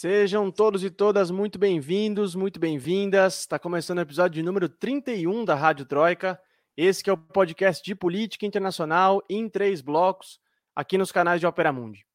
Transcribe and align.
Sejam 0.00 0.50
todos 0.50 0.82
e 0.82 0.88
todas 0.88 1.30
muito 1.30 1.58
bem-vindos, 1.58 2.34
muito 2.34 2.58
bem-vindas. 2.58 3.40
Está 3.40 3.58
começando 3.58 3.98
o 3.98 4.00
episódio 4.00 4.42
número 4.42 4.66
31 4.66 5.44
da 5.44 5.54
Rádio 5.54 5.84
Troika. 5.84 6.40
Esse 6.74 7.10
é 7.10 7.12
o 7.12 7.18
podcast 7.18 7.84
de 7.84 7.94
política 7.94 8.46
internacional 8.46 9.22
em 9.28 9.46
três 9.46 9.82
blocos, 9.82 10.40
aqui 10.74 10.96
nos 10.96 11.12
canais 11.12 11.38
de 11.38 11.46
Opera 11.46 11.70
Mundi. 11.70 12.06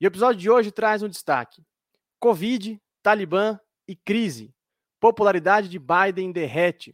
E 0.00 0.04
o 0.04 0.08
episódio 0.08 0.40
de 0.40 0.50
hoje 0.50 0.72
traz 0.72 1.00
um 1.00 1.08
destaque: 1.08 1.62
Covid, 2.18 2.82
Talibã 3.04 3.56
e 3.86 3.94
crise. 3.94 4.52
Popularidade 4.98 5.68
de 5.68 5.78
Biden 5.78 6.32
derrete. 6.32 6.92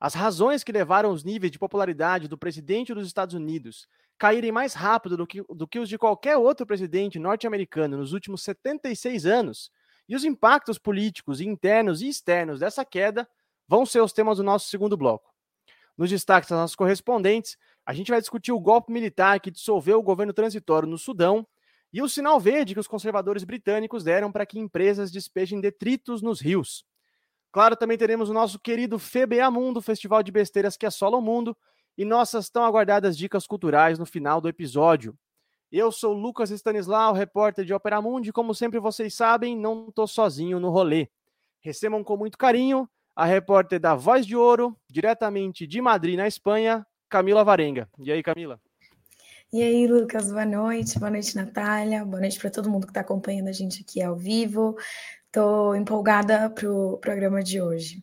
As 0.00 0.14
razões 0.14 0.64
que 0.64 0.72
levaram 0.72 1.10
os 1.10 1.24
níveis 1.24 1.52
de 1.52 1.58
popularidade 1.58 2.26
do 2.26 2.38
presidente 2.38 2.94
dos 2.94 3.06
Estados 3.06 3.34
Unidos 3.34 3.86
caírem 4.18 4.52
mais 4.52 4.74
rápido 4.74 5.16
do 5.16 5.26
que, 5.26 5.42
do 5.42 5.66
que 5.66 5.78
os 5.78 5.88
de 5.88 5.98
qualquer 5.98 6.36
outro 6.36 6.66
presidente 6.66 7.18
norte-americano 7.18 7.96
nos 7.96 8.12
últimos 8.12 8.42
76 8.42 9.26
anos, 9.26 9.70
e 10.08 10.14
os 10.14 10.24
impactos 10.24 10.78
políticos 10.78 11.40
internos 11.40 12.02
e 12.02 12.08
externos 12.08 12.60
dessa 12.60 12.84
queda 12.84 13.28
vão 13.66 13.86
ser 13.86 14.00
os 14.00 14.12
temas 14.12 14.38
do 14.38 14.44
nosso 14.44 14.68
segundo 14.68 14.96
bloco. 14.96 15.32
Nos 15.96 16.10
destaques 16.10 16.50
das 16.50 16.58
nossas 16.58 16.76
correspondentes, 16.76 17.56
a 17.86 17.92
gente 17.92 18.10
vai 18.10 18.20
discutir 18.20 18.52
o 18.52 18.60
golpe 18.60 18.92
militar 18.92 19.40
que 19.40 19.50
dissolveu 19.50 19.98
o 19.98 20.02
governo 20.02 20.32
transitório 20.32 20.88
no 20.88 20.98
Sudão 20.98 21.46
e 21.92 22.02
o 22.02 22.08
sinal 22.08 22.40
verde 22.40 22.74
que 22.74 22.80
os 22.80 22.88
conservadores 22.88 23.44
britânicos 23.44 24.02
deram 24.02 24.32
para 24.32 24.44
que 24.44 24.58
empresas 24.58 25.12
despejem 25.12 25.60
detritos 25.60 26.20
nos 26.20 26.40
rios. 26.40 26.84
Claro, 27.52 27.76
também 27.76 27.96
teremos 27.96 28.28
o 28.28 28.32
nosso 28.32 28.58
querido 28.58 28.98
FBA 28.98 29.48
Mundo, 29.48 29.80
festival 29.80 30.22
de 30.22 30.32
besteiras 30.32 30.76
que 30.76 30.86
assola 30.86 31.16
o 31.16 31.22
mundo, 31.22 31.56
e 31.96 32.04
nossas 32.04 32.50
tão 32.50 32.64
aguardadas 32.64 33.16
dicas 33.16 33.46
culturais 33.46 33.96
no 33.96 34.04
final 34.04 34.40
do 34.40 34.48
episódio. 34.48 35.16
Eu 35.76 35.90
sou 35.90 36.12
Lucas 36.12 36.52
Stanislau, 36.52 37.12
repórter 37.12 37.64
de 37.64 37.74
Opera 37.74 38.00
Mundi, 38.00 38.32
como 38.32 38.54
sempre 38.54 38.78
vocês 38.78 39.12
sabem, 39.12 39.58
não 39.58 39.88
estou 39.88 40.06
sozinho 40.06 40.60
no 40.60 40.70
rolê. 40.70 41.08
Recebam 41.60 42.04
com 42.04 42.16
muito 42.16 42.38
carinho 42.38 42.88
a 43.12 43.24
repórter 43.24 43.80
da 43.80 43.92
Voz 43.96 44.24
de 44.24 44.36
Ouro, 44.36 44.78
diretamente 44.88 45.66
de 45.66 45.80
Madrid, 45.80 46.16
na 46.16 46.28
Espanha, 46.28 46.86
Camila 47.08 47.42
Varenga. 47.42 47.88
E 47.98 48.12
aí, 48.12 48.22
Camila? 48.22 48.60
E 49.52 49.64
aí, 49.64 49.88
Lucas, 49.88 50.30
boa 50.30 50.46
noite, 50.46 50.96
boa 50.96 51.10
noite, 51.10 51.34
Natália, 51.34 52.04
boa 52.04 52.20
noite 52.20 52.38
para 52.38 52.50
todo 52.50 52.70
mundo 52.70 52.86
que 52.86 52.92
está 52.92 53.00
acompanhando 53.00 53.48
a 53.48 53.52
gente 53.52 53.82
aqui 53.82 54.00
ao 54.00 54.14
vivo. 54.14 54.76
Estou 55.26 55.74
empolgada 55.74 56.50
para 56.50 56.70
o 56.70 56.98
programa 56.98 57.42
de 57.42 57.60
hoje. 57.60 58.00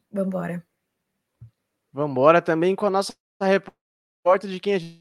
Vamos 1.94 2.12
embora 2.12 2.42
também 2.42 2.76
com 2.76 2.86
a 2.86 2.90
nossa 2.90 3.14
repórter 3.42 4.50
de 4.50 4.60
quem 4.60 4.74
a 4.74 4.78
gente 4.80 5.01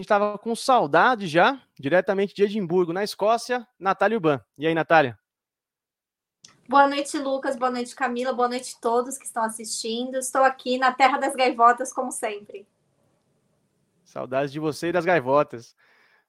estava 0.00 0.36
com 0.38 0.54
saudade 0.54 1.26
já, 1.26 1.60
diretamente 1.78 2.34
de 2.34 2.42
Edimburgo, 2.42 2.92
na 2.92 3.02
Escócia, 3.02 3.66
Natália 3.78 4.18
Uban. 4.18 4.40
E 4.58 4.66
aí, 4.66 4.74
Natália? 4.74 5.18
Boa 6.68 6.86
noite, 6.86 7.16
Lucas. 7.18 7.56
Boa 7.56 7.70
noite, 7.70 7.94
Camila. 7.94 8.32
Boa 8.32 8.48
noite 8.48 8.74
a 8.76 8.80
todos 8.80 9.16
que 9.16 9.24
estão 9.24 9.44
assistindo. 9.44 10.16
Estou 10.16 10.42
aqui 10.42 10.78
na 10.78 10.92
Terra 10.92 11.18
das 11.18 11.34
Gaivotas, 11.34 11.92
como 11.92 12.10
sempre. 12.10 12.66
Saudades 14.04 14.52
de 14.52 14.60
você 14.60 14.88
e 14.88 14.92
das 14.92 15.04
gaivotas. 15.04 15.76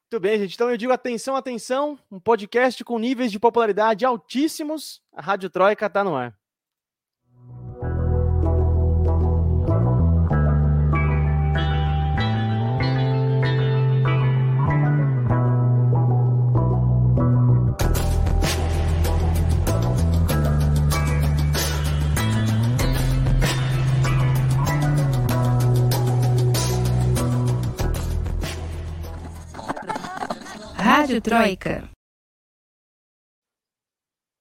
Muito 0.10 0.22
bem, 0.22 0.40
gente. 0.40 0.56
Então 0.56 0.70
eu 0.70 0.78
digo 0.78 0.94
atenção, 0.94 1.36
atenção. 1.36 2.00
Um 2.10 2.20
podcast 2.20 2.84
com 2.84 2.98
níveis 2.98 3.32
de 3.32 3.40
popularidade 3.40 4.06
altíssimos. 4.06 5.02
A 5.12 5.22
Rádio 5.22 5.50
Troika 5.50 5.88
está 5.88 6.04
no 6.04 6.16
ar. 6.16 6.38
Rádio 30.98 31.22
Troika. 31.22 31.88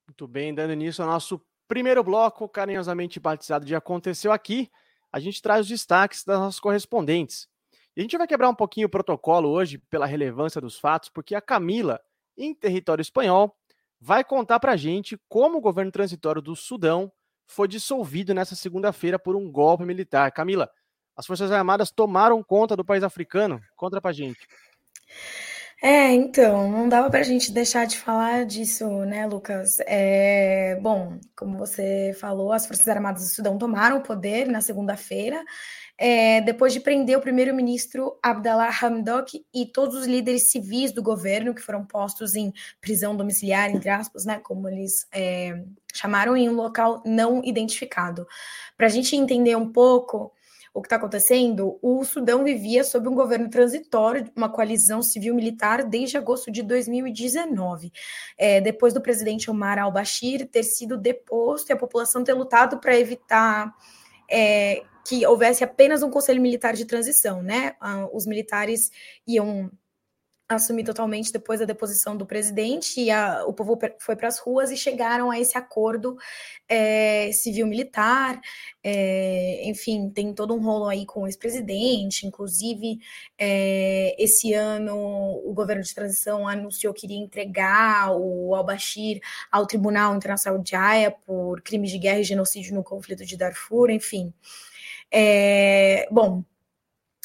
Muito 0.08 0.26
bem, 0.26 0.54
dando 0.54 0.72
início 0.72 1.04
ao 1.04 1.10
nosso 1.10 1.38
primeiro 1.68 2.02
bloco, 2.02 2.48
carinhosamente 2.48 3.20
batizado 3.20 3.66
de 3.66 3.74
Aconteceu 3.74 4.32
Aqui, 4.32 4.70
a 5.12 5.20
gente 5.20 5.42
traz 5.42 5.60
os 5.60 5.68
destaques 5.68 6.24
das 6.24 6.38
nossas 6.38 6.58
correspondentes. 6.58 7.46
E 7.94 8.00
a 8.00 8.02
gente 8.02 8.16
vai 8.16 8.26
quebrar 8.26 8.48
um 8.48 8.54
pouquinho 8.54 8.86
o 8.86 8.90
protocolo 8.90 9.50
hoje 9.50 9.76
pela 9.76 10.06
relevância 10.06 10.58
dos 10.58 10.78
fatos, 10.78 11.10
porque 11.10 11.34
a 11.34 11.42
Camila, 11.42 12.00
em 12.38 12.54
território 12.54 13.02
espanhol, 13.02 13.54
vai 14.00 14.24
contar 14.24 14.58
para 14.58 14.72
a 14.72 14.76
gente 14.78 15.20
como 15.28 15.58
o 15.58 15.60
governo 15.60 15.92
transitório 15.92 16.40
do 16.40 16.56
Sudão 16.56 17.12
foi 17.46 17.68
dissolvido 17.68 18.32
nessa 18.32 18.56
segunda-feira 18.56 19.18
por 19.18 19.36
um 19.36 19.52
golpe 19.52 19.84
militar. 19.84 20.32
Camila, 20.32 20.70
as 21.14 21.26
Forças 21.26 21.52
Armadas 21.52 21.90
tomaram 21.90 22.42
conta 22.42 22.74
do 22.74 22.82
país 22.82 23.02
africano? 23.02 23.60
Conta 23.76 24.00
para 24.00 24.10
a 24.10 24.14
gente. 24.14 24.40
É, 25.88 26.12
então, 26.12 26.68
não 26.68 26.88
dava 26.88 27.08
para 27.08 27.20
a 27.20 27.22
gente 27.22 27.52
deixar 27.52 27.86
de 27.86 27.96
falar 27.96 28.44
disso, 28.44 28.88
né, 29.04 29.24
Lucas? 29.24 29.78
É, 29.86 30.76
bom, 30.82 31.16
como 31.36 31.56
você 31.56 32.12
falou, 32.18 32.52
as 32.52 32.66
Forças 32.66 32.88
Armadas 32.88 33.22
do 33.22 33.28
Sudão 33.28 33.56
tomaram 33.56 33.98
o 33.98 34.02
poder 34.02 34.48
na 34.48 34.60
segunda-feira, 34.60 35.44
é, 35.96 36.40
depois 36.40 36.72
de 36.72 36.80
prender 36.80 37.16
o 37.16 37.20
primeiro-ministro 37.20 38.18
Abdallah 38.20 38.72
Hamdok 38.82 39.46
e 39.54 39.64
todos 39.64 39.94
os 39.94 40.08
líderes 40.08 40.50
civis 40.50 40.90
do 40.90 41.04
governo 41.04 41.54
que 41.54 41.62
foram 41.62 41.86
postos 41.86 42.34
em 42.34 42.52
prisão 42.80 43.16
domiciliar, 43.16 43.70
entre 43.70 43.88
aspas, 43.88 44.24
né, 44.24 44.40
como 44.42 44.68
eles 44.68 45.06
é, 45.14 45.54
chamaram, 45.94 46.36
em 46.36 46.48
um 46.48 46.54
local 46.54 47.00
não 47.06 47.44
identificado. 47.44 48.26
Para 48.76 48.86
a 48.86 48.90
gente 48.90 49.14
entender 49.14 49.54
um 49.56 49.70
pouco 49.70 50.32
o 50.76 50.82
que 50.82 50.88
está 50.88 50.96
acontecendo, 50.96 51.78
o 51.80 52.04
Sudão 52.04 52.44
vivia 52.44 52.84
sob 52.84 53.08
um 53.08 53.14
governo 53.14 53.48
transitório, 53.48 54.30
uma 54.36 54.50
coalizão 54.50 55.00
civil-militar, 55.00 55.82
desde 55.82 56.18
agosto 56.18 56.50
de 56.52 56.62
2019, 56.62 57.90
é, 58.36 58.60
depois 58.60 58.92
do 58.92 59.00
presidente 59.00 59.50
Omar 59.50 59.78
al-Bashir 59.78 60.46
ter 60.46 60.64
sido 60.64 60.98
deposto 60.98 61.70
e 61.70 61.72
a 61.72 61.78
população 61.78 62.22
ter 62.22 62.34
lutado 62.34 62.78
para 62.78 62.94
evitar 62.94 63.74
é, 64.30 64.82
que 65.08 65.26
houvesse 65.26 65.64
apenas 65.64 66.02
um 66.02 66.10
conselho 66.10 66.42
militar 66.42 66.74
de 66.74 66.84
transição, 66.84 67.42
né? 67.42 67.74
Ah, 67.80 68.06
os 68.12 68.26
militares 68.26 68.90
iam 69.26 69.70
assumir 70.48 70.84
totalmente 70.84 71.32
depois 71.32 71.58
da 71.58 71.66
deposição 71.66 72.16
do 72.16 72.24
presidente 72.24 73.00
e 73.00 73.10
a, 73.10 73.44
o 73.46 73.52
povo 73.52 73.78
foi 73.98 74.14
para 74.14 74.28
as 74.28 74.38
ruas 74.38 74.70
e 74.70 74.76
chegaram 74.76 75.30
a 75.30 75.40
esse 75.40 75.58
acordo 75.58 76.16
é, 76.68 77.30
civil-militar. 77.32 78.40
É, 78.82 79.68
enfim, 79.68 80.08
tem 80.10 80.32
todo 80.32 80.54
um 80.54 80.62
rolo 80.62 80.86
aí 80.86 81.04
com 81.04 81.22
o 81.22 81.26
ex-presidente. 81.26 82.26
Inclusive, 82.26 82.98
é, 83.36 84.14
esse 84.22 84.54
ano 84.54 84.96
o 85.44 85.52
governo 85.52 85.82
de 85.82 85.94
transição 85.94 86.46
anunciou 86.46 86.94
que 86.94 87.06
iria 87.06 87.18
entregar 87.18 88.12
o 88.12 88.54
al-Bashir 88.54 89.20
ao 89.50 89.66
Tribunal 89.66 90.14
Internacional 90.14 90.62
de 90.62 90.76
Haia 90.76 91.10
por 91.10 91.60
crimes 91.62 91.90
de 91.90 91.98
guerra 91.98 92.20
e 92.20 92.24
genocídio 92.24 92.74
no 92.74 92.84
conflito 92.84 93.24
de 93.24 93.36
Darfur. 93.36 93.90
Enfim. 93.90 94.32
É, 95.10 96.06
bom, 96.10 96.44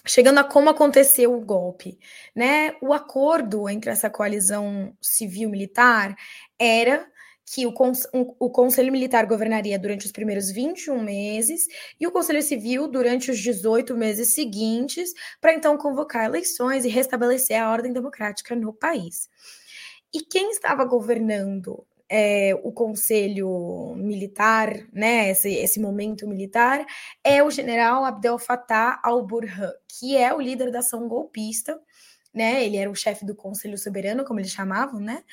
chegando 0.06 0.39
a 0.39 0.44
como 0.44 0.69
aconteceu 0.69 1.34
o 1.34 1.41
golpe, 1.41 1.97
né? 2.35 2.75
O 2.81 2.94
acordo 2.94 3.69
entre 3.69 3.91
essa 3.91 4.09
coalizão 4.09 4.95
civil-militar 5.01 6.16
era 6.57 7.07
que 7.53 7.66
o, 7.66 7.73
um, 8.13 8.35
o 8.40 8.50
Conselho 8.50 8.91
Militar 8.91 9.25
governaria 9.25 9.78
durante 9.78 10.06
os 10.06 10.11
primeiros 10.11 10.50
21 10.50 11.03
meses 11.03 11.67
e 12.00 12.07
o 12.07 12.11
Conselho 12.11 12.41
Civil 12.41 12.88
durante 12.88 13.29
os 13.29 13.40
18 13.40 13.95
meses 13.97 14.34
seguintes, 14.34 15.13
para 15.41 15.53
então 15.53 15.78
convocar 15.78 16.25
eleições 16.25 16.85
e 16.85 16.90
restabelecer 16.90 17.61
a 17.61 17.69
ordem 17.69 17.91
democrática 17.91 18.56
no 18.56 18.72
país. 18.72 19.29
E 20.14 20.22
quem 20.22 20.52
estava 20.52 20.85
governando 20.85 21.85
é, 22.13 22.53
o 22.61 22.73
conselho 22.73 23.96
militar, 23.96 24.85
né, 24.91 25.29
esse, 25.29 25.49
esse 25.49 25.79
momento 25.79 26.28
militar, 26.28 26.85
é 27.23 27.41
o 27.41 27.49
general 27.49 28.03
Abdel 28.03 28.37
Fattah 28.37 28.99
al-Burhan, 29.02 29.72
que 29.87 30.17
é 30.17 30.34
o 30.34 30.41
líder 30.41 30.72
da 30.72 30.79
ação 30.79 31.08
golpista, 31.08 31.79
né, 32.34 32.66
ele 32.66 32.75
era 32.75 32.91
o 32.91 32.96
chefe 32.96 33.25
do 33.25 33.34
Conselho 33.34 33.78
Soberano, 33.78 34.25
como 34.25 34.41
eles 34.41 34.52
chamavam, 34.52 34.99
né, 34.99 35.23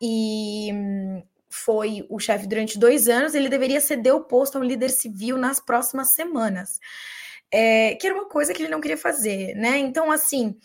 e 0.00 0.70
hum, 0.72 1.22
foi 1.50 2.06
o 2.08 2.18
chefe 2.18 2.46
durante 2.46 2.78
dois 2.78 3.08
anos, 3.08 3.34
ele 3.34 3.50
deveria 3.50 3.80
ceder 3.80 4.14
o 4.14 4.24
posto 4.24 4.56
ao 4.56 4.64
líder 4.64 4.88
civil 4.88 5.36
nas 5.36 5.60
próximas 5.60 6.14
semanas, 6.14 6.80
é, 7.50 7.94
que 7.96 8.06
era 8.06 8.16
uma 8.16 8.26
coisa 8.26 8.54
que 8.54 8.62
ele 8.62 8.70
não 8.70 8.80
queria 8.80 8.96
fazer, 8.96 9.54
né, 9.54 9.76
então, 9.76 10.10
assim, 10.10 10.56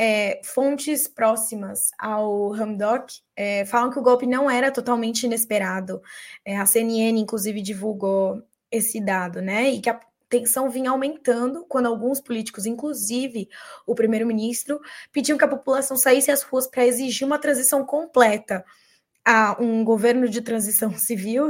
é, 0.00 0.40
fontes 0.44 1.08
próximas 1.08 1.90
ao 1.98 2.54
Hamdok 2.54 3.20
é, 3.34 3.64
falam 3.64 3.90
que 3.90 3.98
o 3.98 4.02
golpe 4.02 4.28
não 4.28 4.48
era 4.48 4.70
totalmente 4.70 5.24
inesperado. 5.24 6.00
É, 6.44 6.56
a 6.56 6.64
CNN, 6.64 7.18
inclusive, 7.18 7.60
divulgou 7.60 8.40
esse 8.70 9.00
dado, 9.00 9.42
né? 9.42 9.70
E 9.70 9.80
que 9.80 9.90
a 9.90 9.98
tensão 10.28 10.70
vinha 10.70 10.90
aumentando 10.90 11.64
quando 11.68 11.86
alguns 11.86 12.20
políticos, 12.20 12.64
inclusive 12.64 13.48
o 13.84 13.94
primeiro-ministro, 13.94 14.80
pediam 15.12 15.36
que 15.36 15.44
a 15.44 15.48
população 15.48 15.96
saísse 15.96 16.30
às 16.30 16.42
ruas 16.42 16.68
para 16.68 16.86
exigir 16.86 17.26
uma 17.26 17.38
transição 17.38 17.84
completa 17.84 18.64
a 19.24 19.56
um 19.60 19.82
governo 19.82 20.28
de 20.28 20.40
transição 20.40 20.94
civil 20.96 21.48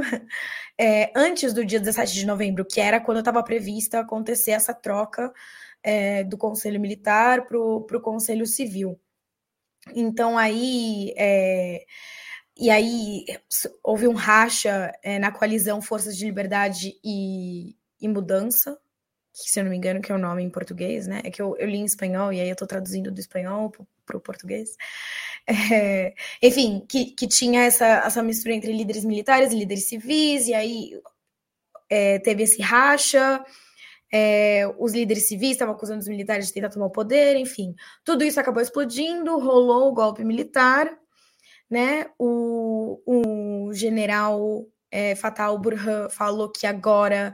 é, 0.75 1.11
antes 1.15 1.53
do 1.53 1.63
dia 1.63 1.79
17 1.79 2.15
de 2.15 2.25
novembro, 2.25 2.65
que 2.65 2.81
era 2.81 2.99
quando 2.99 3.19
estava 3.19 3.43
prevista 3.43 3.99
acontecer 3.99 4.51
essa 4.51 4.73
troca 4.73 5.31
é, 5.83 6.23
do 6.23 6.37
Conselho 6.37 6.79
Militar 6.79 7.45
para 7.47 7.57
o 7.57 8.01
Conselho 8.01 8.45
Civil. 8.45 8.99
Então 9.95 10.37
aí 10.37 11.13
é, 11.17 11.85
e 12.57 12.69
aí 12.69 13.25
houve 13.81 14.07
um 14.07 14.13
racha 14.13 14.91
é, 15.01 15.17
na 15.17 15.31
coalizão 15.31 15.81
Forças 15.81 16.17
de 16.17 16.25
Liberdade 16.25 16.99
e, 17.03 17.75
e 18.01 18.07
Mudança, 18.07 18.77
que 19.33 19.49
se 19.49 19.59
eu 19.59 19.63
não 19.63 19.71
me 19.71 19.77
engano 19.77 20.01
que 20.01 20.11
é 20.11 20.15
o 20.15 20.19
nome 20.19 20.43
em 20.43 20.49
português, 20.49 21.07
né? 21.07 21.21
É 21.23 21.31
que 21.31 21.41
eu, 21.41 21.55
eu 21.57 21.67
li 21.69 21.77
em 21.77 21.85
espanhol 21.85 22.33
e 22.33 22.41
aí 22.41 22.49
eu 22.49 22.53
estou 22.53 22.67
traduzindo 22.67 23.11
do 23.11 23.19
espanhol 23.19 23.71
para 24.05 24.17
o 24.17 24.21
português. 24.21 24.75
É, 25.71 26.13
enfim, 26.43 26.85
que, 26.87 27.05
que 27.05 27.27
tinha 27.27 27.63
essa, 27.63 27.85
essa 28.05 28.21
mistura 28.21 28.53
entre 28.53 28.71
líderes 28.71 29.03
militares 29.03 29.51
e 29.51 29.57
líderes 29.57 29.85
civis, 29.85 30.47
e 30.47 30.53
aí 30.53 30.91
é, 31.89 32.19
teve 32.19 32.43
esse 32.43 32.61
racha, 32.61 33.43
é, 34.11 34.63
os 34.77 34.93
líderes 34.93 35.27
civis 35.27 35.51
estavam 35.51 35.75
acusando 35.75 35.99
os 35.99 36.07
militares 36.07 36.47
de 36.47 36.53
tentar 36.53 36.69
tomar 36.69 36.87
o 36.87 36.91
poder, 36.91 37.35
enfim. 37.35 37.75
Tudo 38.03 38.23
isso 38.23 38.39
acabou 38.39 38.61
explodindo, 38.61 39.37
rolou 39.37 39.89
o 39.89 39.93
golpe 39.93 40.23
militar, 40.23 40.89
né? 41.69 42.07
O, 42.17 43.01
o 43.05 43.73
general 43.73 44.65
é, 44.91 45.15
Fatal 45.15 45.57
Burhan 45.57 46.09
falou 46.09 46.49
que 46.49 46.65
agora 46.65 47.31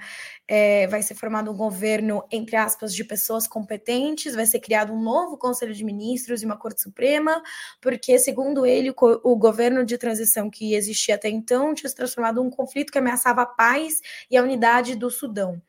é, 0.47 0.87
vai 0.87 1.01
ser 1.01 1.15
formado 1.15 1.51
um 1.51 1.55
governo, 1.55 2.23
entre 2.31 2.55
aspas, 2.55 2.93
de 2.93 3.03
pessoas 3.03 3.47
competentes, 3.47 4.35
vai 4.35 4.45
ser 4.45 4.59
criado 4.59 4.93
um 4.93 5.01
novo 5.01 5.37
Conselho 5.37 5.73
de 5.73 5.83
Ministros 5.83 6.41
e 6.41 6.45
uma 6.45 6.57
Corte 6.57 6.81
Suprema, 6.81 7.41
porque, 7.81 8.19
segundo 8.19 8.65
ele, 8.65 8.91
o, 8.91 8.95
o 9.23 9.35
governo 9.35 9.85
de 9.85 9.97
transição 9.97 10.49
que 10.49 10.73
existia 10.73 11.15
até 11.15 11.29
então 11.29 11.73
tinha 11.73 11.89
se 11.89 11.95
transformado 11.95 12.41
em 12.41 12.47
um 12.47 12.49
conflito 12.49 12.91
que 12.91 12.99
ameaçava 12.99 13.43
a 13.43 13.45
paz 13.45 14.01
e 14.29 14.37
a 14.37 14.43
unidade 14.43 14.95
do 14.95 15.09
Sudão. 15.09 15.61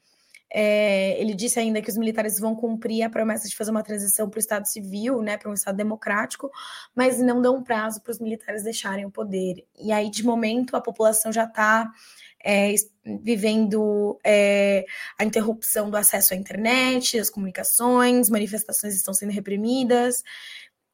É, 0.52 1.20
ele 1.20 1.34
disse 1.34 1.58
ainda 1.58 1.82
que 1.82 1.90
os 1.90 1.96
militares 1.96 2.38
vão 2.38 2.54
cumprir 2.54 3.02
a 3.02 3.10
promessa 3.10 3.48
de 3.48 3.56
fazer 3.56 3.70
uma 3.70 3.82
transição 3.82 4.30
para 4.30 4.38
o 4.38 4.40
Estado 4.40 4.66
civil, 4.66 5.20
né, 5.20 5.36
para 5.36 5.50
um 5.50 5.54
Estado 5.54 5.76
democrático, 5.76 6.50
mas 6.94 7.20
não 7.20 7.42
dão 7.42 7.62
prazo 7.62 8.00
para 8.00 8.12
os 8.12 8.20
militares 8.20 8.62
deixarem 8.62 9.04
o 9.04 9.10
poder. 9.10 9.66
E 9.78 9.92
aí, 9.92 10.10
de 10.10 10.24
momento, 10.24 10.76
a 10.76 10.80
população 10.80 11.32
já 11.32 11.44
está 11.44 11.90
é, 12.44 12.74
vivendo 13.22 14.18
é, 14.24 14.84
a 15.18 15.24
interrupção 15.24 15.90
do 15.90 15.96
acesso 15.96 16.32
à 16.32 16.36
internet, 16.36 17.18
as 17.18 17.30
comunicações, 17.30 18.30
manifestações 18.30 18.94
estão 18.94 19.12
sendo 19.12 19.32
reprimidas, 19.32 20.22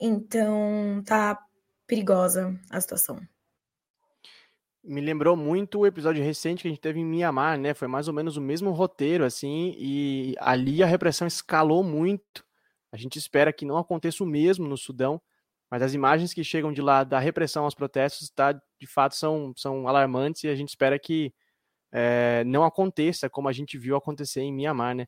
então 0.00 1.02
tá 1.04 1.38
perigosa 1.86 2.58
a 2.70 2.80
situação 2.80 3.20
me 4.84 5.00
lembrou 5.00 5.36
muito 5.36 5.80
o 5.80 5.86
episódio 5.86 6.22
recente 6.24 6.62
que 6.62 6.68
a 6.68 6.70
gente 6.70 6.80
teve 6.80 7.00
em 7.00 7.04
Mianmar, 7.04 7.58
né? 7.58 7.72
Foi 7.72 7.86
mais 7.86 8.08
ou 8.08 8.14
menos 8.14 8.36
o 8.36 8.40
mesmo 8.40 8.70
roteiro, 8.72 9.24
assim, 9.24 9.74
e 9.78 10.34
ali 10.38 10.82
a 10.82 10.86
repressão 10.86 11.26
escalou 11.26 11.84
muito. 11.84 12.44
A 12.90 12.96
gente 12.96 13.18
espera 13.18 13.52
que 13.52 13.64
não 13.64 13.78
aconteça 13.78 14.24
o 14.24 14.26
mesmo 14.26 14.66
no 14.66 14.76
Sudão, 14.76 15.20
mas 15.70 15.82
as 15.82 15.94
imagens 15.94 16.34
que 16.34 16.42
chegam 16.42 16.72
de 16.72 16.82
lá 16.82 17.04
da 17.04 17.18
repressão 17.18 17.64
aos 17.64 17.74
protestos, 17.74 18.28
tá, 18.28 18.52
de 18.52 18.86
fato, 18.86 19.14
são, 19.14 19.52
são 19.56 19.86
alarmantes 19.86 20.44
e 20.44 20.48
a 20.48 20.54
gente 20.54 20.70
espera 20.70 20.98
que 20.98 21.32
é, 21.92 22.42
não 22.44 22.64
aconteça 22.64 23.30
como 23.30 23.48
a 23.48 23.52
gente 23.52 23.78
viu 23.78 23.96
acontecer 23.96 24.40
em 24.40 24.52
Mianmar, 24.52 24.94
né? 24.94 25.06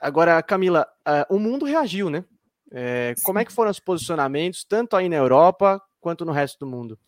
Agora, 0.00 0.42
Camila, 0.42 0.86
uh, 1.06 1.34
o 1.34 1.38
mundo 1.38 1.64
reagiu, 1.64 2.10
né? 2.10 2.24
É, 2.72 3.14
como 3.22 3.38
é 3.38 3.44
que 3.44 3.52
foram 3.52 3.70
os 3.70 3.78
posicionamentos, 3.78 4.64
tanto 4.64 4.96
aí 4.96 5.08
na 5.08 5.16
Europa 5.16 5.80
quanto 6.00 6.24
no 6.24 6.32
resto 6.32 6.58
do 6.58 6.66
mundo? 6.66 6.98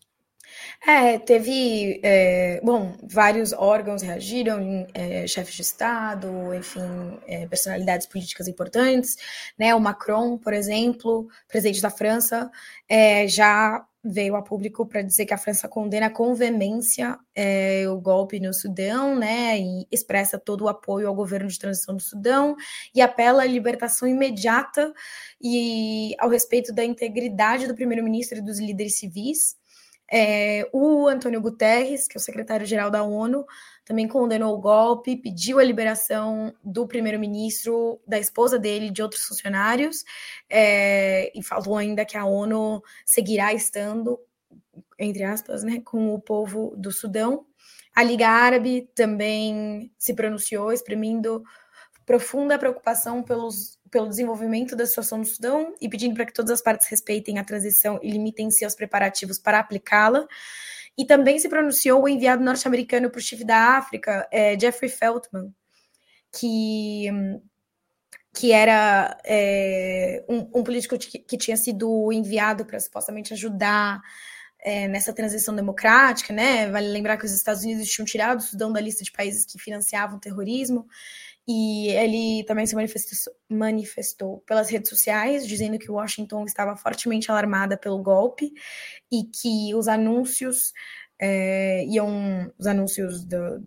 É, 0.85 1.19
teve, 1.19 1.99
é, 2.03 2.61
bom, 2.63 2.95
vários 3.03 3.53
órgãos 3.53 4.01
reagiram, 4.01 4.87
é, 4.93 5.27
chefes 5.27 5.55
de 5.55 5.61
Estado, 5.61 6.53
enfim, 6.53 7.19
é, 7.27 7.47
personalidades 7.47 8.07
políticas 8.07 8.47
importantes, 8.47 9.17
né? 9.57 9.75
O 9.75 9.79
Macron, 9.79 10.37
por 10.37 10.53
exemplo, 10.53 11.27
presidente 11.47 11.81
da 11.81 11.89
França, 11.89 12.49
é, 12.87 13.27
já 13.27 13.85
veio 14.03 14.35
a 14.35 14.41
público 14.41 14.85
para 14.85 15.01
dizer 15.01 15.25
que 15.25 15.33
a 15.33 15.37
França 15.37 15.67
condena 15.67 16.09
com 16.09 16.33
veemência 16.33 17.19
é, 17.35 17.83
o 17.89 17.99
golpe 17.99 18.39
no 18.39 18.53
Sudão, 18.53 19.15
né? 19.15 19.59
E 19.59 19.87
expressa 19.91 20.39
todo 20.39 20.63
o 20.63 20.69
apoio 20.69 21.07
ao 21.07 21.15
governo 21.15 21.47
de 21.49 21.59
transição 21.59 21.95
do 21.95 22.01
Sudão 22.01 22.55
e 22.95 23.01
apela 23.01 23.43
à 23.43 23.45
libertação 23.45 24.07
imediata 24.07 24.93
e 25.41 26.15
ao 26.19 26.29
respeito 26.29 26.73
da 26.73 26.83
integridade 26.83 27.67
do 27.67 27.75
primeiro-ministro 27.75 28.37
e 28.37 28.41
dos 28.41 28.59
líderes 28.59 28.97
civis. 28.97 29.57
É, 30.11 30.69
o 30.71 31.07
Antônio 31.07 31.41
Guterres, 31.41 32.07
que 32.07 32.17
é 32.17 32.19
o 32.19 32.23
secretário-geral 32.23 32.89
da 32.89 33.03
ONU, 33.03 33.45
também 33.83 34.07
condenou 34.07 34.55
o 34.55 34.59
golpe, 34.59 35.17
pediu 35.17 35.59
a 35.59 35.63
liberação 35.63 36.53
do 36.63 36.87
primeiro-ministro, 36.87 37.99
da 38.07 38.19
esposa 38.19 38.57
dele, 38.57 38.89
de 38.89 39.01
outros 39.01 39.25
funcionários, 39.25 40.03
é, 40.49 41.31
e 41.37 41.43
falou 41.43 41.77
ainda 41.77 42.05
que 42.05 42.17
a 42.17 42.25
ONU 42.25 42.81
seguirá 43.05 43.53
estando, 43.53 44.19
entre 44.99 45.23
aspas, 45.23 45.63
né, 45.63 45.81
com 45.83 46.13
o 46.13 46.19
povo 46.19 46.73
do 46.77 46.91
Sudão. 46.91 47.45
A 47.95 48.03
Liga 48.03 48.27
Árabe 48.27 48.89
também 48.93 49.91
se 49.97 50.13
pronunciou, 50.13 50.71
exprimindo 50.71 51.43
profunda 52.05 52.57
preocupação 52.57 53.21
pelos 53.21 53.76
pelo 53.89 54.09
desenvolvimento 54.09 54.75
da 54.75 54.85
situação 54.85 55.19
no 55.19 55.25
Sudão 55.25 55.73
e 55.81 55.89
pedindo 55.89 56.15
para 56.15 56.25
que 56.25 56.33
todas 56.33 56.51
as 56.51 56.61
partes 56.61 56.87
respeitem 56.87 57.39
a 57.39 57.43
transição 57.43 57.99
e 58.01 58.11
limitem 58.11 58.51
seus 58.51 58.75
preparativos 58.75 59.39
para 59.39 59.59
aplicá-la. 59.59 60.27
E 60.97 61.05
também 61.05 61.37
se 61.37 61.47
pronunciou 61.47 62.03
o 62.03 62.09
enviado 62.09 62.43
norte-americano 62.43 63.09
para 63.09 63.19
o 63.19 63.21
chifre 63.21 63.45
da 63.45 63.77
África, 63.77 64.27
é, 64.31 64.59
Jeffrey 64.59 64.89
Feltman, 64.89 65.53
que, 66.31 67.07
que 68.33 68.51
era 68.51 69.15
é, 69.23 70.25
um, 70.27 70.59
um, 70.59 70.63
político 70.63 70.97
que, 70.97 71.37
tinha 71.37 71.55
sido 71.55 72.11
enviado 72.11 72.65
para 72.65 72.79
supostamente 72.79 73.31
ajudar 73.33 74.01
é, 74.59 74.87
nessa 74.87 75.13
transição 75.13 75.55
democrática, 75.55 76.33
né? 76.33 76.67
Vale 76.69 76.87
lembrar 76.87 77.17
que 77.17 77.25
os 77.25 77.31
Estados 77.31 77.63
Unidos 77.63 77.87
tinham 77.87 78.05
tirado 78.05 78.39
o 78.39 78.43
Sudão 78.43 78.73
da 78.73 78.81
lista 78.81 79.03
de 79.03 79.11
países 79.11 79.45
que 79.45 79.59
financiavam 79.59 80.19
terrorismo. 80.19 80.87
E 81.47 81.87
ele 81.89 82.43
também 82.43 82.65
se 82.65 82.75
manifestou, 83.49 84.39
pelas 84.45 84.69
redes 84.69 84.89
sociais, 84.89 85.47
dizendo 85.47 85.79
que 85.79 85.89
Washington 85.89 86.43
estava 86.43 86.75
fortemente 86.75 87.31
alarmada 87.31 87.77
pelo 87.77 88.03
golpe 88.03 88.51
e 89.09 89.23
que 89.23 89.73
os 89.73 89.87
anúncios 89.87 90.73
é, 91.17 91.85
iam, 91.85 92.51
os 92.57 92.67
anúncios 92.67 93.23
do, 93.23 93.65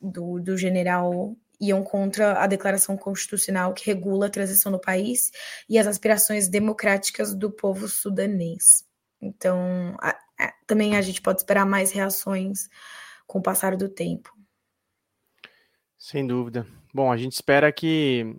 do, 0.00 0.40
do 0.40 0.56
general 0.56 1.36
iam 1.60 1.84
contra 1.84 2.42
a 2.42 2.46
declaração 2.48 2.96
constitucional 2.96 3.72
que 3.72 3.86
regula 3.86 4.26
a 4.26 4.30
transição 4.30 4.72
no 4.72 4.80
país 4.80 5.30
e 5.68 5.78
as 5.78 5.86
aspirações 5.86 6.48
democráticas 6.48 7.36
do 7.36 7.52
povo 7.52 7.86
sudanês. 7.86 8.84
Então, 9.20 9.96
a, 10.00 10.10
a, 10.40 10.52
também 10.66 10.96
a 10.96 11.00
gente 11.00 11.22
pode 11.22 11.38
esperar 11.38 11.64
mais 11.64 11.92
reações 11.92 12.68
com 13.28 13.38
o 13.38 13.42
passar 13.42 13.76
do 13.76 13.88
tempo. 13.88 14.36
Sem 15.96 16.26
dúvida. 16.26 16.66
Bom, 16.92 17.10
a 17.10 17.16
gente 17.16 17.32
espera 17.32 17.72
que, 17.72 18.36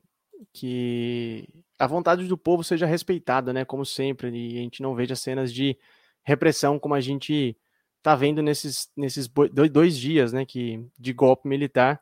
que 0.54 1.48
a 1.80 1.88
vontade 1.88 2.28
do 2.28 2.38
povo 2.38 2.64
seja 2.64 2.86
respeitada, 2.86 3.52
né? 3.52 3.66
Como 3.66 3.86
sempre, 3.86 4.30
e 4.30 4.60
a 4.60 4.62
gente 4.62 4.82
não 4.82 4.94
veja 4.94 5.16
cenas 5.16 5.54
de 5.54 5.78
repressão 6.24 6.78
como 6.78 6.94
a 6.94 7.02
gente 7.02 7.58
está 7.98 8.16
vendo 8.16 8.42
nesses, 8.42 8.90
nesses 8.96 9.28
dois 9.72 9.98
dias, 9.98 10.32
né? 10.34 10.46
Que, 10.46 10.86
de 11.00 11.14
golpe 11.14 11.48
militar. 11.48 12.02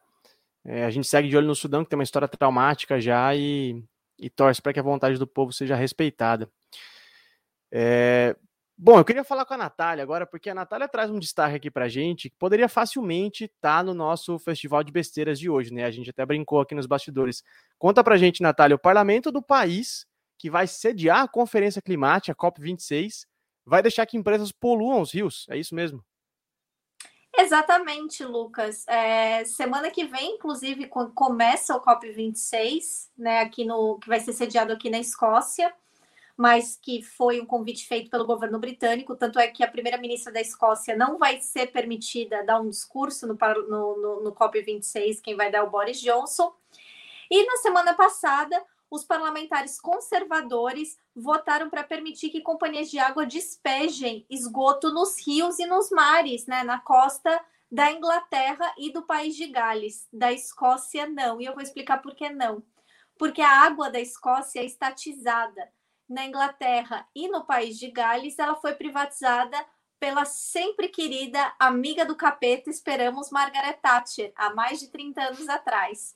É, 0.65 0.85
a 0.85 0.89
gente 0.89 1.07
segue 1.07 1.29
de 1.29 1.37
olho 1.37 1.47
no 1.47 1.55
Sudão, 1.55 1.83
que 1.83 1.89
tem 1.89 1.97
uma 1.97 2.03
história 2.03 2.27
traumática 2.27 2.99
já, 2.99 3.35
e, 3.35 3.83
e 4.19 4.29
torce 4.29 4.61
para 4.61 4.73
que 4.73 4.79
a 4.79 4.83
vontade 4.83 5.17
do 5.17 5.27
povo 5.27 5.53
seja 5.53 5.75
respeitada. 5.75 6.49
É, 7.71 8.35
Bom, 8.83 8.97
eu 8.97 9.05
queria 9.05 9.23
falar 9.23 9.45
com 9.45 9.53
a 9.53 9.57
Natália 9.57 10.03
agora, 10.03 10.25
porque 10.25 10.49
a 10.49 10.55
Natália 10.55 10.87
traz 10.87 11.11
um 11.11 11.19
destaque 11.19 11.55
aqui 11.55 11.69
pra 11.69 11.87
gente 11.87 12.31
que 12.31 12.35
poderia 12.35 12.67
facilmente 12.67 13.43
estar 13.43 13.77
tá 13.77 13.83
no 13.83 13.93
nosso 13.93 14.39
festival 14.39 14.83
de 14.83 14.91
besteiras 14.91 15.37
de 15.37 15.47
hoje, 15.47 15.71
né? 15.71 15.85
A 15.85 15.91
gente 15.91 16.09
até 16.09 16.25
brincou 16.25 16.59
aqui 16.59 16.73
nos 16.73 16.87
bastidores. 16.87 17.43
Conta 17.77 18.03
pra 18.03 18.17
gente, 18.17 18.41
Natália, 18.41 18.75
o 18.75 18.79
parlamento 18.79 19.31
do 19.31 19.39
país 19.39 20.07
que 20.35 20.49
vai 20.49 20.65
sediar 20.65 21.21
a 21.21 21.27
Conferência 21.27 21.79
Climática, 21.79 22.31
a 22.31 22.35
COP26, 22.35 23.27
vai 23.63 23.83
deixar 23.83 24.07
que 24.07 24.17
empresas 24.17 24.51
poluam 24.51 25.01
os 25.01 25.13
rios, 25.13 25.45
é 25.51 25.59
isso 25.59 25.75
mesmo? 25.75 26.03
Exatamente, 27.37 28.25
Lucas. 28.25 28.87
É, 28.87 29.45
semana 29.45 29.91
que 29.91 30.05
vem, 30.07 30.37
inclusive, 30.37 30.87
começa 30.87 31.75
o 31.75 31.81
COP26, 31.85 33.09
né, 33.15 33.41
aqui 33.41 33.63
no, 33.63 33.99
que 33.99 34.07
vai 34.07 34.19
ser 34.19 34.33
sediado 34.33 34.73
aqui 34.73 34.89
na 34.89 34.97
Escócia 34.97 35.71
mas 36.41 36.75
que 36.75 37.03
foi 37.03 37.39
um 37.39 37.45
convite 37.45 37.87
feito 37.87 38.09
pelo 38.09 38.25
governo 38.25 38.57
britânico. 38.57 39.15
Tanto 39.15 39.37
é 39.37 39.47
que 39.47 39.63
a 39.63 39.69
primeira-ministra 39.69 40.33
da 40.33 40.41
Escócia 40.41 40.97
não 40.97 41.19
vai 41.19 41.39
ser 41.39 41.67
permitida 41.67 42.43
dar 42.43 42.59
um 42.59 42.67
discurso 42.67 43.27
no, 43.27 43.37
no, 43.69 44.01
no, 44.01 44.23
no 44.23 44.31
COP26, 44.33 45.21
quem 45.21 45.35
vai 45.35 45.51
dar 45.51 45.59
é 45.59 45.61
o 45.61 45.69
Boris 45.69 46.01
Johnson. 46.01 46.51
E 47.29 47.45
na 47.45 47.57
semana 47.57 47.93
passada, 47.93 48.59
os 48.89 49.03
parlamentares 49.03 49.79
conservadores 49.79 50.97
votaram 51.15 51.69
para 51.69 51.83
permitir 51.83 52.31
que 52.31 52.41
companhias 52.41 52.89
de 52.89 52.97
água 52.97 53.23
despejem 53.23 54.25
esgoto 54.27 54.91
nos 54.91 55.23
rios 55.23 55.59
e 55.59 55.67
nos 55.67 55.91
mares, 55.91 56.47
né, 56.47 56.63
na 56.63 56.79
costa 56.79 57.39
da 57.71 57.91
Inglaterra 57.91 58.73
e 58.79 58.91
do 58.91 59.03
país 59.03 59.35
de 59.35 59.45
Gales. 59.45 60.07
Da 60.11 60.33
Escócia, 60.33 61.07
não. 61.07 61.39
E 61.39 61.45
eu 61.45 61.53
vou 61.53 61.61
explicar 61.61 62.01
por 62.01 62.15
que 62.15 62.29
não. 62.31 62.63
Porque 63.15 63.43
a 63.43 63.61
água 63.61 63.91
da 63.91 63.99
Escócia 63.99 64.59
é 64.59 64.65
estatizada. 64.65 65.71
Na 66.11 66.25
Inglaterra 66.25 67.07
e 67.15 67.29
no 67.29 67.45
país 67.45 67.79
de 67.79 67.89
Gales, 67.89 68.37
ela 68.37 68.55
foi 68.55 68.73
privatizada 68.73 69.57
pela 69.97 70.25
sempre 70.25 70.89
querida 70.89 71.55
amiga 71.57 72.03
do 72.03 72.17
capeta, 72.17 72.69
esperamos, 72.69 73.29
Margaret 73.29 73.79
Thatcher, 73.81 74.33
há 74.35 74.53
mais 74.53 74.81
de 74.81 74.89
30 74.89 75.21
anos 75.21 75.47
atrás. 75.47 76.13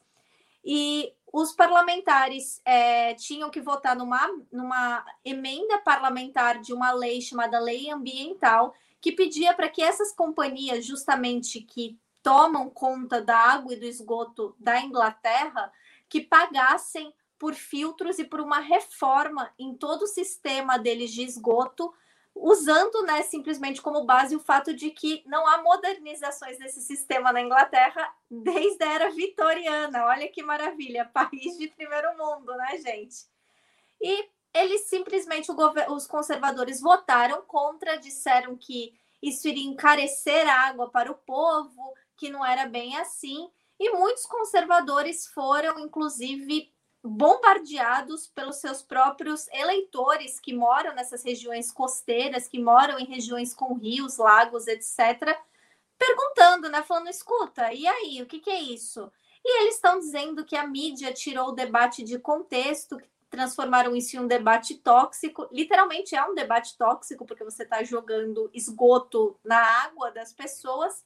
E 0.65 1.13
os 1.31 1.53
parlamentares 1.53 2.61
é, 2.65 3.13
tinham 3.13 3.49
que 3.49 3.61
votar 3.61 3.95
numa, 3.95 4.27
numa 4.51 5.05
emenda 5.23 5.77
parlamentar 5.77 6.59
de 6.59 6.73
uma 6.73 6.91
lei 6.91 7.21
chamada 7.21 7.57
Lei 7.57 7.89
Ambiental, 7.89 8.73
que 8.99 9.13
pedia 9.13 9.53
para 9.53 9.69
que 9.69 9.81
essas 9.81 10.11
companhias, 10.11 10.85
justamente 10.85 11.61
que 11.61 11.97
tomam 12.21 12.69
conta 12.69 13.21
da 13.21 13.37
água 13.37 13.71
e 13.71 13.77
do 13.77 13.85
esgoto 13.85 14.57
da 14.59 14.81
Inglaterra, 14.81 15.71
que 16.09 16.19
pagassem 16.19 17.13
por 17.38 17.54
filtros 17.54 18.20
e 18.20 18.24
por 18.24 18.39
uma 18.39 18.60
reforma 18.60 19.54
em 19.60 19.75
todo 19.75 20.04
o 20.04 20.08
sistema 20.08 20.77
deles 20.77 21.12
de 21.12 21.24
esgoto, 21.24 21.94
usando 22.34 23.01
né, 23.04 23.22
simplesmente 23.24 23.82
como 23.82 24.04
base 24.04 24.36
o 24.36 24.39
fato 24.39 24.74
de 24.74 24.92
que 24.92 25.24
não 25.25 25.48
há 25.48 25.62
modernizações 25.63 26.58
desse 26.58 26.82
sistema 26.82 27.32
na 27.32 27.42
Inglaterra 27.42 28.13
desde 28.30 28.84
a 28.84 28.92
era 28.92 29.10
vitoriana. 29.10 30.06
Olha 30.06 30.27
que 30.27 30.44
maravilha, 30.44 31.06
país 31.13 31.58
de 31.58 31.68
primeiro 31.70 32.10
mundo, 32.18 32.56
né, 32.58 32.77
gente? 32.77 33.25
E 34.01 34.30
eles 34.54 34.82
simplesmente, 34.82 35.50
os 35.89 36.08
conservadores 36.08 36.82
votaram 36.82 37.42
contra, 37.44 37.98
disseram 37.98 38.56
que 38.58 38.94
isso 39.22 39.48
iria 39.48 39.65
encarecer 39.65 40.48
a 40.48 40.68
água 40.68 40.89
para 40.89 41.12
o 41.12 41.15
povo, 41.15 41.94
que 42.18 42.30
não 42.30 42.46
era 42.46 42.65
bem 42.65 42.98
assim. 42.98 43.50
E 43.80 43.89
muitos 43.92 44.25
conservadores 44.25 45.27
foram, 45.27 45.80
inclusive, 45.80 46.72
bombardeados 47.05 48.27
pelos 48.27 48.55
seus 48.57 48.81
próprios 48.81 49.47
eleitores 49.50 50.39
que 50.39 50.53
moram 50.53 50.93
nessas 50.95 51.24
regiões 51.24 51.71
costeiras, 51.71 52.47
que 52.47 52.59
moram 52.59 52.97
em 53.00 53.05
regiões 53.05 53.53
com 53.53 53.75
rios, 53.75 54.17
lagos, 54.17 54.67
etc., 54.67 55.38
perguntando, 55.97 56.69
né? 56.69 56.83
Falando, 56.83 57.09
escuta, 57.09 57.71
e 57.71 57.88
aí, 57.88 58.21
o 58.21 58.25
que, 58.25 58.39
que 58.39 58.50
é 58.50 58.59
isso? 58.59 59.12
E 59.43 59.62
eles 59.62 59.75
estão 59.75 60.00
dizendo 60.00 60.43
que 60.43 60.55
a 60.55 60.65
mídia 60.65 61.13
tirou 61.13 61.50
o 61.50 61.55
debate 61.55 62.03
de 62.03 62.17
contexto, 62.17 62.97
transformaram 63.29 63.95
isso 63.95 64.15
em 64.15 64.19
um 64.19 64.27
debate 64.27 64.75
tóxico. 64.75 65.47
Literalmente 65.51 66.15
é 66.15 66.25
um 66.25 66.33
debate 66.33 66.75
tóxico, 66.77 67.25
porque 67.25 67.43
você 67.43 67.63
está 67.63 67.83
jogando 67.83 68.50
esgoto 68.53 69.39
na 69.43 69.59
água 69.83 70.09
das 70.09 70.33
pessoas. 70.33 71.05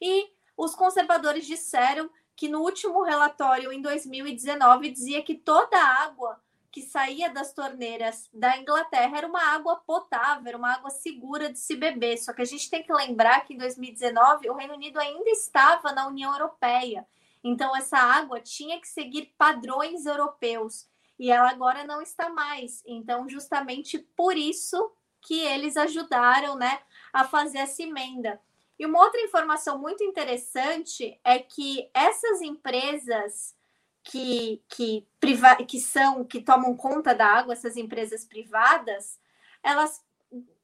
E 0.00 0.30
os 0.56 0.74
conservadores 0.74 1.46
disseram 1.46 2.08
que 2.42 2.48
no 2.48 2.60
último 2.62 3.04
relatório, 3.04 3.72
em 3.72 3.80
2019, 3.80 4.90
dizia 4.90 5.22
que 5.22 5.32
toda 5.32 5.76
a 5.76 6.02
água 6.02 6.42
que 6.72 6.82
saía 6.82 7.30
das 7.30 7.52
torneiras 7.52 8.28
da 8.34 8.58
Inglaterra 8.58 9.18
era 9.18 9.28
uma 9.28 9.54
água 9.54 9.76
potável, 9.76 10.58
uma 10.58 10.72
água 10.72 10.90
segura 10.90 11.52
de 11.52 11.60
se 11.60 11.76
beber. 11.76 12.18
Só 12.18 12.32
que 12.32 12.42
a 12.42 12.44
gente 12.44 12.68
tem 12.68 12.82
que 12.82 12.92
lembrar 12.92 13.44
que 13.44 13.54
em 13.54 13.58
2019 13.58 14.50
o 14.50 14.54
Reino 14.54 14.74
Unido 14.74 14.98
ainda 14.98 15.30
estava 15.30 15.92
na 15.92 16.08
União 16.08 16.32
Europeia. 16.32 17.06
Então 17.44 17.76
essa 17.76 17.98
água 17.98 18.40
tinha 18.40 18.80
que 18.80 18.88
seguir 18.88 19.32
padrões 19.38 20.04
europeus 20.04 20.88
e 21.20 21.30
ela 21.30 21.48
agora 21.48 21.84
não 21.84 22.02
está 22.02 22.28
mais. 22.28 22.82
Então, 22.84 23.28
justamente 23.28 24.00
por 24.16 24.36
isso 24.36 24.90
que 25.20 25.38
eles 25.38 25.76
ajudaram, 25.76 26.56
né, 26.56 26.80
a 27.12 27.22
fazer 27.22 27.58
essa 27.58 27.84
emenda. 27.84 28.40
E 28.82 28.84
uma 28.84 28.98
outra 28.98 29.20
informação 29.20 29.78
muito 29.78 30.02
interessante 30.02 31.16
é 31.22 31.38
que 31.38 31.88
essas 31.94 32.42
empresas 32.42 33.54
que, 34.02 34.60
que, 34.68 35.06
priva 35.20 35.54
que 35.54 35.78
são, 35.78 36.24
que 36.24 36.40
tomam 36.40 36.76
conta 36.76 37.14
da 37.14 37.24
água, 37.24 37.52
essas 37.52 37.76
empresas 37.76 38.24
privadas, 38.24 39.20
elas 39.62 40.04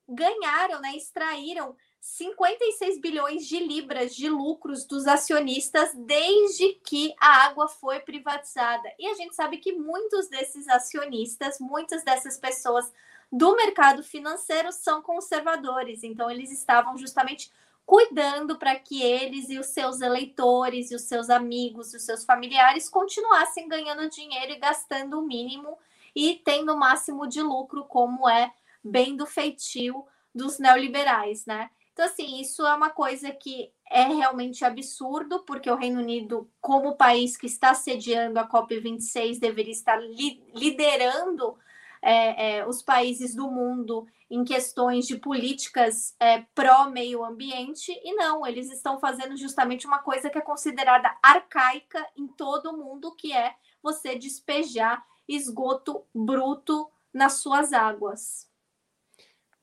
ganharam, 0.08 0.80
né, 0.80 0.96
extraíram 0.96 1.76
56 2.00 3.00
bilhões 3.00 3.46
de 3.46 3.60
libras 3.60 4.16
de 4.16 4.28
lucros 4.28 4.84
dos 4.84 5.06
acionistas 5.06 5.94
desde 5.94 6.74
que 6.74 7.14
a 7.20 7.44
água 7.44 7.68
foi 7.68 8.00
privatizada. 8.00 8.92
E 8.98 9.06
a 9.06 9.14
gente 9.14 9.36
sabe 9.36 9.58
que 9.58 9.70
muitos 9.70 10.26
desses 10.26 10.66
acionistas, 10.68 11.60
muitas 11.60 12.02
dessas 12.02 12.36
pessoas 12.36 12.92
do 13.30 13.54
mercado 13.54 14.02
financeiro 14.02 14.72
são 14.72 15.00
conservadores, 15.00 16.02
então 16.02 16.28
eles 16.28 16.50
estavam 16.50 16.98
justamente 16.98 17.52
cuidando 17.88 18.58
para 18.58 18.78
que 18.78 19.02
eles 19.02 19.48
e 19.48 19.58
os 19.58 19.68
seus 19.68 20.02
eleitores 20.02 20.90
e 20.90 20.94
os 20.94 21.04
seus 21.04 21.30
amigos 21.30 21.94
e 21.94 21.96
os 21.96 22.02
seus 22.02 22.22
familiares 22.22 22.86
continuassem 22.86 23.66
ganhando 23.66 24.10
dinheiro 24.10 24.52
e 24.52 24.58
gastando 24.58 25.18
o 25.18 25.26
mínimo 25.26 25.78
e 26.14 26.34
tendo 26.44 26.74
o 26.74 26.78
máximo 26.78 27.26
de 27.26 27.40
lucro, 27.40 27.86
como 27.86 28.28
é 28.28 28.52
bem 28.84 29.16
do 29.16 29.24
feitio 29.24 30.04
dos 30.34 30.58
neoliberais, 30.58 31.46
né? 31.46 31.70
Então, 31.94 32.04
assim, 32.04 32.38
isso 32.38 32.66
é 32.66 32.74
uma 32.74 32.90
coisa 32.90 33.30
que 33.30 33.72
é 33.90 34.02
realmente 34.02 34.66
absurdo, 34.66 35.42
porque 35.46 35.70
o 35.70 35.74
Reino 35.74 36.00
Unido, 36.02 36.46
como 36.60 36.94
país 36.94 37.38
que 37.38 37.46
está 37.46 37.72
sediando 37.72 38.38
a 38.38 38.46
COP26, 38.46 39.38
deveria 39.38 39.72
estar 39.72 39.96
li 39.96 40.42
liderando 40.54 41.56
é, 42.02 42.58
é, 42.58 42.66
os 42.66 42.82
países 42.82 43.34
do 43.34 43.50
mundo 43.50 44.06
em 44.30 44.44
questões 44.44 45.06
de 45.06 45.16
políticas 45.16 46.14
é, 46.20 46.44
pró-meio 46.54 47.24
ambiente, 47.24 47.92
e 48.04 48.14
não, 48.14 48.46
eles 48.46 48.70
estão 48.70 49.00
fazendo 49.00 49.36
justamente 49.36 49.86
uma 49.86 50.00
coisa 50.00 50.28
que 50.28 50.38
é 50.38 50.42
considerada 50.42 51.16
arcaica 51.22 52.06
em 52.16 52.26
todo 52.26 52.70
o 52.70 52.76
mundo, 52.76 53.14
que 53.14 53.32
é 53.32 53.54
você 53.82 54.16
despejar 54.16 55.02
esgoto 55.26 56.04
bruto 56.14 56.90
nas 57.12 57.34
suas 57.34 57.72
águas. 57.72 58.48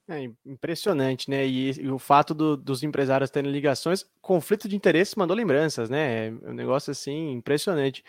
É 0.08 0.22
impressionante, 0.46 1.30
né? 1.30 1.48
E, 1.48 1.72
e 1.72 1.90
o 1.90 1.98
fato 1.98 2.34
do, 2.36 2.56
dos 2.56 2.84
empresários 2.84 3.32
terem 3.32 3.52
ligações, 3.52 4.06
conflito 4.22 4.70
de 4.70 4.76
interesse 4.76 5.18
mandou 5.18 5.36
lembranças, 5.36 5.90
né? 5.90 6.28
É 6.28 6.32
um 6.32 6.54
negócio 6.54 6.92
assim 6.92 7.32
impressionante. 7.32 8.04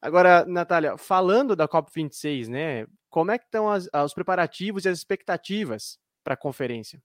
Agora, 0.00 0.44
Natália, 0.44 0.96
falando 0.96 1.56
da 1.56 1.66
COP26, 1.66 2.48
né? 2.48 2.86
Como 3.12 3.30
é 3.30 3.38
que 3.38 3.44
estão 3.44 3.68
as, 3.70 3.90
os 3.92 4.14
preparativos 4.14 4.86
e 4.86 4.88
as 4.88 4.96
expectativas 4.96 6.00
para 6.24 6.32
a 6.32 6.36
conferência? 6.36 7.04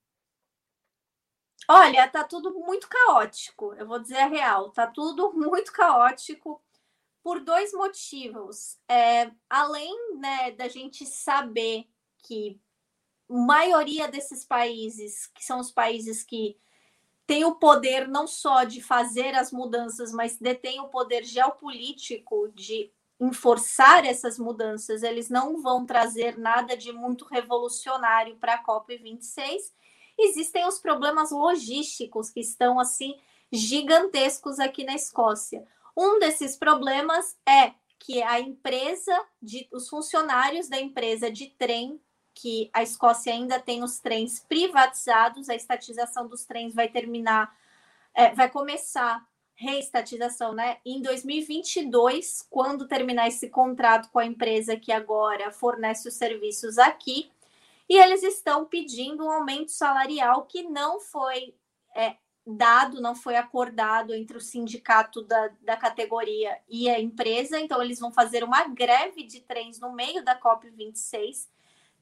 Olha, 1.67 2.07
tá 2.07 2.23
tudo 2.23 2.53
muito 2.53 2.87
caótico. 2.87 3.73
Eu 3.73 3.85
vou 3.85 3.99
dizer 3.99 4.19
a 4.19 4.27
real, 4.27 4.71
tá 4.71 4.87
tudo 4.87 5.33
muito 5.35 5.69
caótico 5.73 6.63
por 7.21 7.41
dois 7.41 7.73
motivos. 7.73 8.77
É, 8.87 9.29
além 9.49 10.15
né, 10.17 10.51
da 10.51 10.69
gente 10.69 11.05
saber 11.05 11.85
que 12.19 12.57
maioria 13.27 14.07
desses 14.07 14.45
países, 14.45 15.27
que 15.27 15.43
são 15.43 15.59
os 15.59 15.73
países 15.73 16.23
que 16.23 16.57
têm 17.25 17.43
o 17.43 17.55
poder 17.55 18.07
não 18.07 18.25
só 18.25 18.63
de 18.63 18.81
fazer 18.81 19.35
as 19.35 19.51
mudanças, 19.51 20.13
mas 20.13 20.37
detêm 20.37 20.79
o 20.79 20.87
poder 20.87 21.25
geopolítico 21.25 22.49
de 22.55 22.93
enforçar 23.19 24.05
essas 24.05 24.37
mudanças, 24.37 25.01
eles 25.01 25.29
não 25.29 25.61
vão 25.61 25.85
trazer 25.85 26.37
nada 26.37 26.77
de 26.77 26.91
muito 26.91 27.25
revolucionário 27.25 28.35
para 28.35 28.55
a 28.55 28.63
COP26. 28.63 29.71
Existem 30.17 30.65
os 30.67 30.79
problemas 30.79 31.31
logísticos 31.31 32.29
que 32.29 32.39
estão 32.39 32.79
assim 32.79 33.17
gigantescos 33.51 34.59
aqui 34.59 34.83
na 34.83 34.93
Escócia. 34.93 35.65
Um 35.95 36.19
desses 36.19 36.55
problemas 36.55 37.35
é 37.47 37.73
que 37.99 38.21
a 38.21 38.39
empresa 38.39 39.19
de 39.41 39.67
os 39.71 39.89
funcionários 39.89 40.69
da 40.69 40.79
empresa 40.79 41.31
de 41.31 41.47
trem 41.47 41.99
que 42.35 42.69
a 42.71 42.83
Escócia 42.83 43.33
ainda 43.33 43.59
tem 43.59 43.83
os 43.83 43.99
trens 43.99 44.39
privatizados, 44.39 45.49
a 45.49 45.55
estatização 45.55 46.27
dos 46.27 46.45
trens 46.45 46.75
vai 46.75 46.87
terminar, 46.87 47.51
é, 48.13 48.33
vai 48.35 48.47
começar 48.47 49.27
reestatização, 49.57 50.53
né? 50.53 50.77
Em 50.85 51.01
2022, 51.01 52.47
quando 52.49 52.87
terminar 52.87 53.27
esse 53.27 53.49
contrato 53.49 54.09
com 54.11 54.19
a 54.19 54.25
empresa 54.25 54.77
que 54.77 54.91
agora 54.91 55.51
fornece 55.51 56.07
os 56.07 56.13
serviços 56.13 56.77
aqui, 56.77 57.29
e 57.89 57.97
eles 57.97 58.21
estão 58.21 58.65
pedindo 58.65 59.25
um 59.25 59.31
aumento 59.31 59.71
salarial 59.71 60.45
que 60.45 60.63
não 60.63 60.99
foi 60.99 61.55
é, 61.95 62.17
dado, 62.45 63.01
não 63.01 63.15
foi 63.15 63.35
acordado 63.35 64.13
entre 64.13 64.37
o 64.37 64.41
sindicato 64.41 65.23
da, 65.23 65.49
da 65.61 65.75
categoria 65.75 66.57
e 66.69 66.89
a 66.89 66.99
empresa, 66.99 67.59
então 67.59 67.81
eles 67.81 67.99
vão 67.99 68.11
fazer 68.11 68.43
uma 68.43 68.67
greve 68.67 69.23
de 69.23 69.41
trens 69.41 69.79
no 69.79 69.91
meio 69.91 70.23
da 70.23 70.39
COP26 70.39 71.47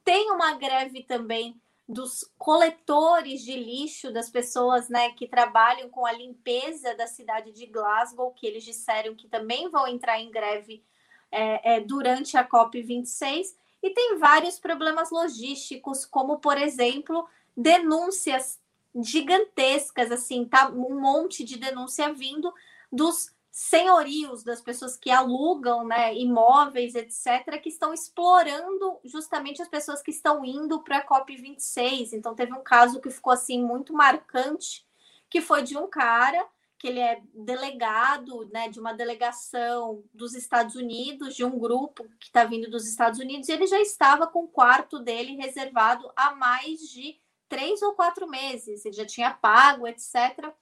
tem 0.06 0.32
uma 0.32 0.54
greve 0.54 1.04
também 1.04 1.60
dos 1.88 2.30
coletores 2.38 3.44
de 3.44 3.56
lixo, 3.56 4.12
das 4.12 4.30
pessoas 4.30 4.90
né, 4.90 5.12
que 5.12 5.28
trabalham 5.28 5.90
com 5.90 6.06
a 6.06 6.12
limpeza 6.12 6.96
da 6.96 7.06
cidade 7.06 7.52
de 7.52 7.68
Glasgow, 7.68 8.32
que 8.32 8.48
eles 8.48 8.64
disseram 8.64 9.16
que 9.16 9.28
também 9.28 9.70
vão 9.70 9.88
entrar 9.88 10.20
em 10.20 10.32
greve 10.32 10.84
é, 11.32 11.76
é, 11.76 11.80
durante 11.80 12.38
a 12.38 12.48
COP26 12.48 13.56
e 13.84 13.92
tem 13.92 14.18
vários 14.18 14.58
problemas 14.58 15.12
logísticos, 15.12 16.06
como, 16.06 16.40
por 16.40 16.58
exemplo, 16.58 17.28
denúncias 17.56 18.60
gigantescas, 18.96 20.12
assim, 20.12 20.46
tá 20.46 20.70
um 20.70 21.00
monte 21.00 21.44
de 21.44 21.58
denúncia 21.58 22.12
vindo 22.12 22.52
dos 22.92 23.35
senhorios, 23.58 24.44
das 24.44 24.60
pessoas 24.60 24.98
que 24.98 25.10
alugam 25.10 25.88
né, 25.88 26.14
imóveis, 26.14 26.94
etc., 26.94 27.58
que 27.64 27.70
estão 27.70 27.94
explorando 27.94 29.00
justamente 29.06 29.62
as 29.62 29.70
pessoas 29.70 30.02
que 30.02 30.12
estão 30.12 30.44
indo 30.44 30.84
para 30.84 30.98
a 30.98 31.08
COP26. 31.08 32.12
Então, 32.12 32.36
teve 32.36 32.52
um 32.52 32.62
caso 32.62 33.00
que 33.00 33.10
ficou 33.10 33.32
assim 33.32 33.64
muito 33.64 33.94
marcante, 33.94 34.86
que 35.30 35.40
foi 35.40 35.64
de 35.64 35.78
um 35.78 35.88
cara 35.88 36.46
que 36.78 36.86
ele 36.86 37.00
é 37.00 37.22
delegado 37.34 38.46
né, 38.52 38.68
de 38.68 38.78
uma 38.78 38.94
delegação 38.94 40.04
dos 40.14 40.36
Estados 40.36 40.76
Unidos, 40.76 41.34
de 41.34 41.46
um 41.46 41.58
grupo 41.58 42.04
que 42.20 42.28
está 42.28 42.44
vindo 42.44 42.70
dos 42.70 42.86
Estados 42.86 43.22
Unidos, 43.22 43.48
e 43.48 43.54
ele 43.54 43.68
já 43.68 43.80
estava 43.80 44.28
com 44.28 44.44
o 44.44 44.50
quarto 44.50 45.00
dele 45.00 45.38
reservado 45.38 46.12
há 46.14 46.36
mais 46.36 46.82
de 46.90 47.18
três 47.48 47.82
ou 47.82 47.94
quatro 47.94 48.28
meses, 48.28 48.84
ele 48.84 48.96
já 48.96 49.06
tinha 49.06 49.32
pago, 49.32 49.88
etc. 49.88 50.54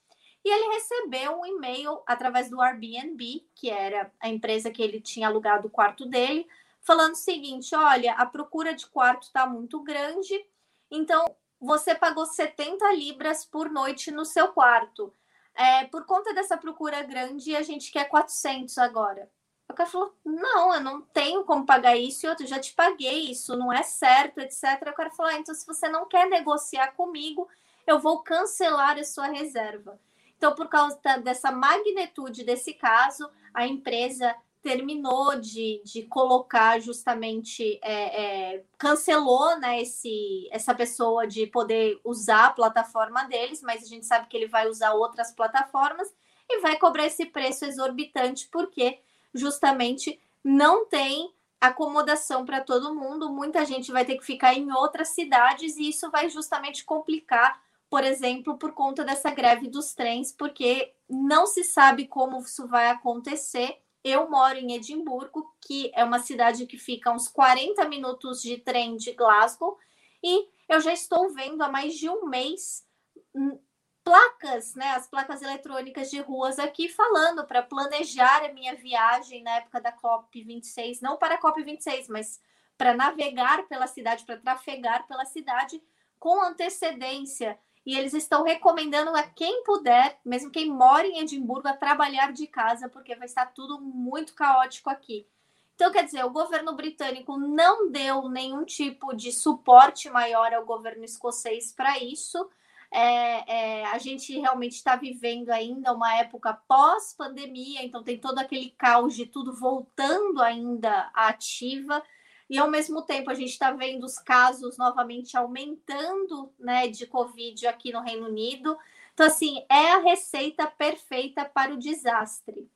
E 0.44 0.50
ele 0.50 0.74
recebeu 0.74 1.40
um 1.40 1.46
e-mail 1.46 2.02
através 2.06 2.50
do 2.50 2.60
Airbnb, 2.60 3.46
que 3.54 3.70
era 3.70 4.12
a 4.20 4.28
empresa 4.28 4.70
que 4.70 4.82
ele 4.82 5.00
tinha 5.00 5.26
alugado 5.26 5.68
o 5.68 5.70
quarto 5.70 6.04
dele, 6.04 6.46
falando 6.82 7.12
o 7.12 7.16
seguinte: 7.16 7.74
olha, 7.74 8.12
a 8.12 8.26
procura 8.26 8.74
de 8.74 8.86
quarto 8.86 9.22
está 9.22 9.46
muito 9.46 9.80
grande, 9.82 10.46
então 10.90 11.24
você 11.58 11.94
pagou 11.94 12.26
70 12.26 12.92
libras 12.92 13.44
por 13.44 13.70
noite 13.70 14.10
no 14.10 14.24
seu 14.26 14.48
quarto. 14.48 15.12
É, 15.54 15.84
por 15.86 16.04
conta 16.04 16.34
dessa 16.34 16.58
procura 16.58 17.02
grande, 17.02 17.56
a 17.56 17.62
gente 17.62 17.90
quer 17.90 18.04
400 18.04 18.76
agora. 18.76 19.30
O 19.66 19.72
cara 19.72 19.88
falou: 19.88 20.14
não, 20.22 20.74
eu 20.74 20.80
não 20.80 21.00
tenho 21.00 21.42
como 21.44 21.64
pagar 21.64 21.96
isso, 21.96 22.26
e 22.26 22.28
outro, 22.28 22.46
já 22.46 22.60
te 22.60 22.74
paguei, 22.74 23.30
isso 23.30 23.56
não 23.56 23.72
é 23.72 23.82
certo, 23.82 24.40
etc. 24.40 24.62
O 24.90 24.94
cara 24.94 25.10
falou: 25.10 25.32
ah, 25.32 25.38
então 25.38 25.54
se 25.54 25.66
você 25.66 25.88
não 25.88 26.06
quer 26.06 26.28
negociar 26.28 26.92
comigo, 26.92 27.48
eu 27.86 27.98
vou 27.98 28.22
cancelar 28.22 28.98
a 28.98 29.04
sua 29.04 29.28
reserva. 29.28 29.98
Então, 30.44 30.54
por 30.54 30.68
causa 30.68 31.00
dessa 31.22 31.50
magnitude 31.50 32.44
desse 32.44 32.74
caso, 32.74 33.26
a 33.54 33.66
empresa 33.66 34.36
terminou 34.60 35.40
de, 35.40 35.80
de 35.86 36.02
colocar 36.02 36.78
justamente, 36.80 37.80
é, 37.82 38.52
é, 38.52 38.64
cancelou 38.76 39.58
né, 39.58 39.80
esse, 39.80 40.46
essa 40.52 40.74
pessoa 40.74 41.26
de 41.26 41.46
poder 41.46 41.98
usar 42.04 42.44
a 42.44 42.52
plataforma 42.52 43.24
deles, 43.24 43.62
mas 43.62 43.84
a 43.84 43.86
gente 43.86 44.04
sabe 44.04 44.26
que 44.28 44.36
ele 44.36 44.46
vai 44.46 44.68
usar 44.68 44.92
outras 44.92 45.32
plataformas 45.32 46.14
e 46.46 46.60
vai 46.60 46.76
cobrar 46.76 47.06
esse 47.06 47.24
preço 47.24 47.64
exorbitante, 47.64 48.46
porque 48.52 48.98
justamente 49.32 50.20
não 50.44 50.84
tem 50.84 51.32
acomodação 51.58 52.44
para 52.44 52.60
todo 52.60 52.94
mundo, 52.94 53.32
muita 53.32 53.64
gente 53.64 53.90
vai 53.90 54.04
ter 54.04 54.18
que 54.18 54.26
ficar 54.26 54.52
em 54.52 54.70
outras 54.72 55.08
cidades 55.08 55.78
e 55.78 55.88
isso 55.88 56.10
vai 56.10 56.28
justamente 56.28 56.84
complicar 56.84 57.63
por 57.94 58.02
exemplo, 58.02 58.58
por 58.58 58.72
conta 58.72 59.04
dessa 59.04 59.30
greve 59.30 59.68
dos 59.68 59.94
trens, 59.94 60.32
porque 60.32 60.92
não 61.08 61.46
se 61.46 61.62
sabe 61.62 62.08
como 62.08 62.40
isso 62.40 62.66
vai 62.66 62.88
acontecer. 62.88 63.80
Eu 64.02 64.28
moro 64.28 64.58
em 64.58 64.72
Edimburgo, 64.72 65.54
que 65.64 65.92
é 65.94 66.02
uma 66.02 66.18
cidade 66.18 66.66
que 66.66 66.76
fica 66.76 67.12
uns 67.12 67.28
40 67.28 67.88
minutos 67.88 68.42
de 68.42 68.58
trem 68.58 68.96
de 68.96 69.12
Glasgow, 69.12 69.78
e 70.20 70.48
eu 70.68 70.80
já 70.80 70.92
estou 70.92 71.32
vendo 71.32 71.62
há 71.62 71.68
mais 71.68 71.94
de 71.94 72.10
um 72.10 72.26
mês 72.26 72.84
hum, 73.32 73.60
placas, 74.02 74.74
né, 74.74 74.90
as 74.90 75.06
placas 75.06 75.40
eletrônicas 75.40 76.10
de 76.10 76.18
ruas 76.18 76.58
aqui 76.58 76.88
falando 76.88 77.46
para 77.46 77.62
planejar 77.62 78.44
a 78.44 78.52
minha 78.52 78.74
viagem 78.74 79.40
na 79.44 79.58
época 79.58 79.80
da 79.80 79.92
COP 79.92 80.42
26, 80.42 81.00
não 81.00 81.16
para 81.16 81.36
a 81.36 81.38
COP 81.38 81.62
26, 81.62 82.08
mas 82.08 82.40
para 82.76 82.92
navegar 82.92 83.68
pela 83.68 83.86
cidade, 83.86 84.24
para 84.24 84.36
trafegar 84.36 85.06
pela 85.06 85.24
cidade 85.24 85.80
com 86.18 86.42
antecedência 86.42 87.56
e 87.84 87.96
eles 87.96 88.14
estão 88.14 88.42
recomendando 88.42 89.14
a 89.14 89.22
quem 89.22 89.62
puder, 89.62 90.18
mesmo 90.24 90.50
quem 90.50 90.70
mora 90.70 91.06
em 91.06 91.20
Edimburgo, 91.20 91.68
a 91.68 91.76
trabalhar 91.76 92.32
de 92.32 92.46
casa, 92.46 92.88
porque 92.88 93.14
vai 93.14 93.26
estar 93.26 93.46
tudo 93.46 93.80
muito 93.80 94.34
caótico 94.34 94.88
aqui. 94.88 95.26
Então, 95.74 95.90
quer 95.90 96.04
dizer, 96.04 96.24
o 96.24 96.30
governo 96.30 96.74
britânico 96.74 97.36
não 97.36 97.90
deu 97.90 98.28
nenhum 98.28 98.64
tipo 98.64 99.14
de 99.14 99.32
suporte 99.32 100.08
maior 100.08 100.54
ao 100.54 100.64
governo 100.64 101.04
escocês 101.04 101.72
para 101.72 101.98
isso. 101.98 102.48
É, 102.90 103.80
é, 103.80 103.86
a 103.86 103.98
gente 103.98 104.38
realmente 104.38 104.74
está 104.74 104.94
vivendo 104.94 105.50
ainda 105.50 105.92
uma 105.92 106.16
época 106.16 106.54
pós-pandemia, 106.68 107.82
então 107.82 108.04
tem 108.04 108.18
todo 108.18 108.38
aquele 108.38 108.70
caos 108.78 109.16
de 109.16 109.26
tudo 109.26 109.52
voltando 109.52 110.40
ainda 110.40 111.10
à 111.12 111.28
ativa 111.28 112.00
e 112.48 112.58
ao 112.58 112.70
mesmo 112.70 113.02
tempo 113.02 113.30
a 113.30 113.34
gente 113.34 113.50
está 113.50 113.70
vendo 113.72 114.04
os 114.04 114.18
casos 114.18 114.76
novamente 114.76 115.36
aumentando 115.36 116.52
né, 116.58 116.88
de 116.88 117.06
Covid 117.06 117.66
aqui 117.66 117.92
no 117.92 118.02
Reino 118.02 118.26
Unido. 118.26 118.76
Então, 119.12 119.26
assim, 119.26 119.64
é 119.70 119.92
a 119.92 119.98
receita 119.98 120.66
perfeita 120.66 121.44
para 121.44 121.72
o 121.72 121.78
desastre. 121.78 122.68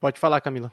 Pode 0.00 0.20
falar, 0.20 0.40
Camila. 0.40 0.72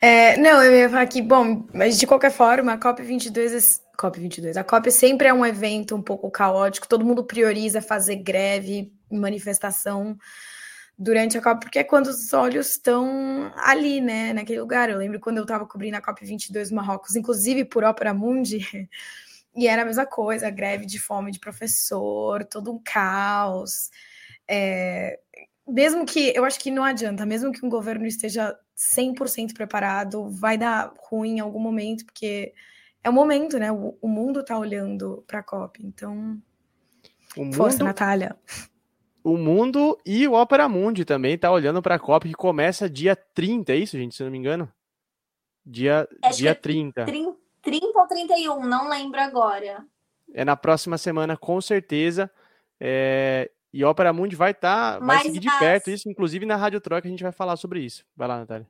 É, 0.00 0.36
não, 0.36 0.62
eu 0.62 0.74
ia 0.74 0.88
falar 0.88 1.06
que, 1.06 1.22
bom, 1.22 1.64
mas 1.72 1.98
de 1.98 2.06
qualquer 2.06 2.32
forma, 2.32 2.72
a 2.72 2.78
COP22, 2.78 3.80
COP22, 3.96 4.56
a 4.56 4.64
COP 4.64 4.90
sempre 4.90 5.28
é 5.28 5.32
um 5.32 5.46
evento 5.46 5.94
um 5.94 6.02
pouco 6.02 6.30
caótico, 6.30 6.88
todo 6.88 7.04
mundo 7.04 7.24
prioriza 7.24 7.80
fazer 7.80 8.16
greve, 8.16 8.92
manifestação, 9.10 10.18
durante 10.98 11.36
a 11.36 11.42
Copa, 11.42 11.60
porque 11.60 11.78
é 11.78 11.84
quando 11.84 12.06
os 12.06 12.32
olhos 12.32 12.70
estão 12.70 13.52
ali, 13.56 14.00
né, 14.00 14.32
naquele 14.32 14.60
lugar. 14.60 14.90
Eu 14.90 14.98
lembro 14.98 15.20
quando 15.20 15.38
eu 15.38 15.42
estava 15.42 15.66
cobrindo 15.66 15.96
a 15.96 16.00
Copa 16.00 16.24
22 16.24 16.70
Marrocos, 16.70 17.16
inclusive 17.16 17.64
por 17.64 17.84
Ópera 17.84 18.14
Mundi, 18.14 18.60
e 19.54 19.66
era 19.66 19.82
a 19.82 19.84
mesma 19.84 20.06
coisa, 20.06 20.50
greve 20.50 20.86
de 20.86 20.98
fome 20.98 21.32
de 21.32 21.40
professor, 21.40 22.44
todo 22.44 22.72
um 22.72 22.78
caos. 22.78 23.90
É, 24.48 25.18
mesmo 25.66 26.04
que, 26.04 26.32
eu 26.36 26.44
acho 26.44 26.60
que 26.60 26.70
não 26.70 26.84
adianta, 26.84 27.24
mesmo 27.26 27.52
que 27.52 27.64
um 27.64 27.68
governo 27.68 28.06
esteja 28.06 28.56
100% 28.76 29.54
preparado, 29.54 30.28
vai 30.28 30.58
dar 30.58 30.92
ruim 30.98 31.36
em 31.36 31.40
algum 31.40 31.60
momento, 31.60 32.04
porque 32.04 32.52
é 33.02 33.10
o 33.10 33.12
momento, 33.12 33.58
né? 33.58 33.72
O, 33.72 33.96
o 34.00 34.08
mundo 34.08 34.40
está 34.40 34.58
olhando 34.58 35.24
para 35.26 35.40
a 35.40 35.42
COP, 35.42 35.84
então. 35.84 36.40
O 37.36 37.52
Força, 37.52 37.78
mundo... 37.78 37.86
Natália 37.86 38.36
o 39.24 39.36
mundo 39.36 39.98
e 40.04 40.26
o 40.26 40.34
Opera 40.34 40.68
Mundi 40.68 41.04
também 41.04 41.38
tá 41.38 41.50
olhando 41.50 41.80
para 41.80 41.94
a 41.94 41.98
Copa 41.98 42.26
que 42.26 42.34
começa 42.34 42.88
dia 42.88 43.14
30, 43.14 43.72
é 43.72 43.76
isso, 43.76 43.96
gente, 43.96 44.14
se 44.14 44.22
não 44.22 44.30
me 44.30 44.38
engano? 44.38 44.70
Dia, 45.64 46.08
dia 46.34 46.54
30. 46.54 47.04
30. 47.04 47.36
30 47.62 47.86
ou 47.94 48.06
31, 48.08 48.66
não 48.66 48.88
lembro 48.88 49.20
agora. 49.20 49.84
É 50.34 50.44
na 50.44 50.56
próxima 50.56 50.98
semana, 50.98 51.36
com 51.36 51.60
certeza. 51.60 52.30
É... 52.80 53.50
E 53.72 53.84
Opera 53.84 54.12
Mundi 54.12 54.36
vai 54.36 54.50
estar, 54.50 54.98
tá, 54.98 55.04
vai 55.04 55.22
seguir 55.22 55.38
de 55.38 55.48
as... 55.48 55.58
perto 55.58 55.90
isso, 55.90 56.08
inclusive 56.08 56.44
na 56.44 56.56
Rádio 56.56 56.80
Troca 56.80 57.06
a 57.06 57.10
gente 57.10 57.22
vai 57.22 57.32
falar 57.32 57.56
sobre 57.56 57.80
isso. 57.80 58.04
Vai 58.16 58.28
lá, 58.28 58.38
Natália. 58.38 58.66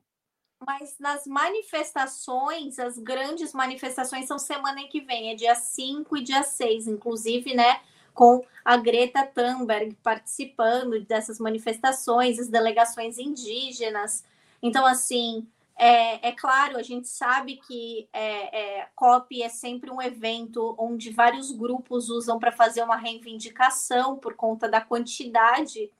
Mas 0.65 0.95
nas 0.97 1.25
manifestações, 1.27 2.79
as 2.79 2.97
grandes 2.97 3.53
manifestações 3.53 4.25
são 4.27 4.39
semana 4.39 4.87
que 4.87 5.01
vem, 5.01 5.31
é 5.31 5.35
dia 5.35 5.55
5 5.55 6.15
e 6.15 6.23
dia 6.23 6.43
6, 6.43 6.87
inclusive, 6.87 7.53
né? 7.53 7.81
Com 8.13 8.45
a 8.63 8.77
Greta 8.77 9.25
Thunberg 9.25 9.95
participando 10.01 11.01
dessas 11.01 11.39
manifestações, 11.39 12.39
as 12.39 12.47
delegações 12.47 13.17
indígenas. 13.17 14.23
Então, 14.61 14.85
assim, 14.85 15.47
é, 15.75 16.29
é 16.29 16.31
claro, 16.31 16.77
a 16.77 16.83
gente 16.83 17.07
sabe 17.07 17.57
que 17.67 18.07
é, 18.13 18.81
é, 18.81 18.87
COP 18.95 19.41
é 19.41 19.49
sempre 19.49 19.91
um 19.91 20.01
evento 20.01 20.75
onde 20.77 21.09
vários 21.09 21.51
grupos 21.51 22.09
usam 22.09 22.39
para 22.39 22.51
fazer 22.51 22.83
uma 22.83 22.95
reivindicação 22.95 24.17
por 24.17 24.35
conta 24.35 24.69
da 24.69 24.79
quantidade 24.79 25.91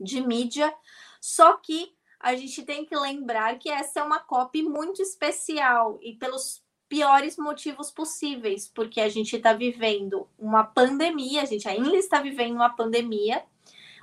de 0.00 0.20
mídia, 0.20 0.74
só 1.20 1.54
que 1.54 1.94
a 2.18 2.34
gente 2.34 2.62
tem 2.62 2.86
que 2.86 2.96
lembrar 2.96 3.58
que 3.58 3.68
essa 3.68 4.00
é 4.00 4.02
uma 4.02 4.18
COP 4.18 4.62
muito 4.62 5.02
especial 5.02 5.98
e 6.00 6.14
pelos 6.14 6.63
piores 6.94 7.36
motivos 7.36 7.90
possíveis, 7.90 8.68
porque 8.72 9.00
a 9.00 9.08
gente 9.08 9.34
está 9.34 9.52
vivendo 9.52 10.28
uma 10.38 10.62
pandemia, 10.62 11.42
a 11.42 11.44
gente 11.44 11.68
ainda 11.68 11.96
está 11.96 12.20
vivendo 12.20 12.54
uma 12.54 12.70
pandemia. 12.70 13.44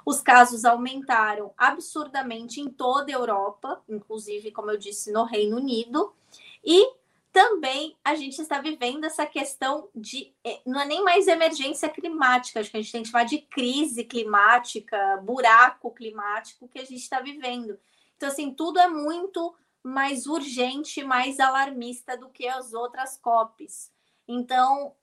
Os 0.06 0.20
casos 0.20 0.66
aumentaram 0.66 1.54
absurdamente 1.58 2.60
em 2.60 2.68
toda 2.68 3.10
a 3.10 3.16
Europa, 3.16 3.82
inclusive, 3.88 4.52
como 4.52 4.72
eu 4.72 4.78
disse, 4.78 5.10
no 5.10 5.24
Reino 5.24 5.56
Unido. 5.56 6.14
E 6.62 6.86
também 7.32 7.96
a 8.04 8.14
gente 8.14 8.42
está 8.42 8.60
vivendo 8.60 9.06
essa 9.06 9.26
questão 9.26 9.88
de. 9.96 10.34
Eh, 10.44 10.60
não 10.66 10.82
é 10.82 10.86
nem 10.86 11.02
mais 11.02 11.30
emergência 11.30 11.88
climática, 11.88 12.60
acho 12.60 12.72
que 12.72 12.78
a 12.78 12.82
gente 12.82 12.92
tem 12.92 13.04
que 13.04 13.10
chamar 13.10 13.24
de 13.24 13.38
crise 13.38 14.04
climática, 14.04 15.16
buraco 15.24 15.92
climático 15.92 16.68
que 16.68 16.80
a 16.80 16.84
gente 16.84 17.04
está 17.04 17.22
vivendo. 17.22 17.80
Então, 18.18 18.28
assim, 18.28 18.54
tudo 18.54 18.80
é 18.80 18.90
muito 18.90 19.56
mais 19.84 20.28
urgente, 20.28 21.04
mais 21.04 21.40
alarmista 21.40 22.18
do 22.18 22.30
que 22.30 22.48
as 22.48 22.74
outras 22.74 23.18
COPs. 23.18 23.92
Então, 24.28 24.96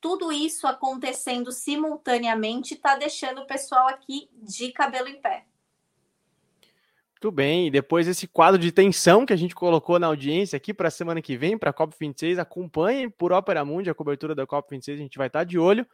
tudo 0.00 0.30
isso 0.30 0.66
acontecendo 0.66 1.50
simultaneamente 1.50 2.74
está 2.74 2.96
deixando 2.96 3.42
o 3.42 3.46
pessoal 3.46 3.88
aqui 3.88 4.28
de 4.32 4.72
cabelo 4.72 5.08
em 5.08 5.20
pé. 5.20 5.46
Muito 7.12 7.34
bem, 7.34 7.66
e 7.66 7.70
depois 7.70 8.06
esse 8.06 8.28
quadro 8.28 8.60
de 8.60 8.70
tensão 8.70 9.24
que 9.24 9.32
a 9.32 9.36
gente 9.36 9.54
colocou 9.54 9.98
na 9.98 10.06
audiência 10.06 10.56
aqui 10.56 10.74
para 10.74 10.88
a 10.88 10.90
semana 10.90 11.22
que 11.22 11.36
vem, 11.36 11.56
para 11.56 11.70
a 11.70 11.74
COP26, 11.74 12.38
acompanhem 12.38 13.08
por 13.08 13.32
Opera 13.32 13.64
Mundi 13.64 13.88
a 13.88 13.94
cobertura 13.94 14.34
da 14.34 14.46
COP26, 14.46 14.94
a 14.94 14.96
gente 14.98 15.16
vai 15.16 15.26
estar 15.28 15.40
tá 15.40 15.44
de 15.44 15.58
olho. 15.58 15.86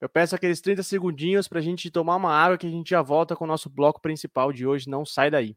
Eu 0.00 0.08
peço 0.08 0.34
aqueles 0.34 0.60
30 0.60 0.82
segundinhos 0.84 1.48
para 1.48 1.58
a 1.58 1.62
gente 1.62 1.90
tomar 1.90 2.16
uma 2.16 2.32
água 2.32 2.56
que 2.56 2.66
a 2.66 2.70
gente 2.70 2.90
já 2.90 3.02
volta 3.02 3.34
com 3.34 3.44
o 3.44 3.48
nosso 3.48 3.68
bloco 3.68 4.00
principal 4.00 4.52
de 4.52 4.66
hoje, 4.66 4.88
não 4.88 5.04
sai 5.04 5.30
daí. 5.30 5.56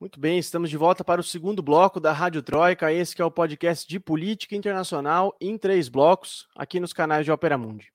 Muito 0.00 0.18
bem, 0.18 0.38
estamos 0.38 0.70
de 0.70 0.78
volta 0.78 1.04
para 1.04 1.20
o 1.20 1.24
segundo 1.24 1.62
bloco 1.62 2.00
da 2.00 2.10
Rádio 2.10 2.42
Troika, 2.42 2.90
esse 2.90 3.14
que 3.14 3.20
é 3.20 3.24
o 3.24 3.30
podcast 3.30 3.86
de 3.86 4.00
política 4.00 4.56
internacional 4.56 5.36
em 5.38 5.58
três 5.58 5.90
blocos, 5.90 6.48
aqui 6.56 6.80
nos 6.80 6.94
canais 6.94 7.26
de 7.26 7.30
Opera 7.30 7.58
Mundi. 7.58 7.92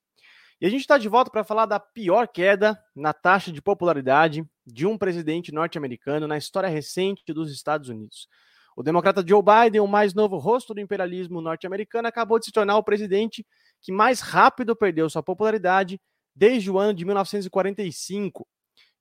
E 0.61 0.67
a 0.67 0.69
gente 0.69 0.81
está 0.81 0.99
de 0.99 1.09
volta 1.09 1.31
para 1.31 1.43
falar 1.43 1.65
da 1.65 1.79
pior 1.79 2.27
queda 2.27 2.79
na 2.95 3.11
taxa 3.11 3.51
de 3.51 3.59
popularidade 3.59 4.45
de 4.63 4.85
um 4.85 4.99
presidente 4.99 5.51
norte-americano 5.51 6.27
na 6.27 6.37
história 6.37 6.69
recente 6.69 7.33
dos 7.33 7.51
Estados 7.51 7.89
Unidos. 7.89 8.27
O 8.75 8.83
democrata 8.83 9.25
Joe 9.27 9.41
Biden, 9.41 9.81
o 9.81 9.87
mais 9.87 10.13
novo 10.13 10.37
rosto 10.37 10.75
do 10.75 10.79
imperialismo 10.79 11.41
norte-americano, 11.41 12.07
acabou 12.07 12.37
de 12.37 12.45
se 12.45 12.51
tornar 12.51 12.77
o 12.77 12.83
presidente 12.83 13.43
que 13.81 13.91
mais 13.91 14.19
rápido 14.19 14.75
perdeu 14.75 15.09
sua 15.09 15.23
popularidade 15.23 15.99
desde 16.35 16.69
o 16.69 16.77
ano 16.77 16.93
de 16.93 17.03
1945. 17.03 18.47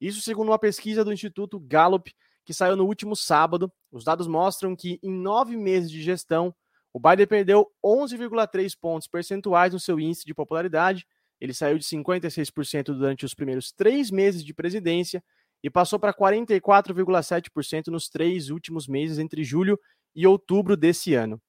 Isso 0.01 0.23
segundo 0.23 0.49
uma 0.49 0.59
pesquisa 0.59 1.05
do 1.05 1.13
Instituto 1.13 1.61
Gallup, 1.61 2.11
que 2.45 2.55
saiu 2.55 2.77
no 2.77 2.85
último 2.85 3.17
sábado. 3.17 3.73
Os 3.91 4.05
dados 4.05 4.27
mostram 4.27 4.77
que 4.77 4.99
em 5.03 5.11
nove 5.11 5.57
meses 5.57 5.91
de 5.91 6.03
gestão, 6.03 6.55
o 6.93 7.01
Biden 7.01 7.27
perdeu 7.27 7.67
11,3 7.85 8.77
pontos 8.81 9.09
percentuais 9.09 9.73
no 9.73 9.81
seu 9.81 9.99
índice 9.99 10.25
de 10.25 10.35
popularidade. 10.35 11.07
Ele 11.41 11.53
saiu 11.53 11.79
de 11.79 11.85
56% 11.85 12.85
durante 12.85 13.25
os 13.25 13.35
primeiros 13.35 13.73
três 13.73 14.11
meses 14.11 14.45
de 14.45 14.55
presidência 14.55 15.23
e 15.63 15.71
passou 15.71 15.99
para 15.99 16.15
44,7% 16.15 17.89
nos 17.89 18.09
três 18.09 18.51
últimos 18.51 18.87
meses, 18.87 19.19
entre 19.19 19.43
julho 19.43 19.79
e 20.15 20.27
outubro 20.27 20.77
desse 20.77 21.15
ano. 21.15 21.41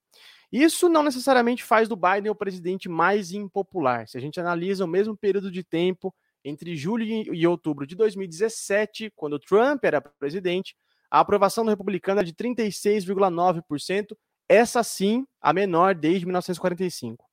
Isso 0.52 0.88
não 0.88 1.04
necessariamente 1.04 1.64
faz 1.64 1.90
do 1.90 1.96
Biden 1.96 2.32
o 2.32 2.36
presidente 2.36 2.88
mais 2.88 3.32
impopular. 3.32 4.08
Se 4.08 4.18
a 4.18 4.22
gente 4.22 4.40
analisa 4.40 4.86
o 4.86 4.88
mesmo 4.88 5.16
período 5.18 5.52
de 5.52 5.64
tempo 5.64 6.16
entre 6.44 6.76
julho 6.76 7.06
e 7.06 7.46
outubro 7.46 7.86
de 7.86 7.96
2017, 7.96 9.12
quando 9.16 9.40
Trump 9.40 9.84
era 9.84 10.00
presidente, 10.00 10.76
a 11.16 11.22
aprovação 11.22 11.64
do 11.64 11.70
republicano 11.70 12.20
é 12.20 12.24
de 12.26 12.34
36,9%, 12.34 14.18
essa 14.50 14.84
sim 14.84 15.26
a 15.42 15.54
menor 15.54 15.96
desde 15.96 16.26
1945. 16.26 17.24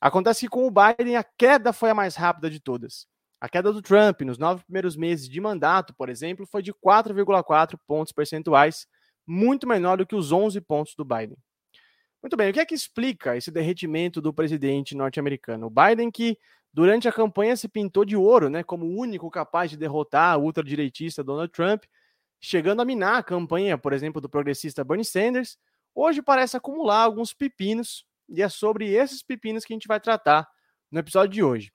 Acontece 0.00 0.42
que 0.42 0.48
com 0.48 0.68
o 0.68 0.70
Biden 0.70 1.16
a 1.16 1.24
queda 1.24 1.72
foi 1.72 1.90
a 1.90 1.94
mais 1.96 2.14
rápida 2.14 2.48
de 2.48 2.60
todas. 2.60 3.08
A 3.40 3.48
queda 3.48 3.72
do 3.72 3.82
Trump 3.82 4.20
nos 4.20 4.38
nove 4.38 4.62
primeiros 4.62 4.96
meses 4.96 5.28
de 5.28 5.40
mandato, 5.40 5.92
por 5.96 6.08
exemplo, 6.08 6.46
foi 6.46 6.62
de 6.62 6.72
4,4 6.72 7.76
pontos 7.88 8.12
percentuais, 8.12 8.86
muito 9.26 9.66
menor 9.66 9.96
do 9.96 10.06
que 10.06 10.14
os 10.14 10.30
11 10.30 10.60
pontos 10.60 10.94
do 10.94 11.04
Biden. 11.04 11.36
Muito 12.22 12.36
bem, 12.36 12.50
o 12.50 12.52
que 12.52 12.60
é 12.60 12.64
que 12.64 12.74
explica 12.74 13.36
esse 13.36 13.50
derretimento 13.50 14.20
do 14.20 14.32
presidente 14.32 14.94
norte-americano? 14.94 15.66
O 15.66 15.70
Biden, 15.70 16.08
que 16.08 16.38
durante 16.72 17.08
a 17.08 17.12
campanha 17.12 17.56
se 17.56 17.66
pintou 17.68 18.04
de 18.04 18.14
ouro, 18.14 18.48
né, 18.48 18.62
como 18.62 18.86
o 18.86 18.96
único 18.96 19.28
capaz 19.28 19.72
de 19.72 19.76
derrotar 19.76 20.38
o 20.38 20.44
ultradireitista 20.44 21.24
Donald 21.24 21.50
Trump, 21.50 21.82
chegando 22.40 22.80
a 22.80 22.84
minar 22.84 23.18
a 23.18 23.22
campanha, 23.22 23.78
por 23.78 23.92
exemplo, 23.92 24.20
do 24.20 24.28
progressista 24.28 24.84
Bernie 24.84 25.04
Sanders, 25.04 25.58
hoje 25.94 26.22
parece 26.22 26.56
acumular 26.56 27.02
alguns 27.02 27.32
pepinos, 27.32 28.04
e 28.28 28.42
é 28.42 28.48
sobre 28.48 28.92
esses 28.92 29.22
pepinos 29.22 29.64
que 29.64 29.72
a 29.72 29.76
gente 29.76 29.88
vai 29.88 30.00
tratar 30.00 30.48
no 30.90 30.98
episódio 30.98 31.30
de 31.30 31.42
hoje. 31.42 31.72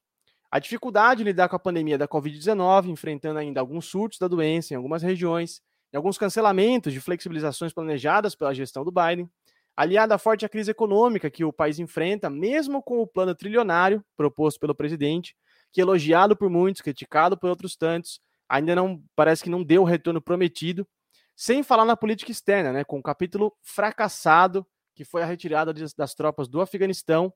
A 0.51 0.59
dificuldade 0.59 1.19
de 1.19 1.25
lidar 1.25 1.47
com 1.47 1.55
a 1.55 1.59
pandemia 1.59 1.97
da 1.97 2.07
Covid-19, 2.07 2.87
enfrentando 2.87 3.39
ainda 3.39 3.59
alguns 3.59 3.85
surtos 3.85 4.17
da 4.17 4.27
doença 4.27 4.73
em 4.73 4.77
algumas 4.77 5.03
regiões, 5.03 5.61
e 5.91 5.97
alguns 5.97 6.17
cancelamentos 6.17 6.93
de 6.93 7.01
flexibilizações 7.01 7.73
planejadas 7.73 8.35
pela 8.35 8.53
gestão 8.53 8.83
do 8.83 8.91
Biden, 8.91 9.29
aliada 9.75 10.15
à 10.15 10.17
forte 10.17 10.47
crise 10.49 10.71
econômica 10.71 11.29
que 11.29 11.43
o 11.43 11.53
país 11.53 11.79
enfrenta, 11.79 12.29
mesmo 12.29 12.81
com 12.83 12.99
o 12.99 13.07
plano 13.07 13.33
trilionário 13.33 14.03
proposto 14.15 14.59
pelo 14.59 14.75
presidente, 14.75 15.35
que 15.71 15.81
elogiado 15.81 16.35
por 16.35 16.49
muitos, 16.49 16.81
criticado 16.81 17.37
por 17.37 17.49
outros 17.49 17.75
tantos, 17.75 18.19
ainda 18.49 18.75
não 18.75 19.03
parece 19.15 19.43
que 19.43 19.49
não 19.49 19.63
deu 19.63 19.83
o 19.83 19.85
retorno 19.85 20.21
prometido, 20.21 20.87
sem 21.35 21.63
falar 21.63 21.85
na 21.85 21.95
política 21.95 22.31
externa, 22.31 22.73
né, 22.73 22.83
com 22.83 22.99
o 22.99 23.03
capítulo 23.03 23.55
fracassado 23.61 24.65
que 24.99 25.05
foi 25.05 25.23
a 25.23 25.25
retirada 25.25 25.73
das 25.95 26.13
tropas 26.13 26.49
do 26.49 26.59
Afeganistão 26.59 27.33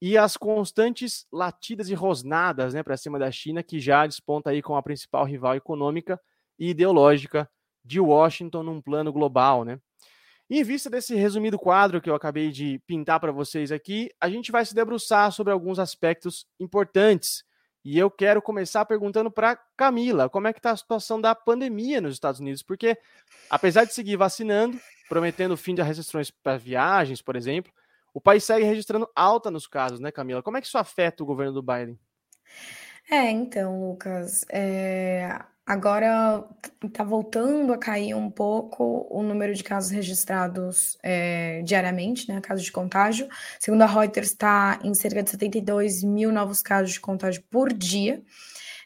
e 0.00 0.16
as 0.16 0.34
constantes 0.34 1.26
latidas 1.30 1.90
e 1.90 1.94
rosnadas 1.94 2.72
né, 2.72 2.82
para 2.82 2.96
cima 2.96 3.18
da 3.18 3.30
China, 3.30 3.62
que 3.62 3.78
já 3.78 4.06
desponta 4.06 4.48
aí 4.48 4.62
como 4.62 4.78
a 4.78 4.82
principal 4.82 5.26
rival 5.26 5.54
econômica 5.54 6.18
e 6.58 6.70
ideológica 6.70 7.46
de 7.84 8.00
Washington 8.00 8.62
num 8.62 8.80
plano 8.80 9.12
global. 9.12 9.62
Né? 9.62 9.78
Em 10.48 10.64
vista 10.64 10.88
desse 10.88 11.14
resumido 11.14 11.58
quadro 11.58 12.00
que 12.00 12.08
eu 12.08 12.14
acabei 12.14 12.50
de 12.50 12.78
pintar 12.86 13.20
para 13.20 13.30
vocês 13.30 13.70
aqui, 13.70 14.10
a 14.18 14.30
gente 14.30 14.50
vai 14.50 14.64
se 14.64 14.74
debruçar 14.74 15.30
sobre 15.32 15.52
alguns 15.52 15.78
aspectos 15.78 16.46
importantes. 16.58 17.44
E 17.84 17.98
eu 17.98 18.10
quero 18.10 18.40
começar 18.40 18.84
perguntando 18.84 19.30
para 19.30 19.56
Camila, 19.76 20.28
como 20.28 20.46
é 20.46 20.52
que 20.52 20.58
está 20.60 20.70
a 20.70 20.76
situação 20.76 21.20
da 21.20 21.34
pandemia 21.34 22.00
nos 22.00 22.14
Estados 22.14 22.40
Unidos? 22.40 22.62
Porque, 22.62 22.96
apesar 23.50 23.84
de 23.84 23.92
seguir 23.92 24.16
vacinando, 24.16 24.78
prometendo 25.08 25.52
o 25.52 25.56
fim 25.56 25.74
das 25.74 25.86
restrições 25.86 26.30
para 26.30 26.56
viagens, 26.56 27.20
por 27.20 27.34
exemplo, 27.34 27.72
o 28.14 28.20
país 28.20 28.44
segue 28.44 28.64
registrando 28.64 29.08
alta 29.16 29.50
nos 29.50 29.66
casos, 29.66 29.98
né, 29.98 30.12
Camila? 30.12 30.42
Como 30.42 30.56
é 30.56 30.60
que 30.60 30.66
isso 30.66 30.78
afeta 30.78 31.22
o 31.22 31.26
governo 31.26 31.54
do 31.54 31.62
Biden? 31.62 31.98
É, 33.10 33.30
então, 33.30 33.88
Lucas, 33.88 34.44
é, 34.48 35.40
agora 35.66 36.44
está 36.84 37.04
voltando 37.04 37.72
a 37.72 37.78
cair 37.78 38.14
um 38.14 38.30
pouco 38.30 39.06
o 39.10 39.22
número 39.22 39.54
de 39.54 39.62
casos 39.62 39.90
registrados 39.90 40.98
é, 41.02 41.62
diariamente, 41.62 42.28
né, 42.28 42.40
casos 42.40 42.64
de 42.64 42.72
contágio. 42.72 43.28
Segundo 43.60 43.82
a 43.82 43.86
Reuters, 43.86 44.28
está 44.28 44.78
em 44.82 44.94
cerca 44.94 45.22
de 45.22 45.30
72 45.30 46.02
mil 46.02 46.32
novos 46.32 46.60
casos 46.62 46.92
de 46.92 47.00
contágio 47.00 47.42
por 47.50 47.72
dia. 47.72 48.22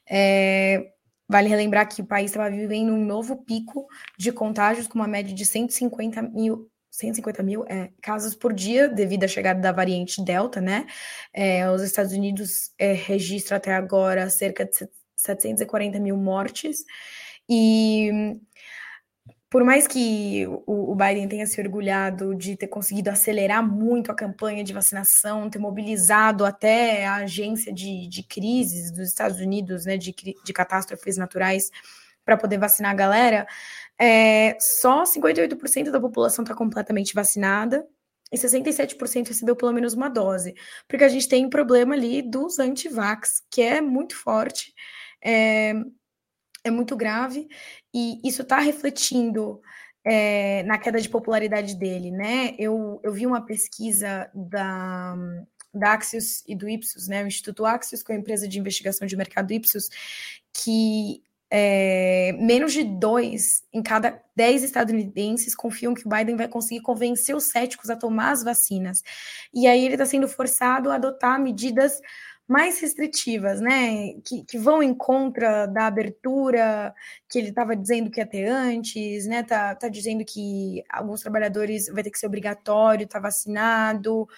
É, 0.08 0.92
vale 1.28 1.48
relembrar 1.48 1.88
que 1.88 2.02
o 2.02 2.06
país 2.06 2.30
estava 2.30 2.50
vivendo 2.50 2.92
um 2.92 3.04
novo 3.04 3.36
pico 3.44 3.86
de 4.18 4.30
contágios, 4.30 4.86
com 4.86 4.98
uma 4.98 5.08
média 5.08 5.34
de 5.34 5.44
150 5.44 6.22
mil 6.22 6.70
150 6.90 7.42
mil 7.42 7.64
é, 7.68 7.90
casos 8.00 8.34
por 8.34 8.54
dia 8.54 8.88
devido 8.88 9.24
à 9.24 9.28
chegada 9.28 9.60
da 9.60 9.70
variante 9.70 10.24
Delta, 10.24 10.62
né? 10.62 10.86
É, 11.32 11.68
os 11.70 11.82
Estados 11.82 12.12
Unidos 12.12 12.70
é, 12.78 12.94
registram 12.94 13.58
até 13.58 13.74
agora 13.74 14.30
cerca 14.30 14.64
de 14.64 14.88
740 15.26 16.00
mil 16.00 16.16
mortes. 16.16 16.84
E 17.48 18.38
por 19.48 19.64
mais 19.64 19.86
que 19.86 20.44
o, 20.66 20.94
Biden 20.94 21.28
tenha 21.28 21.46
se 21.46 21.60
orgulhado 21.60 22.34
de 22.34 22.56
ter 22.56 22.66
conseguido 22.66 23.10
acelerar 23.10 23.66
muito 23.66 24.10
a 24.10 24.14
campanha 24.14 24.64
de 24.64 24.72
vacinação, 24.72 25.48
ter 25.48 25.58
mobilizado 25.58 26.44
até 26.44 27.06
a 27.06 27.16
agência 27.16 27.72
de, 27.72 28.08
de 28.08 28.22
crises 28.22 28.90
dos 28.90 29.08
Estados 29.08 29.38
Unidos, 29.38 29.86
né, 29.86 29.96
de, 29.96 30.12
de 30.12 30.52
catástrofes 30.52 31.16
naturais, 31.16 31.70
para 32.24 32.36
poder 32.36 32.58
vacinar 32.58 32.90
a 32.90 32.94
galera, 32.94 33.46
é, 33.98 34.56
só 34.60 35.04
58% 35.04 35.90
da 35.90 36.00
população 36.00 36.42
está 36.42 36.54
completamente 36.54 37.14
vacinada 37.14 37.86
e 38.32 38.36
67% 38.36 39.28
recebeu 39.28 39.54
pelo 39.54 39.72
menos 39.72 39.94
uma 39.94 40.08
dose, 40.08 40.54
porque 40.88 41.04
a 41.04 41.08
gente 41.08 41.28
tem 41.28 41.46
um 41.46 41.50
problema 41.50 41.94
ali 41.94 42.20
dos 42.20 42.58
antivax, 42.58 43.42
que 43.48 43.62
é 43.62 43.80
muito 43.80 44.16
forte, 44.16 44.74
é, 45.22 45.74
é 46.64 46.70
muito 46.70 46.96
grave, 46.96 47.48
e 47.94 48.20
isso 48.24 48.42
está 48.42 48.58
refletindo 48.58 49.60
é, 50.04 50.62
na 50.62 50.78
queda 50.78 51.00
de 51.00 51.08
popularidade 51.08 51.74
dele, 51.74 52.10
né? 52.10 52.54
Eu, 52.58 53.00
eu 53.02 53.12
vi 53.12 53.26
uma 53.26 53.44
pesquisa 53.44 54.30
da, 54.32 55.16
da 55.74 55.94
Axios 55.94 56.44
e 56.46 56.54
do 56.54 56.68
Ipsos, 56.68 57.08
né? 57.08 57.24
O 57.24 57.26
Instituto 57.26 57.66
Axios, 57.66 58.02
com 58.02 58.12
a 58.12 58.16
empresa 58.16 58.46
de 58.46 58.58
investigação 58.58 59.06
de 59.06 59.16
mercado 59.16 59.52
Ipsos, 59.52 59.88
que 60.52 61.22
é, 61.50 62.32
menos 62.40 62.72
de 62.72 62.82
dois 62.84 63.62
em 63.72 63.82
cada 63.82 64.20
dez 64.34 64.62
estadunidenses 64.62 65.54
confiam 65.54 65.94
que 65.94 66.06
o 66.06 66.08
Biden 66.08 66.36
vai 66.36 66.48
conseguir 66.48 66.82
convencer 66.82 67.34
os 67.36 67.44
céticos 67.44 67.88
a 67.90 67.96
tomar 67.96 68.32
as 68.32 68.42
vacinas. 68.42 69.02
E 69.54 69.66
aí 69.66 69.84
ele 69.84 69.94
está 69.94 70.06
sendo 70.06 70.28
forçado 70.28 70.90
a 70.90 70.96
adotar 70.96 71.40
medidas 71.40 72.00
mais 72.48 72.80
restritivas, 72.80 73.60
né? 73.60 74.14
Que, 74.24 74.44
que 74.44 74.58
vão 74.58 74.82
em 74.82 74.94
contra 74.94 75.66
da 75.66 75.86
abertura 75.86 76.94
que 77.28 77.38
ele 77.38 77.48
estava 77.48 77.74
dizendo 77.74 78.10
que 78.10 78.20
ia 78.20 78.26
ter 78.26 78.46
antes, 78.46 79.26
né? 79.26 79.42
Tá, 79.42 79.74
tá 79.74 79.88
dizendo 79.88 80.24
que 80.24 80.84
alguns 80.88 81.20
trabalhadores 81.20 81.88
vai 81.88 82.02
ter 82.02 82.10
que 82.10 82.18
ser 82.18 82.26
obrigatório 82.26 83.04
estar 83.04 83.18
tá 83.18 83.22
vacinado. 83.28 84.28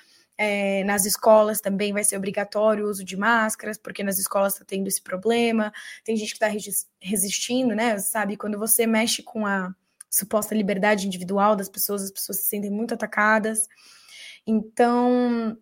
É, 0.40 0.84
nas 0.84 1.04
escolas 1.04 1.60
também 1.60 1.92
vai 1.92 2.04
ser 2.04 2.16
obrigatório 2.16 2.86
o 2.86 2.88
uso 2.88 3.04
de 3.04 3.16
máscaras, 3.16 3.76
porque 3.76 4.04
nas 4.04 4.18
escolas 4.18 4.52
está 4.54 4.64
tendo 4.64 4.86
esse 4.86 5.02
problema. 5.02 5.72
Tem 6.04 6.16
gente 6.16 6.30
que 6.30 6.44
está 6.44 6.48
resistindo, 7.00 7.74
né? 7.74 7.98
Sabe, 7.98 8.36
quando 8.36 8.58
você 8.58 8.86
mexe 8.86 9.22
com 9.22 9.44
a 9.44 9.74
suposta 10.08 10.54
liberdade 10.54 11.06
individual 11.06 11.56
das 11.56 11.68
pessoas, 11.68 12.04
as 12.04 12.10
pessoas 12.10 12.38
se 12.38 12.48
sentem 12.48 12.70
muito 12.70 12.94
atacadas. 12.94 13.68
Então, 14.46 15.58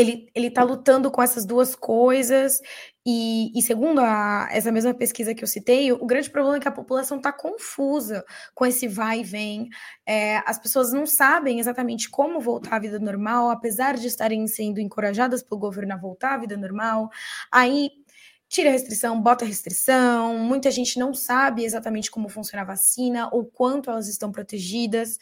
ele 0.00 0.46
está 0.46 0.62
lutando 0.62 1.10
com 1.10 1.22
essas 1.22 1.44
duas 1.44 1.74
coisas, 1.74 2.60
e, 3.06 3.50
e 3.58 3.62
segundo 3.62 4.00
a, 4.00 4.48
essa 4.50 4.70
mesma 4.70 4.92
pesquisa 4.92 5.34
que 5.34 5.42
eu 5.42 5.48
citei, 5.48 5.90
o, 5.90 5.96
o 5.96 6.06
grande 6.06 6.28
problema 6.30 6.58
é 6.58 6.60
que 6.60 6.68
a 6.68 6.72
população 6.72 7.16
está 7.16 7.32
confusa 7.32 8.24
com 8.54 8.66
esse 8.66 8.86
vai 8.86 9.20
e 9.20 9.24
vem. 9.24 9.68
É, 10.06 10.38
as 10.46 10.58
pessoas 10.58 10.92
não 10.92 11.06
sabem 11.06 11.58
exatamente 11.58 12.10
como 12.10 12.40
voltar 12.40 12.76
à 12.76 12.78
vida 12.78 12.98
normal, 12.98 13.50
apesar 13.50 13.96
de 13.96 14.06
estarem 14.06 14.46
sendo 14.46 14.80
encorajadas 14.80 15.42
pelo 15.42 15.60
governo 15.60 15.94
a 15.94 15.96
voltar 15.96 16.34
à 16.34 16.38
vida 16.38 16.56
normal. 16.56 17.08
Aí 17.50 17.90
tira 18.50 18.68
a 18.68 18.72
restrição, 18.72 19.22
bota 19.22 19.44
a 19.44 19.48
restrição. 19.48 20.36
Muita 20.36 20.72
gente 20.72 20.98
não 20.98 21.14
sabe 21.14 21.64
exatamente 21.64 22.10
como 22.10 22.28
funciona 22.28 22.62
a 22.62 22.66
vacina 22.66 23.28
ou 23.32 23.44
quanto 23.46 23.88
elas 23.88 24.08
estão 24.08 24.32
protegidas. 24.32 25.18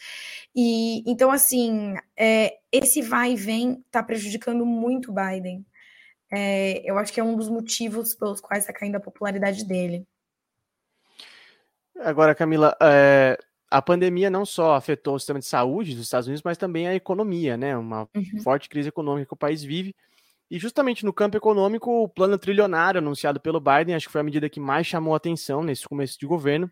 E 0.56 1.04
então, 1.08 1.30
assim, 1.30 1.94
é, 2.16 2.56
esse 2.72 3.02
vai 3.02 3.32
e 3.32 3.36
vem 3.36 3.84
está 3.86 4.02
prejudicando 4.02 4.64
muito 4.64 5.12
o 5.12 5.14
Biden. 5.14 5.64
É, 6.32 6.82
eu 6.90 6.98
acho 6.98 7.12
que 7.12 7.20
é 7.20 7.24
um 7.24 7.36
dos 7.36 7.50
motivos 7.50 8.14
pelos 8.14 8.40
quais 8.40 8.64
está 8.64 8.72
caindo 8.72 8.96
a 8.96 9.00
popularidade 9.00 9.62
dele. 9.64 10.06
Agora, 12.00 12.34
Camila, 12.34 12.74
é, 12.80 13.38
a 13.70 13.82
pandemia 13.82 14.30
não 14.30 14.46
só 14.46 14.74
afetou 14.74 15.16
o 15.16 15.18
sistema 15.18 15.38
de 15.38 15.44
saúde 15.44 15.94
dos 15.94 16.04
Estados 16.04 16.28
Unidos, 16.28 16.42
mas 16.42 16.56
também 16.56 16.88
a 16.88 16.94
economia, 16.94 17.58
né? 17.58 17.76
Uma 17.76 18.08
uhum. 18.16 18.42
forte 18.42 18.70
crise 18.70 18.88
econômica 18.88 19.26
que 19.26 19.34
o 19.34 19.36
país 19.36 19.62
vive. 19.62 19.94
E 20.50 20.58
justamente 20.58 21.04
no 21.04 21.12
campo 21.12 21.36
econômico, 21.36 21.90
o 21.90 22.08
plano 22.08 22.38
trilionário 22.38 22.98
anunciado 22.98 23.38
pelo 23.38 23.60
Biden, 23.60 23.94
acho 23.94 24.06
que 24.06 24.12
foi 24.12 24.22
a 24.22 24.24
medida 24.24 24.48
que 24.48 24.58
mais 24.58 24.86
chamou 24.86 25.14
atenção 25.14 25.62
nesse 25.62 25.86
começo 25.86 26.18
de 26.18 26.26
governo. 26.26 26.70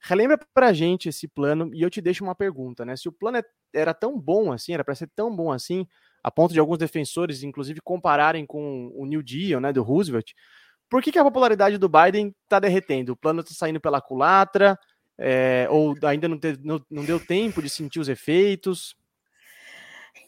Relembra 0.00 0.38
para 0.52 0.68
a 0.68 0.72
gente 0.72 1.08
esse 1.08 1.26
plano 1.26 1.70
e 1.72 1.80
eu 1.80 1.88
te 1.88 2.02
deixo 2.02 2.22
uma 2.22 2.34
pergunta, 2.34 2.84
né? 2.84 2.94
Se 2.96 3.08
o 3.08 3.12
plano 3.12 3.38
é, 3.38 3.42
era 3.72 3.94
tão 3.94 4.20
bom 4.20 4.52
assim, 4.52 4.74
era 4.74 4.84
para 4.84 4.94
ser 4.94 5.08
tão 5.16 5.34
bom 5.34 5.50
assim, 5.50 5.86
a 6.22 6.30
ponto 6.30 6.52
de 6.52 6.60
alguns 6.60 6.78
defensores, 6.78 7.42
inclusive, 7.42 7.80
compararem 7.82 8.44
com 8.44 8.90
o 8.94 9.06
New 9.06 9.22
Deal, 9.22 9.60
né, 9.60 9.72
do 9.72 9.82
Roosevelt, 9.82 10.32
por 10.90 11.02
que, 11.02 11.10
que 11.10 11.18
a 11.18 11.24
popularidade 11.24 11.78
do 11.78 11.88
Biden 11.88 12.34
está 12.44 12.60
derretendo? 12.60 13.12
O 13.12 13.16
plano 13.16 13.40
está 13.40 13.54
saindo 13.54 13.80
pela 13.80 14.00
culatra, 14.00 14.78
é, 15.18 15.66
ou 15.70 15.94
ainda 16.02 16.28
não, 16.28 16.38
te, 16.38 16.58
não, 16.62 16.80
não 16.90 17.04
deu 17.04 17.18
tempo 17.18 17.62
de 17.62 17.68
sentir 17.68 18.00
os 18.00 18.08
efeitos? 18.08 18.94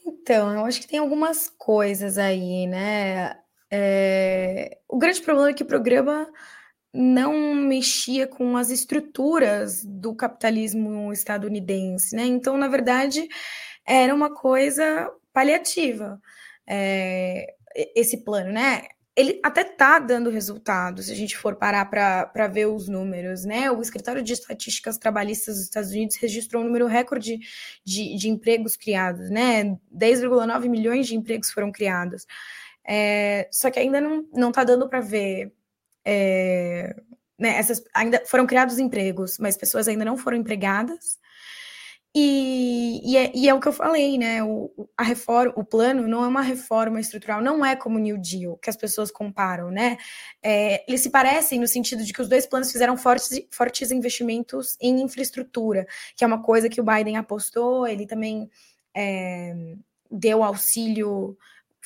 Então, 0.05 0.53
eu 0.53 0.65
acho 0.65 0.81
que 0.81 0.89
tem 0.89 0.99
algumas 0.99 1.49
coisas 1.49 2.19
aí, 2.19 2.67
né? 2.67 3.37
É... 3.71 4.79
O 4.89 4.99
grande 4.99 5.21
problema 5.23 5.51
é 5.51 5.55
que 5.55 5.63
o 5.63 5.67
programa 5.67 6.29
não 6.93 7.55
mexia 7.55 8.27
com 8.27 8.57
as 8.57 8.71
estruturas 8.71 9.85
do 9.85 10.15
capitalismo 10.15 11.13
estadunidense, 11.13 12.17
né? 12.17 12.25
Então, 12.25 12.57
na 12.57 12.69
verdade, 12.69 13.29
era 13.87 14.15
uma 14.15 14.35
coisa 14.35 15.11
paliativa. 15.33 16.21
É... 16.67 17.55
Esse 17.95 18.25
plano, 18.25 18.53
né? 18.53 18.83
Ele 19.17 19.41
até 19.43 19.63
está 19.63 19.99
dando 19.99 20.29
resultados, 20.29 21.07
se 21.07 21.13
a 21.13 21.15
gente 21.15 21.39
for 21.39 21.57
parar 21.57 21.87
para 21.87 22.47
ver 22.49 22.67
os 22.67 22.87
números, 22.87 23.47
né? 23.47 23.71
O 23.71 23.81
Escritório 23.81 24.23
de 24.23 24.35
Estatísticas 24.35 24.99
Trabalhistas 24.99 25.55
dos 25.55 25.65
Estados 25.65 25.91
Unidos 25.91 26.17
registrou 26.17 26.63
um 26.63 26.67
número 26.67 26.87
recorde 26.87 27.39
de, 27.83 28.15
de 28.15 28.29
empregos 28.29 28.77
criados, 28.77 29.31
né? 29.31 29.65
10,9 29.91 30.69
milhões 30.69 31.07
de 31.07 31.17
empregos 31.17 31.51
foram 31.51 31.73
criados. 31.73 32.27
É, 32.87 33.49
só 33.51 33.71
que 33.71 33.79
ainda 33.79 34.01
não 34.01 34.51
está 34.51 34.63
dando 34.65 34.87
para 34.87 35.01
ver. 35.01 35.51
É, 36.05 36.95
né, 37.39 37.57
essas, 37.57 37.83
ainda 37.95 38.23
foram 38.27 38.47
criados 38.47 38.79
empregos, 38.79 39.39
mas 39.39 39.57
pessoas 39.57 39.89
ainda 39.89 40.05
não 40.05 40.19
foram 40.19 40.37
empregadas. 40.37 41.19
E, 42.19 43.03
e, 43.05 43.17
é, 43.19 43.31
e, 43.35 43.47
é, 43.47 43.53
o 43.53 43.61
que 43.61 43.69
eu 43.69 43.73
falei, 43.75 44.17
né? 44.17 44.43
O, 44.43 44.71
a 44.97 45.03
reforma, 45.03 45.53
o 45.55 45.63
plano 45.63 46.09
não 46.09 46.25
é 46.25 46.27
uma 46.27 46.41
reforma 46.41 46.99
estrutural, 46.99 47.43
não 47.43 47.63
é 47.63 47.77
como 47.77 47.99
o 47.99 48.01
New 48.01 48.17
Deal, 48.17 48.57
que 48.57 48.71
as 48.71 48.77
pessoas 48.77 49.11
comparam, 49.11 49.71
né? 49.71 49.99
É, 50.43 50.83
eles 50.89 51.03
se 51.03 51.11
parecem 51.11 51.61
no 51.61 51.69
sentido 51.69 52.03
de 52.03 52.15
que 52.15 52.23
os 52.23 52.27
dois 52.27 52.47
planos 52.47 52.73
fizeram 52.73 52.97
fortes, 52.97 53.47
fortes 53.51 53.91
investimentos 53.91 54.79
em 54.81 55.03
infraestrutura, 55.03 55.87
que 56.17 56.25
é 56.25 56.27
uma 56.27 56.43
coisa 56.43 56.71
que 56.71 56.81
o 56.81 56.85
Biden 56.85 57.19
apostou, 57.19 57.87
ele 57.87 58.07
também 58.07 58.49
é, 58.97 59.55
deu 60.11 60.43
auxílio 60.43 61.37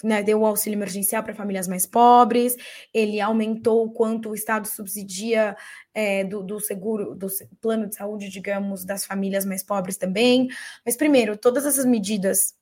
né, 0.03 0.23
deu 0.23 0.41
o 0.41 0.47
auxílio 0.47 0.77
emergencial 0.77 1.23
para 1.23 1.35
famílias 1.35 1.69
mais 1.69 1.87
pobres, 1.87 2.57
ele 2.93 3.21
aumentou 3.21 3.85
o 3.85 3.91
quanto 3.91 4.31
o 4.31 4.35
Estado 4.35 4.67
subsidia 4.67 5.57
é, 5.95 6.25
do, 6.25 6.43
do, 6.43 6.61
seguro, 6.61 7.15
do 7.15 7.27
plano 7.61 7.89
de 7.89 7.95
saúde, 7.95 8.29
digamos, 8.29 8.85
das 8.85 9.05
famílias 9.05 9.45
mais 9.45 9.63
pobres 9.63 9.97
também. 9.97 10.49
Mas, 10.85 10.97
primeiro, 10.97 11.37
todas 11.37 11.67
essas 11.67 11.85
medidas 11.85 12.55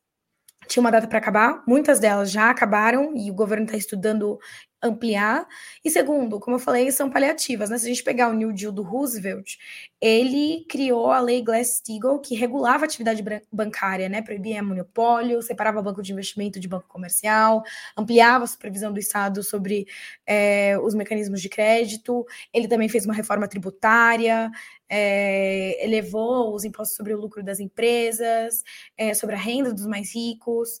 tinham 0.67 0.83
uma 0.83 0.91
data 0.91 1.07
para 1.07 1.17
acabar, 1.17 1.63
muitas 1.67 1.99
delas 1.99 2.29
já 2.29 2.49
acabaram 2.49 3.15
e 3.15 3.31
o 3.31 3.33
governo 3.33 3.65
está 3.65 3.77
estudando 3.77 4.37
ampliar. 4.81 5.47
E 5.83 5.89
segundo, 5.89 6.39
como 6.39 6.55
eu 6.55 6.59
falei, 6.59 6.91
são 6.91 7.09
paliativas. 7.09 7.69
Né? 7.69 7.77
Se 7.77 7.85
a 7.85 7.89
gente 7.89 8.03
pegar 8.03 8.29
o 8.29 8.33
New 8.33 8.53
Deal 8.53 8.71
do 8.71 8.81
Roosevelt, 8.81 9.57
ele 9.99 10.65
criou 10.69 11.11
a 11.11 11.19
lei 11.19 11.41
Glass-Steagall, 11.41 12.19
que 12.19 12.35
regulava 12.35 12.85
a 12.85 12.87
atividade 12.87 13.23
bancária, 13.51 14.07
né? 14.07 14.21
proibia 14.21 14.63
monopólio, 14.63 15.41
separava 15.41 15.81
banco 15.81 16.01
de 16.01 16.13
investimento 16.13 16.59
de 16.59 16.67
banco 16.67 16.87
comercial, 16.87 17.63
ampliava 17.97 18.45
a 18.45 18.47
supervisão 18.47 18.93
do 18.93 18.99
Estado 18.99 19.43
sobre 19.43 19.85
é, 20.25 20.77
os 20.79 20.95
mecanismos 20.95 21.41
de 21.41 21.49
crédito. 21.49 22.25
Ele 22.53 22.67
também 22.67 22.87
fez 22.87 23.05
uma 23.05 23.13
reforma 23.13 23.47
tributária, 23.47 24.49
é, 24.87 25.83
elevou 25.85 26.55
os 26.55 26.63
impostos 26.63 26.95
sobre 26.95 27.13
o 27.13 27.19
lucro 27.19 27.43
das 27.43 27.59
empresas, 27.59 28.63
é, 28.97 29.13
sobre 29.13 29.35
a 29.35 29.37
renda 29.37 29.73
dos 29.73 29.85
mais 29.85 30.13
ricos. 30.15 30.79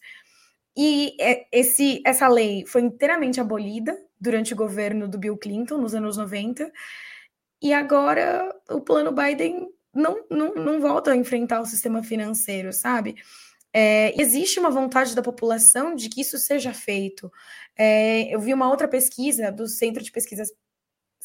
E 0.77 1.15
é, 1.19 1.47
esse, 1.51 2.01
essa 2.05 2.27
lei 2.27 2.65
foi 2.65 2.81
inteiramente 2.81 3.39
abolida 3.39 3.97
durante 4.19 4.53
o 4.53 4.57
governo 4.57 5.07
do 5.07 5.17
Bill 5.17 5.37
Clinton, 5.37 5.77
nos 5.77 5.95
anos 5.95 6.17
90, 6.17 6.71
e 7.61 7.73
agora 7.73 8.53
o 8.69 8.81
plano 8.81 9.11
Biden 9.11 9.69
não, 9.93 10.25
não, 10.29 10.53
não 10.55 10.79
volta 10.79 11.11
a 11.11 11.15
enfrentar 11.15 11.61
o 11.61 11.65
sistema 11.65 12.03
financeiro, 12.03 12.71
sabe? 12.71 13.15
É, 13.73 14.19
existe 14.19 14.59
uma 14.59 14.71
vontade 14.71 15.15
da 15.15 15.21
população 15.21 15.95
de 15.95 16.09
que 16.09 16.21
isso 16.21 16.37
seja 16.37 16.73
feito. 16.73 17.31
É, 17.77 18.33
eu 18.33 18.39
vi 18.39 18.53
uma 18.53 18.69
outra 18.69 18.87
pesquisa 18.87 19.51
do 19.51 19.67
Centro 19.67 20.03
de 20.03 20.11
Pesquisas 20.11 20.49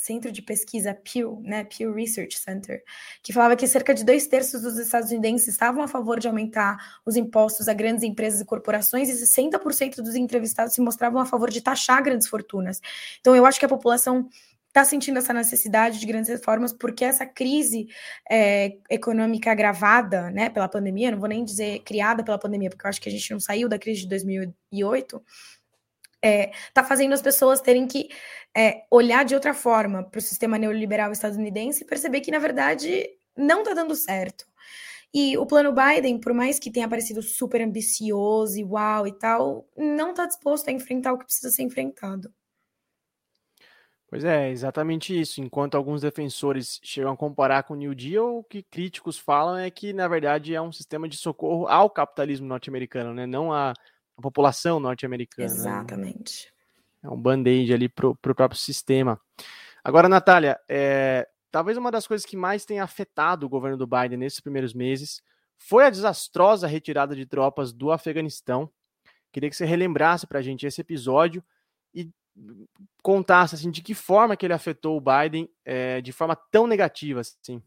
centro 0.05 0.31
de 0.31 0.43
pesquisa 0.43 0.95
Pew, 0.95 1.41
né, 1.43 1.65
Pew 1.65 1.93
Research 1.93 2.39
Center, 2.39 2.83
que 3.23 3.33
falava 3.33 3.57
que 3.57 3.67
cerca 3.67 3.95
de 3.95 4.05
dois 4.05 4.27
terços 4.27 4.63
dos 4.63 4.79
estadunidenses 4.79 5.49
estavam 5.49 5.83
a 5.83 5.89
favor 5.89 6.21
de 6.21 6.29
aumentar 6.29 6.77
os 7.07 7.17
impostos 7.17 7.69
a 7.69 7.73
grandes 7.73 8.05
empresas 8.05 8.41
e 8.41 8.45
corporações 8.45 9.09
e 9.09 9.15
60% 9.15 9.97
dos 9.97 10.15
entrevistados 10.15 10.75
se 10.75 10.81
mostravam 10.81 11.21
a 11.21 11.27
favor 11.27 11.51
de 11.51 11.61
taxar 11.61 12.03
grandes 12.03 12.29
fortunas. 12.29 12.81
Então, 13.21 13.35
eu 13.35 13.47
acho 13.47 13.59
que 13.59 13.65
a 13.65 13.69
população 13.69 14.29
está 14.75 14.85
sentindo 14.85 15.19
essa 15.19 15.33
necessidade 15.33 16.01
de 16.01 16.07
grandes 16.07 16.29
reformas 16.29 16.73
porque 16.73 17.05
essa 17.05 17.25
crise 17.25 17.87
é, 18.29 18.77
econômica 18.91 19.53
agravada 19.53 20.31
né, 20.33 20.51
pela 20.51 20.69
pandemia, 20.69 21.13
não 21.13 21.21
vou 21.21 21.29
nem 21.29 21.45
dizer 21.45 21.79
criada 21.85 22.25
pela 22.25 22.39
pandemia, 22.39 22.69
porque 22.69 22.85
eu 22.85 22.89
acho 22.89 23.01
que 23.01 23.09
a 23.09 23.13
gente 23.13 23.31
não 23.31 23.39
saiu 23.39 23.69
da 23.69 23.79
crise 23.79 24.01
de 24.01 24.09
2008, 24.09 25.17
está 25.17 25.64
é, 26.25 26.53
tá 26.73 26.83
fazendo 26.83 27.13
as 27.13 27.21
pessoas 27.21 27.61
terem 27.61 27.87
que 27.87 28.09
é, 28.57 28.87
olhar 28.91 29.27
de 29.27 29.35
outra 29.35 29.53
forma 29.53 30.03
para 30.03 30.19
o 30.19 30.23
sistema 30.23 30.57
neoliberal 30.57 31.13
estadunidense 31.13 31.85
e 31.85 31.87
perceber 31.87 32.23
que, 32.23 32.31
na 32.31 32.39
verdade, 32.39 33.07
não 33.37 33.61
está 33.61 33.75
dando 33.75 33.95
certo. 33.95 34.47
E 35.13 35.37
o 35.37 35.45
plano 35.45 35.73
Biden, 35.73 36.19
por 36.19 36.33
mais 36.33 36.59
que 36.59 36.71
tenha 36.71 36.89
parecido 36.89 37.23
super 37.23 37.61
ambicioso 37.61 38.59
e 38.59 38.65
uau 38.65 39.07
e 39.07 39.13
tal, 39.13 39.69
não 39.77 40.11
está 40.11 40.27
disposto 40.27 40.69
a 40.69 40.73
enfrentar 40.73 41.13
o 41.13 41.19
que 41.19 41.27
precisa 41.27 41.51
ser 41.51 41.63
enfrentado. 41.63 42.33
Pois 44.09 44.25
é, 44.25 44.51
exatamente 44.51 45.19
isso. 45.19 45.41
Enquanto 45.43 45.77
alguns 45.77 46.01
defensores 46.01 46.81
chegam 46.83 47.13
a 47.13 47.17
comparar 47.17 47.65
com 47.65 47.75
o 47.75 47.77
New 47.77 47.95
Deal, 47.95 48.39
o 48.39 48.45
que 48.45 48.63
críticos 48.63 49.19
falam 49.19 49.59
é 49.59 49.71
que, 49.71 49.93
na 49.93 50.09
verdade, 50.09 50.55
é 50.55 50.63
um 50.63 50.73
sistema 50.73 51.09
de 51.09 51.17
socorro 51.17 51.67
ao 51.67 51.91
capitalismo 51.91 52.47
norte-americano, 52.47 53.13
né? 53.13 53.27
não 53.27 53.53
a 53.53 53.75
a 54.17 54.23
população 54.23 54.81
norte-americana. 54.81 55.49
Né? 55.49 55.55
Exatamente. 55.55 56.53
Né? 57.03 57.11
É 57.11 57.13
um 57.13 57.21
band-aid 57.21 57.73
ali 57.73 57.89
para 57.89 58.09
o 58.09 58.17
próprio 58.17 58.59
sistema. 58.59 59.21
Agora, 59.83 60.09
Natália, 60.09 60.59
é, 60.69 61.29
talvez 61.51 61.77
uma 61.77 61.91
das 61.91 62.07
coisas 62.07 62.25
que 62.25 62.37
mais 62.37 62.65
tenha 62.65 62.83
afetado 62.83 63.45
o 63.45 63.49
governo 63.49 63.77
do 63.77 63.87
Biden 63.87 64.19
nesses 64.19 64.41
primeiros 64.41 64.73
meses 64.73 65.23
foi 65.59 65.85
a 65.85 65.91
desastrosa 65.91 66.67
retirada 66.67 67.15
de 67.15 67.27
tropas 67.27 67.73
do 67.73 67.93
Afeganistão. 67.93 68.71
Queria 69.31 69.51
que 69.51 69.57
você 69.57 69.65
relembrasse 69.65 70.27
para 70.27 70.39
a 70.39 70.43
gente 70.43 70.67
esse 70.67 70.81
episódio 70.81 71.45
e 71.95 72.11
contasse 73.03 73.55
assim, 73.55 73.71
de 73.71 73.83
que 73.83 73.95
forma 73.95 74.37
que 74.37 74.47
ele 74.47 74.53
afetou 74.53 74.97
o 74.97 75.01
Biden 75.01 75.49
é, 75.65 76.01
de 76.01 76.13
forma 76.13 76.35
tão 76.35 76.67
negativa 76.67 77.21
assim. 77.21 77.63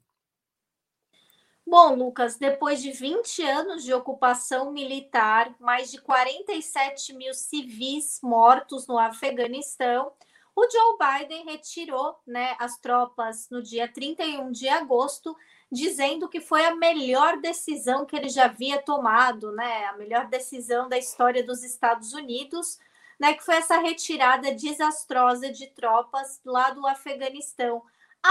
Bom, 1.69 1.95
Lucas, 1.95 2.37
depois 2.37 2.81
de 2.81 2.91
20 2.91 3.43
anos 3.43 3.83
de 3.83 3.93
ocupação 3.93 4.71
militar, 4.71 5.53
mais 5.59 5.91
de 5.91 5.99
47 5.99 7.13
mil 7.13 7.33
civis 7.33 8.21
mortos 8.23 8.87
no 8.87 8.97
Afeganistão, 8.97 10.13
o 10.55 10.63
Joe 10.63 10.97
Biden 10.97 11.43
retirou 11.43 12.17
né, 12.25 12.55
as 12.57 12.77
tropas 12.77 13.49
no 13.49 13.61
dia 13.61 13.85
31 13.85 14.49
de 14.49 14.69
agosto, 14.69 15.35
dizendo 15.69 16.29
que 16.29 16.39
foi 16.39 16.63
a 16.63 16.73
melhor 16.73 17.41
decisão 17.41 18.05
que 18.05 18.15
ele 18.15 18.29
já 18.29 18.45
havia 18.45 18.81
tomado, 18.81 19.51
né, 19.51 19.87
a 19.87 19.97
melhor 19.97 20.27
decisão 20.27 20.87
da 20.87 20.97
história 20.97 21.43
dos 21.43 21.65
Estados 21.65 22.13
Unidos, 22.13 22.79
né, 23.19 23.33
que 23.33 23.43
foi 23.43 23.55
essa 23.55 23.77
retirada 23.77 24.53
desastrosa 24.53 25.51
de 25.51 25.67
tropas 25.67 26.39
lá 26.45 26.69
do 26.69 26.87
Afeganistão, 26.87 27.83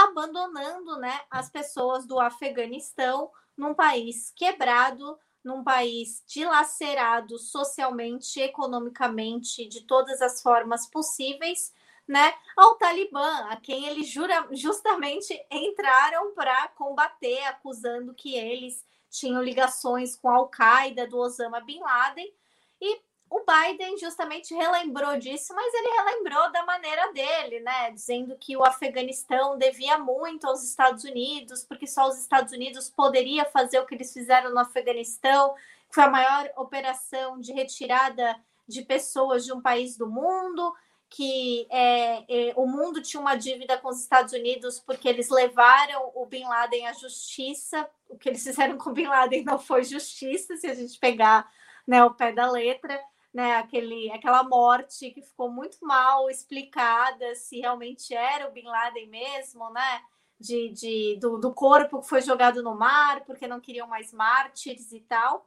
abandonando 0.03 0.97
né, 0.97 1.21
as 1.29 1.49
pessoas 1.49 2.05
do 2.05 2.19
Afeganistão 2.19 3.31
num 3.55 3.73
país 3.73 4.31
quebrado, 4.35 5.17
num 5.43 5.63
país 5.63 6.23
dilacerado 6.27 7.39
socialmente, 7.39 8.39
economicamente, 8.39 9.65
de 9.65 9.81
todas 9.81 10.21
as 10.21 10.41
formas 10.41 10.87
possíveis, 10.87 11.73
né, 12.07 12.33
ao 12.55 12.75
Talibã, 12.75 13.47
a 13.49 13.57
quem 13.57 13.85
eles 13.85 14.07
jura, 14.07 14.47
justamente 14.51 15.33
entraram 15.51 16.33
para 16.33 16.67
combater, 16.69 17.43
acusando 17.43 18.13
que 18.13 18.35
eles 18.35 18.85
tinham 19.09 19.41
ligações 19.41 20.15
com 20.15 20.29
a 20.29 20.35
Al-Qaeda 20.35 21.07
do 21.07 21.17
Osama 21.17 21.59
Bin 21.61 21.79
Laden. 21.79 22.31
E 22.79 23.01
o 23.29 23.41
Biden 23.43 23.97
justamente 23.97 24.53
relembrou 24.53 25.17
disso, 25.17 25.53
mas 25.53 25.73
ele 25.73 25.89
relembrou 25.89 26.51
da 26.51 26.65
maneira 26.65 27.11
dele, 27.11 27.59
né? 27.59 27.91
Dizendo 27.91 28.37
que 28.37 28.55
o 28.55 28.63
Afeganistão 28.63 29.57
devia 29.57 29.97
muito 29.97 30.47
aos 30.47 30.63
Estados 30.63 31.03
Unidos, 31.03 31.63
porque 31.63 31.85
só 31.85 32.07
os 32.07 32.17
Estados 32.17 32.53
Unidos 32.53 32.89
poderia 32.89 33.43
fazer 33.45 33.79
o 33.79 33.85
que 33.85 33.95
eles 33.95 34.13
fizeram 34.13 34.51
no 34.51 34.59
Afeganistão, 34.59 35.53
que 35.89 35.95
foi 35.95 36.05
a 36.05 36.09
maior 36.09 36.49
operação 36.55 37.39
de 37.39 37.51
retirada 37.51 38.39
de 38.67 38.81
pessoas 38.81 39.45
de 39.45 39.51
um 39.51 39.61
país 39.61 39.97
do 39.97 40.07
mundo, 40.07 40.73
que 41.09 41.67
é, 41.69 42.49
é, 42.49 42.53
o 42.55 42.65
mundo 42.65 43.01
tinha 43.01 43.19
uma 43.19 43.35
dívida 43.35 43.77
com 43.77 43.89
os 43.89 43.99
Estados 44.01 44.33
Unidos 44.33 44.79
porque 44.79 45.07
eles 45.07 45.29
levaram 45.29 46.11
o 46.15 46.25
Bin 46.25 46.43
Laden 46.43 46.87
à 46.87 46.93
justiça. 46.93 47.89
O 48.09 48.17
que 48.17 48.29
eles 48.29 48.43
fizeram 48.43 48.77
com 48.77 48.89
o 48.89 48.93
Bin 48.93 49.07
Laden 49.07 49.43
não 49.43 49.59
foi 49.59 49.83
justiça, 49.83 50.55
se 50.57 50.67
a 50.67 50.73
gente 50.73 50.97
pegar 50.99 51.49
né, 51.85 52.03
o 52.03 52.13
pé 52.13 52.33
da 52.33 52.49
letra 52.49 53.01
né, 53.37 53.57
aquele, 53.57 54.11
aquela 54.11 54.41
morte 54.41 55.11
que 55.11 55.21
ficou 55.21 55.47
muito 55.47 55.77
mal 55.85 56.27
explicada 56.27 57.35
se 57.35 57.59
realmente 57.59 58.11
era 58.11 58.47
o 58.47 58.51
Bin 58.51 58.65
Laden 58.65 59.07
mesmo, 59.09 59.69
né? 59.69 60.01
De, 60.39 60.69
de, 60.69 61.17
do, 61.21 61.37
do 61.37 61.53
corpo 61.53 62.01
que 62.01 62.07
foi 62.07 62.19
jogado 62.19 62.63
no 62.63 62.73
mar, 62.75 63.23
porque 63.25 63.47
não 63.47 63.59
queriam 63.59 63.87
mais 63.87 64.11
mártires 64.11 64.91
e 64.91 65.01
tal. 65.01 65.45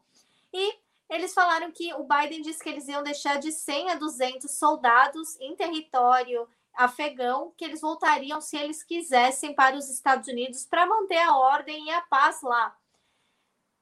E 0.52 0.78
eles 1.08 1.34
falaram 1.34 1.72
que 1.72 1.92
o 1.94 2.04
Biden 2.04 2.42
disse 2.42 2.62
que 2.62 2.68
eles 2.68 2.86
iam 2.86 3.02
deixar 3.02 3.40
de 3.40 3.50
100 3.50 3.90
a 3.90 3.94
200 3.96 4.48
soldados 4.48 5.36
em 5.40 5.56
território 5.56 6.48
afegão, 6.72 7.52
que 7.56 7.64
eles 7.64 7.80
voltariam 7.80 8.40
se 8.40 8.56
eles 8.56 8.84
quisessem 8.84 9.52
para 9.52 9.74
os 9.74 9.90
Estados 9.90 10.28
Unidos 10.28 10.64
para 10.64 10.86
manter 10.86 11.18
a 11.18 11.36
ordem 11.36 11.88
e 11.88 11.90
a 11.90 12.02
paz 12.02 12.40
lá. 12.40 12.72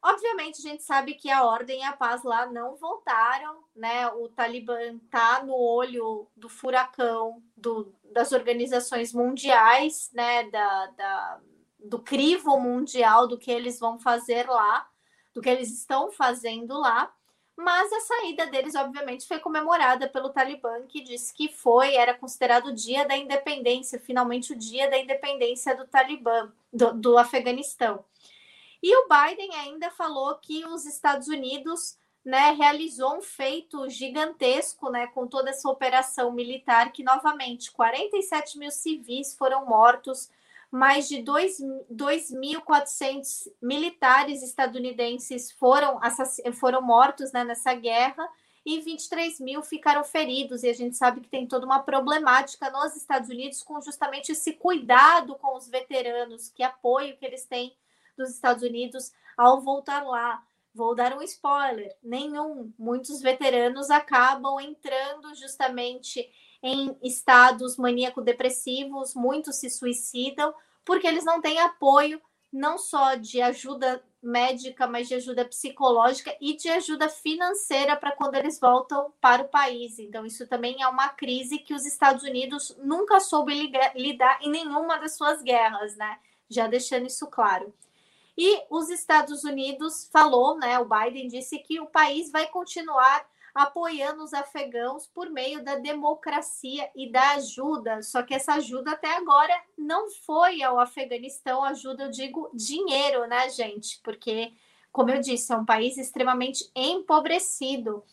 Obviamente, 0.03 0.59
a 0.59 0.71
gente 0.71 0.83
sabe 0.85 1.15
que 1.15 1.29
a 1.29 1.45
ordem 1.45 1.81
e 1.81 1.85
a 1.85 1.93
paz 1.93 2.23
lá 2.23 2.47
não 2.47 2.77
voltaram, 2.77 3.65
né? 3.75 4.07
O 4.09 4.29
Talibã 4.29 4.79
está 4.95 5.43
no 5.43 5.55
olho 5.55 6.29
do 6.37 6.49
furacão 6.49 7.43
do, 7.57 7.93
das 8.05 8.31
organizações 8.31 9.13
mundiais, 9.13 10.09
né? 10.13 10.45
Da, 10.51 10.87
da, 10.87 11.41
do 11.81 11.99
crivo 11.99 12.59
mundial 12.61 13.27
do 13.27 13.37
que 13.37 13.51
eles 13.51 13.81
vão 13.81 13.99
fazer 13.99 14.49
lá, 14.49 14.89
do 15.35 15.41
que 15.41 15.49
eles 15.49 15.77
estão 15.77 16.13
fazendo 16.13 16.79
lá. 16.79 17.13
Mas 17.57 17.93
a 17.93 18.01
saída 18.01 18.47
deles, 18.47 18.77
obviamente, 18.77 19.27
foi 19.27 19.41
comemorada 19.41 20.09
pelo 20.09 20.31
Talibã, 20.31 20.87
que 20.87 21.01
disse 21.01 21.35
que 21.35 21.49
foi, 21.49 21.97
era 21.97 22.15
considerado 22.15 22.67
o 22.67 22.75
dia 22.75 23.05
da 23.05 23.17
independência, 23.17 23.99
finalmente 23.99 24.53
o 24.53 24.57
dia 24.57 24.89
da 24.89 24.97
independência 24.97 25.77
do 25.77 25.85
Talibã, 25.89 26.53
do, 26.73 26.93
do 26.95 27.19
Afeganistão. 27.19 28.05
E 28.83 28.97
o 28.97 29.09
Biden 29.09 29.55
ainda 29.57 29.91
falou 29.91 30.35
que 30.37 30.65
os 30.65 30.87
Estados 30.87 31.29
Unidos 31.29 31.99
né, 32.25 32.53
realizou 32.53 33.17
um 33.17 33.23
feito 33.23 33.89
gigantesco 33.89 34.91
né, 34.91 35.07
com 35.09 35.27
toda 35.27 35.51
essa 35.51 35.69
operação 35.69 36.31
militar, 36.33 36.93
que 36.93 37.03
novamente 37.03 37.73
47 37.73 38.57
mil 38.59 38.71
civis 38.71 39.35
foram 39.35 39.67
mortos, 39.67 40.31
mais 40.71 41.09
de 41.09 41.17
2.400 41.23 43.51
militares 43.63 44.43
estadunidenses 44.43 45.51
foram, 45.53 45.99
foram 46.53 46.83
mortos 46.83 47.33
né, 47.33 47.45
nessa 47.45 47.73
guerra 47.75 48.29
e 48.67 48.81
23 48.81 49.41
mil 49.41 49.63
ficaram 49.63 50.05
feridos. 50.05 50.63
E 50.63 50.69
a 50.69 50.75
gente 50.75 50.95
sabe 50.97 51.23
que 51.23 51.31
tem 51.31 51.47
toda 51.47 51.65
uma 51.65 51.83
problemática 51.83 52.71
nos 52.71 52.95
Estados 52.95 53.31
Unidos 53.31 53.63
com 53.63 53.81
justamente 53.81 54.33
esse 54.33 54.53
cuidado 54.53 55.37
com 55.37 55.57
os 55.57 55.69
veteranos, 55.69 56.51
que 56.51 56.63
apoio 56.63 57.17
que 57.17 57.25
eles 57.25 57.47
têm 57.47 57.75
dos 58.19 58.31
Estados 58.31 58.63
Unidos 58.63 59.13
ao 59.37 59.63
voltar 59.63 60.05
lá. 60.05 60.43
Vou 60.75 60.95
dar 60.95 61.17
um 61.17 61.23
spoiler: 61.23 61.97
nenhum. 62.03 62.73
Muitos 62.79 63.23
veteranos 63.23 63.91
acabam 63.91 64.61
entrando 64.61 65.35
justamente 65.35 66.29
em 66.63 66.97
estados 67.03 67.77
maníaco-depressivos, 67.77 69.15
muitos 69.15 69.57
se 69.57 69.71
suicidam, 69.71 70.53
porque 70.85 71.07
eles 71.07 71.25
não 71.25 71.41
têm 71.41 71.61
apoio 71.61 72.21
não 72.53 72.79
só 72.79 73.15
de 73.15 73.41
ajuda 73.41 74.03
médica, 74.23 74.87
mas 74.87 75.07
de 75.07 75.15
ajuda 75.15 75.45
psicológica 75.45 76.35
e 76.41 76.57
de 76.57 76.69
ajuda 76.69 77.09
financeira 77.09 77.97
para 77.97 78.13
quando 78.13 78.35
eles 78.35 78.59
voltam 78.59 79.13
para 79.21 79.43
o 79.43 79.49
país. 79.49 79.99
Então, 79.99 80.27
isso 80.27 80.47
também 80.47 80.83
é 80.83 80.89
uma 80.89 81.09
crise 81.11 81.59
que 81.59 81.75
os 81.75 81.87
Estados 81.87 82.25
Unidos 82.25 82.77
nunca 82.83 83.21
soube 83.21 83.71
lidar 83.95 84.41
em 84.43 84.51
nenhuma 84.51 84.99
das 84.99 85.17
suas 85.17 85.43
guerras, 85.43 85.97
né? 85.97 86.19
Já 86.49 86.67
deixando 86.67 87.07
isso 87.07 87.27
claro. 87.29 87.73
E 88.41 88.63
os 88.71 88.89
Estados 88.89 89.43
Unidos 89.43 90.09
falou, 90.13 90.57
né? 90.57 90.79
O 90.79 90.89
Biden 90.89 91.27
disse 91.27 91.59
que 91.59 91.81
o 91.81 91.87
país 91.87 92.31
vai 92.31 92.47
continuar 92.47 93.27
apoiando 93.53 94.23
os 94.23 94.33
afegãos 94.33 95.09
por 95.09 95.29
meio 95.29 95.65
da 95.65 95.75
democracia 95.75 96.89
e 96.95 97.11
da 97.11 97.31
ajuda. 97.31 98.01
Só 98.01 98.23
que 98.23 98.33
essa 98.33 98.53
ajuda 98.55 98.93
até 98.93 99.17
agora 99.17 99.53
não 99.77 100.09
foi 100.25 100.63
ao 100.63 100.79
Afeganistão 100.79 101.65
ajuda, 101.65 102.05
eu 102.05 102.11
digo 102.13 102.49
dinheiro, 102.55 103.27
né, 103.27 103.51
gente? 103.51 104.01
Porque, 104.05 104.53
como 104.93 105.11
eu 105.11 105.21
disse, 105.21 105.53
é 105.53 105.57
um 105.57 105.65
país 105.67 105.99
extremamente 105.99 106.71
empobrecido. 106.77 108.05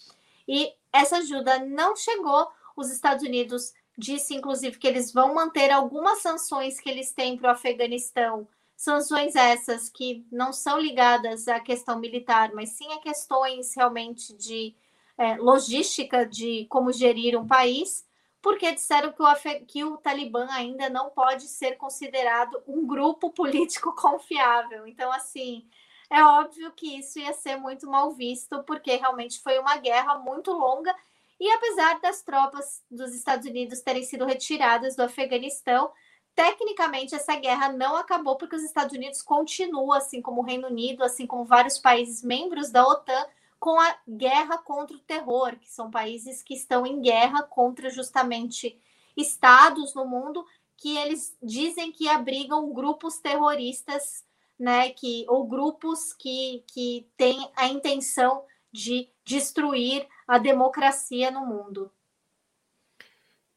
E 0.48 0.74
essa 0.92 1.18
ajuda 1.18 1.60
não 1.60 1.96
chegou. 1.96 2.48
Os 2.76 2.90
Estados 2.90 3.24
Unidos 3.24 3.74
disse, 3.96 4.34
inclusive, 4.34 4.80
que 4.80 4.88
eles 4.88 5.14
vão 5.14 5.36
manter 5.36 5.70
algumas 5.70 6.24
sanções 6.24 6.80
que 6.80 6.90
eles 6.90 7.14
têm 7.14 7.38
para 7.38 7.50
o 7.50 7.52
Afeganistão 7.52 8.48
Sanções 8.76 9.36
essas 9.36 9.90
que 9.90 10.26
não 10.32 10.52
são 10.52 10.78
ligadas 10.80 11.48
à 11.48 11.60
questão 11.60 12.00
militar, 12.00 12.52
mas 12.54 12.70
sim 12.72 12.92
a 12.94 13.00
questões 13.00 13.74
realmente 13.76 14.34
de 14.34 14.76
é, 15.18 15.38
logística 15.38 16.26
de 16.26 16.66
como 16.70 16.92
gerir 16.92 17.40
um 17.40 17.48
país, 17.48 18.06
porque 18.42 18.72
disseram 18.72 19.12
que 19.12 19.24
o, 19.24 19.66
que 19.66 19.84
o 19.84 19.98
Talibã 19.98 20.46
ainda 20.52 20.90
não 20.90 21.10
pode 21.10 21.48
ser 21.48 21.78
considerado 21.78 22.62
um 22.68 22.86
grupo 22.86 23.32
político 23.32 23.96
confiável. 23.98 24.86
Então, 24.86 25.12
assim, 25.12 25.66
é 26.10 26.24
óbvio 26.24 26.72
que 26.74 27.00
isso 27.00 27.18
ia 27.18 27.34
ser 27.34 27.58
muito 27.58 27.90
mal 27.90 28.12
visto, 28.12 28.64
porque 28.64 28.96
realmente 28.96 29.42
foi 29.42 29.58
uma 29.58 29.78
guerra 29.78 30.18
muito 30.20 30.52
longa. 30.52 30.96
E 31.40 31.52
apesar 31.52 32.00
das 32.00 32.22
tropas 32.22 32.84
dos 32.90 33.14
Estados 33.14 33.48
Unidos 33.48 33.82
terem 33.82 34.04
sido 34.04 34.26
retiradas 34.26 34.96
do 34.96 35.04
Afeganistão, 35.04 35.92
Tecnicamente, 36.36 37.16
essa 37.16 37.36
guerra 37.36 37.72
não 37.72 37.96
acabou 37.96 38.36
porque 38.36 38.56
os 38.56 38.64
Estados 38.64 38.94
Unidos 38.94 39.22
continuam, 39.22 39.94
assim 39.94 40.22
como 40.22 40.42
o 40.42 40.44
Reino 40.44 40.68
Unido, 40.68 41.04
assim 41.04 41.26
como 41.26 41.46
vários 41.46 41.80
países 41.80 42.22
membros 42.22 42.70
da 42.70 42.86
OTAN, 42.86 43.26
com 43.58 43.80
a 43.80 43.96
guerra 44.08 44.58
contra 44.58 44.98
o 44.98 45.00
terror, 45.00 45.56
que 45.58 45.72
são 45.72 45.90
países 45.90 46.44
que 46.44 46.54
estão 46.54 46.86
em 46.86 47.02
guerra 47.02 47.42
contra 47.44 47.90
justamente 47.90 48.78
estados 49.16 49.94
no 49.94 50.06
mundo 50.06 50.46
que 50.78 50.98
eles 50.98 51.36
dizem 51.42 51.92
que 51.92 52.08
abrigam 52.08 52.74
grupos 52.74 53.18
terroristas, 53.18 54.26
né, 54.58 54.90
que 54.90 55.26
ou 55.28 55.46
grupos 55.46 56.14
que, 56.14 56.64
que 56.68 57.08
têm 57.18 57.50
a 57.56 57.68
intenção 57.68 58.44
de 58.72 59.10
destruir 59.24 60.08
a 60.28 60.38
democracia 60.38 61.32
no 61.32 61.46
mundo. 61.46 61.92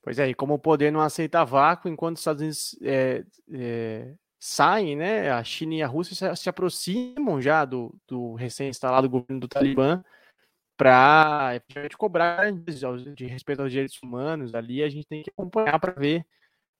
Pois 0.09 0.19
é, 0.19 0.27
e 0.27 0.35
como 0.35 0.55
o 0.55 0.59
poder 0.59 0.91
não 0.91 1.03
aceita 1.03 1.45
vácuo, 1.45 1.87
enquanto 1.87 2.17
os 2.17 2.23
Estados 2.23 2.41
Unidos 2.41 2.79
é, 2.81 3.27
é, 3.53 4.15
saem, 4.41 4.97
né, 4.97 5.31
a 5.31 5.45
China 5.45 5.75
e 5.75 5.83
a 5.83 5.87
Rússia 5.87 6.35
se, 6.35 6.45
se 6.45 6.49
aproximam 6.49 7.43
já 7.43 7.67
do, 7.67 7.95
do 8.07 8.33
recém-instalado 8.33 9.07
governo 9.07 9.39
do 9.39 9.47
Talibã, 9.47 10.03
para 10.79 11.61
cobrar 11.99 12.51
de 13.15 13.27
respeito 13.27 13.61
aos 13.61 13.71
direitos 13.71 14.03
humanos. 14.03 14.55
Ali 14.55 14.83
a 14.83 14.89
gente 14.89 15.07
tem 15.07 15.23
que 15.23 15.29
acompanhar 15.29 15.79
para 15.79 15.93
ver 15.93 16.25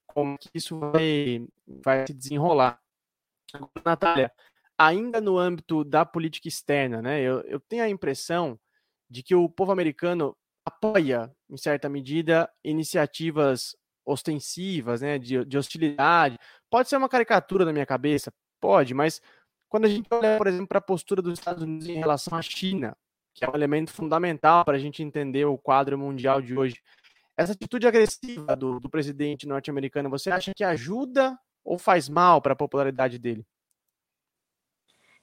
como 0.07 0.39
que 0.39 0.49
isso 0.55 0.79
vai, 0.79 1.47
vai 1.85 2.07
se 2.07 2.15
desenrolar. 2.15 2.81
Natália, 3.85 4.33
ainda 4.79 5.21
no 5.21 5.37
âmbito 5.37 5.85
da 5.85 6.03
política 6.03 6.49
externa, 6.49 7.03
né, 7.03 7.21
eu, 7.21 7.43
eu 7.43 7.61
tenho 7.61 7.85
a 7.85 7.91
impressão 7.91 8.59
de 9.11 9.23
que 9.23 9.35
o 9.35 9.51
povo 9.51 9.71
americano 9.71 10.35
apoia, 10.69 11.31
em 11.51 11.57
certa 11.57 11.89
medida, 11.89 12.49
iniciativas 12.65 13.77
ostensivas, 14.07 15.03
né, 15.03 15.19
de, 15.19 15.45
de 15.45 15.59
hostilidade. 15.59 16.39
Pode 16.71 16.89
ser 16.89 16.97
uma 16.97 17.09
caricatura 17.09 17.65
na 17.65 17.73
minha 17.73 17.87
cabeça, 17.87 18.33
pode, 18.61 18.95
mas 18.95 19.21
quando 19.69 19.85
a 19.85 19.89
gente 19.89 20.07
olha, 20.11 20.39
por 20.39 20.47
exemplo, 20.47 20.67
para 20.67 20.79
a 20.79 20.83
postura 20.83 21.21
dos 21.21 21.39
Estados 21.39 21.63
Unidos 21.63 21.89
em 21.89 21.99
relação 21.99 22.37
à 22.37 22.43
China, 22.43 22.97
que 23.35 23.45
é 23.45 23.51
um 23.51 23.55
elemento 23.55 23.93
fundamental 23.93 24.65
para 24.65 24.77
a 24.77 24.81
gente 24.81 25.03
entender 25.03 25.45
o 25.45 25.59
quadro 25.59 25.99
mundial 25.99 26.41
de 26.41 26.57
hoje, 26.57 26.77
essa 27.37 27.53
atitude 27.53 27.87
agressiva 27.87 28.57
do, 28.57 28.81
do 28.81 28.91
presidente 28.91 29.47
norte-americano, 29.47 30.11
você 30.11 30.31
acha 30.31 30.53
que 30.57 30.65
ajuda 30.65 31.39
ou 31.65 31.79
faz 31.79 32.09
mal 32.09 32.41
para 32.41 32.55
a 32.55 32.57
popularidade 32.57 33.19
dele? 33.19 33.47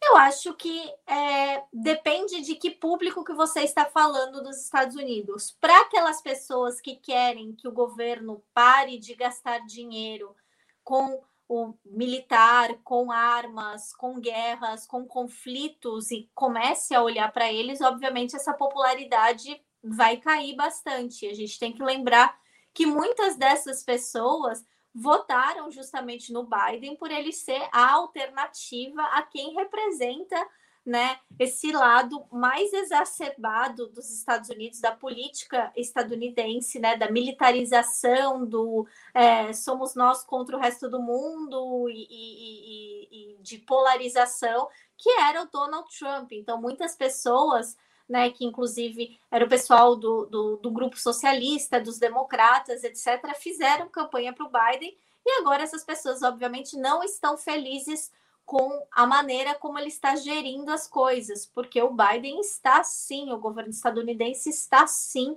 Eu 0.07 0.17
acho 0.17 0.53
que 0.53 0.93
é, 1.07 1.63
depende 1.73 2.41
de 2.41 2.55
que 2.55 2.69
público 2.69 3.23
que 3.23 3.33
você 3.33 3.61
está 3.61 3.85
falando 3.85 4.43
dos 4.43 4.57
Estados 4.61 4.95
Unidos. 4.95 5.57
Para 5.59 5.81
aquelas 5.81 6.21
pessoas 6.21 6.79
que 6.79 6.95
querem 6.95 7.53
que 7.53 7.67
o 7.67 7.71
governo 7.71 8.43
pare 8.53 8.99
de 8.99 9.15
gastar 9.15 9.59
dinheiro 9.65 10.35
com 10.83 11.23
o 11.47 11.73
militar, 11.83 12.75
com 12.83 13.11
armas, 13.11 13.93
com 13.93 14.19
guerras, 14.19 14.85
com 14.85 15.05
conflitos 15.05 16.11
e 16.11 16.29
comece 16.33 16.93
a 16.93 17.01
olhar 17.01 17.31
para 17.31 17.51
eles, 17.51 17.81
obviamente 17.81 18.35
essa 18.35 18.53
popularidade 18.53 19.59
vai 19.83 20.17
cair 20.17 20.55
bastante. 20.55 21.27
A 21.27 21.33
gente 21.33 21.59
tem 21.59 21.73
que 21.73 21.83
lembrar 21.83 22.37
que 22.73 22.85
muitas 22.85 23.37
dessas 23.37 23.83
pessoas 23.83 24.65
votaram 24.95 25.69
justamente 25.69 26.31
no 26.31 26.47
Biden 26.47 26.95
por 26.95 27.11
ele 27.11 27.33
ser 27.33 27.67
a 27.73 27.91
alternativa 27.91 29.01
a 29.01 29.21
quem 29.23 29.53
representa 29.53 30.37
né, 30.85 31.17
esse 31.39 31.71
lado 31.71 32.25
mais 32.31 32.71
exacerbado 32.71 33.87
dos 33.87 34.09
Estados 34.09 34.49
Unidos, 34.49 34.79
da 34.79 34.95
política 34.95 35.73
estadunidense, 35.75 36.79
né, 36.79 36.95
da 36.95 37.11
militarização, 37.11 38.45
do 38.45 38.87
é, 39.13 39.51
somos 39.51 39.95
nós 39.95 40.23
contra 40.23 40.55
o 40.55 40.59
resto 40.59 40.87
do 40.87 41.01
mundo 41.01 41.89
e, 41.89 42.07
e, 42.07 42.67
e, 42.69 43.33
e 43.33 43.37
de 43.41 43.57
polarização, 43.57 44.69
que 44.95 45.09
era 45.09 45.41
o 45.41 45.49
Donald 45.49 45.89
Trump. 45.97 46.31
Então, 46.31 46.61
muitas 46.61 46.95
pessoas 46.95 47.75
né, 48.07 48.29
que 48.29 48.45
inclusive 48.45 49.19
era 49.31 49.45
o 49.45 49.49
pessoal 49.49 49.95
do, 49.95 50.25
do, 50.25 50.57
do 50.57 50.71
grupo 50.71 50.97
socialista, 50.97 51.79
dos 51.79 51.97
democratas, 51.97 52.83
etc., 52.83 53.35
fizeram 53.35 53.89
campanha 53.89 54.33
para 54.33 54.45
o 54.45 54.51
Biden 54.51 54.95
e 55.25 55.39
agora 55.39 55.63
essas 55.63 55.83
pessoas, 55.83 56.21
obviamente, 56.21 56.77
não 56.77 57.03
estão 57.03 57.35
felizes 57.35 58.11
com 58.45 58.85
a 58.91 59.07
maneira 59.07 59.55
como 59.55 59.79
ele 59.79 59.87
está 59.87 60.15
gerindo 60.15 60.71
as 60.71 60.87
coisas, 60.87 61.47
porque 61.47 61.81
o 61.81 61.89
Biden 61.89 62.39
está 62.39 62.83
sim, 62.83 63.31
o 63.31 63.39
governo 63.39 63.71
estadunidense 63.71 64.49
está 64.49 64.85
sim 64.85 65.35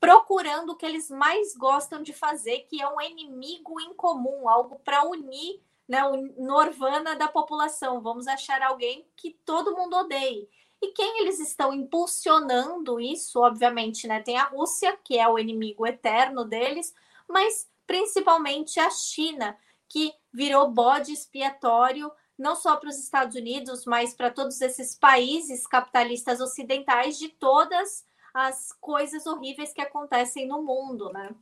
procurando 0.00 0.70
o 0.70 0.76
que 0.76 0.86
eles 0.86 1.08
mais 1.08 1.56
gostam 1.56 2.02
de 2.02 2.12
fazer, 2.12 2.66
que 2.68 2.82
é 2.82 2.88
um 2.88 3.00
inimigo 3.00 3.80
em 3.80 3.94
comum, 3.94 4.48
algo 4.48 4.80
para 4.80 5.04
unir 5.04 5.60
né, 5.88 6.04
o 6.04 6.16
Norvana 6.42 7.16
da 7.16 7.28
população. 7.28 8.00
Vamos 8.00 8.26
achar 8.26 8.62
alguém 8.62 9.06
que 9.16 9.32
todo 9.44 9.74
mundo 9.76 9.96
odeie. 9.96 10.48
E 10.80 10.92
quem 10.92 11.20
eles 11.20 11.40
estão 11.40 11.72
impulsionando 11.72 13.00
isso, 13.00 13.40
obviamente, 13.40 14.06
né? 14.06 14.20
Tem 14.20 14.38
a 14.38 14.44
Rússia, 14.44 14.96
que 15.02 15.18
é 15.18 15.28
o 15.28 15.38
inimigo 15.38 15.86
eterno 15.86 16.44
deles, 16.44 16.94
mas 17.28 17.68
principalmente 17.86 18.78
a 18.78 18.90
China, 18.90 19.58
que 19.88 20.12
virou 20.32 20.70
bode 20.70 21.12
expiatório 21.12 22.12
não 22.38 22.54
só 22.54 22.76
para 22.76 22.88
os 22.88 22.98
Estados 22.98 23.34
Unidos, 23.34 23.84
mas 23.84 24.14
para 24.14 24.30
todos 24.30 24.60
esses 24.60 24.94
países 24.94 25.66
capitalistas 25.66 26.40
ocidentais 26.40 27.18
de 27.18 27.28
todas 27.28 28.06
as 28.32 28.70
coisas 28.80 29.26
horríveis 29.26 29.72
que 29.72 29.80
acontecem 29.80 30.46
no 30.46 30.62
mundo, 30.62 31.12
né? 31.12 31.34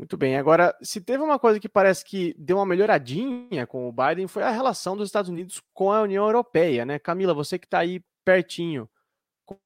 Muito 0.00 0.16
bem. 0.16 0.38
Agora, 0.38 0.74
se 0.80 0.98
teve 0.98 1.22
uma 1.22 1.38
coisa 1.38 1.60
que 1.60 1.68
parece 1.68 2.02
que 2.02 2.34
deu 2.38 2.56
uma 2.56 2.64
melhoradinha 2.64 3.66
com 3.66 3.86
o 3.86 3.92
Biden, 3.92 4.26
foi 4.26 4.42
a 4.42 4.50
relação 4.50 4.96
dos 4.96 5.06
Estados 5.06 5.28
Unidos 5.28 5.62
com 5.74 5.92
a 5.92 6.00
União 6.00 6.24
Europeia, 6.24 6.86
né? 6.86 6.98
Camila, 6.98 7.34
você 7.34 7.58
que 7.58 7.66
está 7.66 7.80
aí 7.80 8.02
pertinho, 8.24 8.88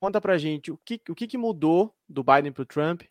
conta 0.00 0.20
pra 0.20 0.36
gente 0.36 0.72
o 0.72 0.78
que, 0.84 1.00
o 1.08 1.14
que, 1.14 1.28
que 1.28 1.38
mudou 1.38 1.94
do 2.08 2.24
Biden 2.24 2.50
para 2.50 2.62
o 2.62 2.66
Trump. 2.66 3.02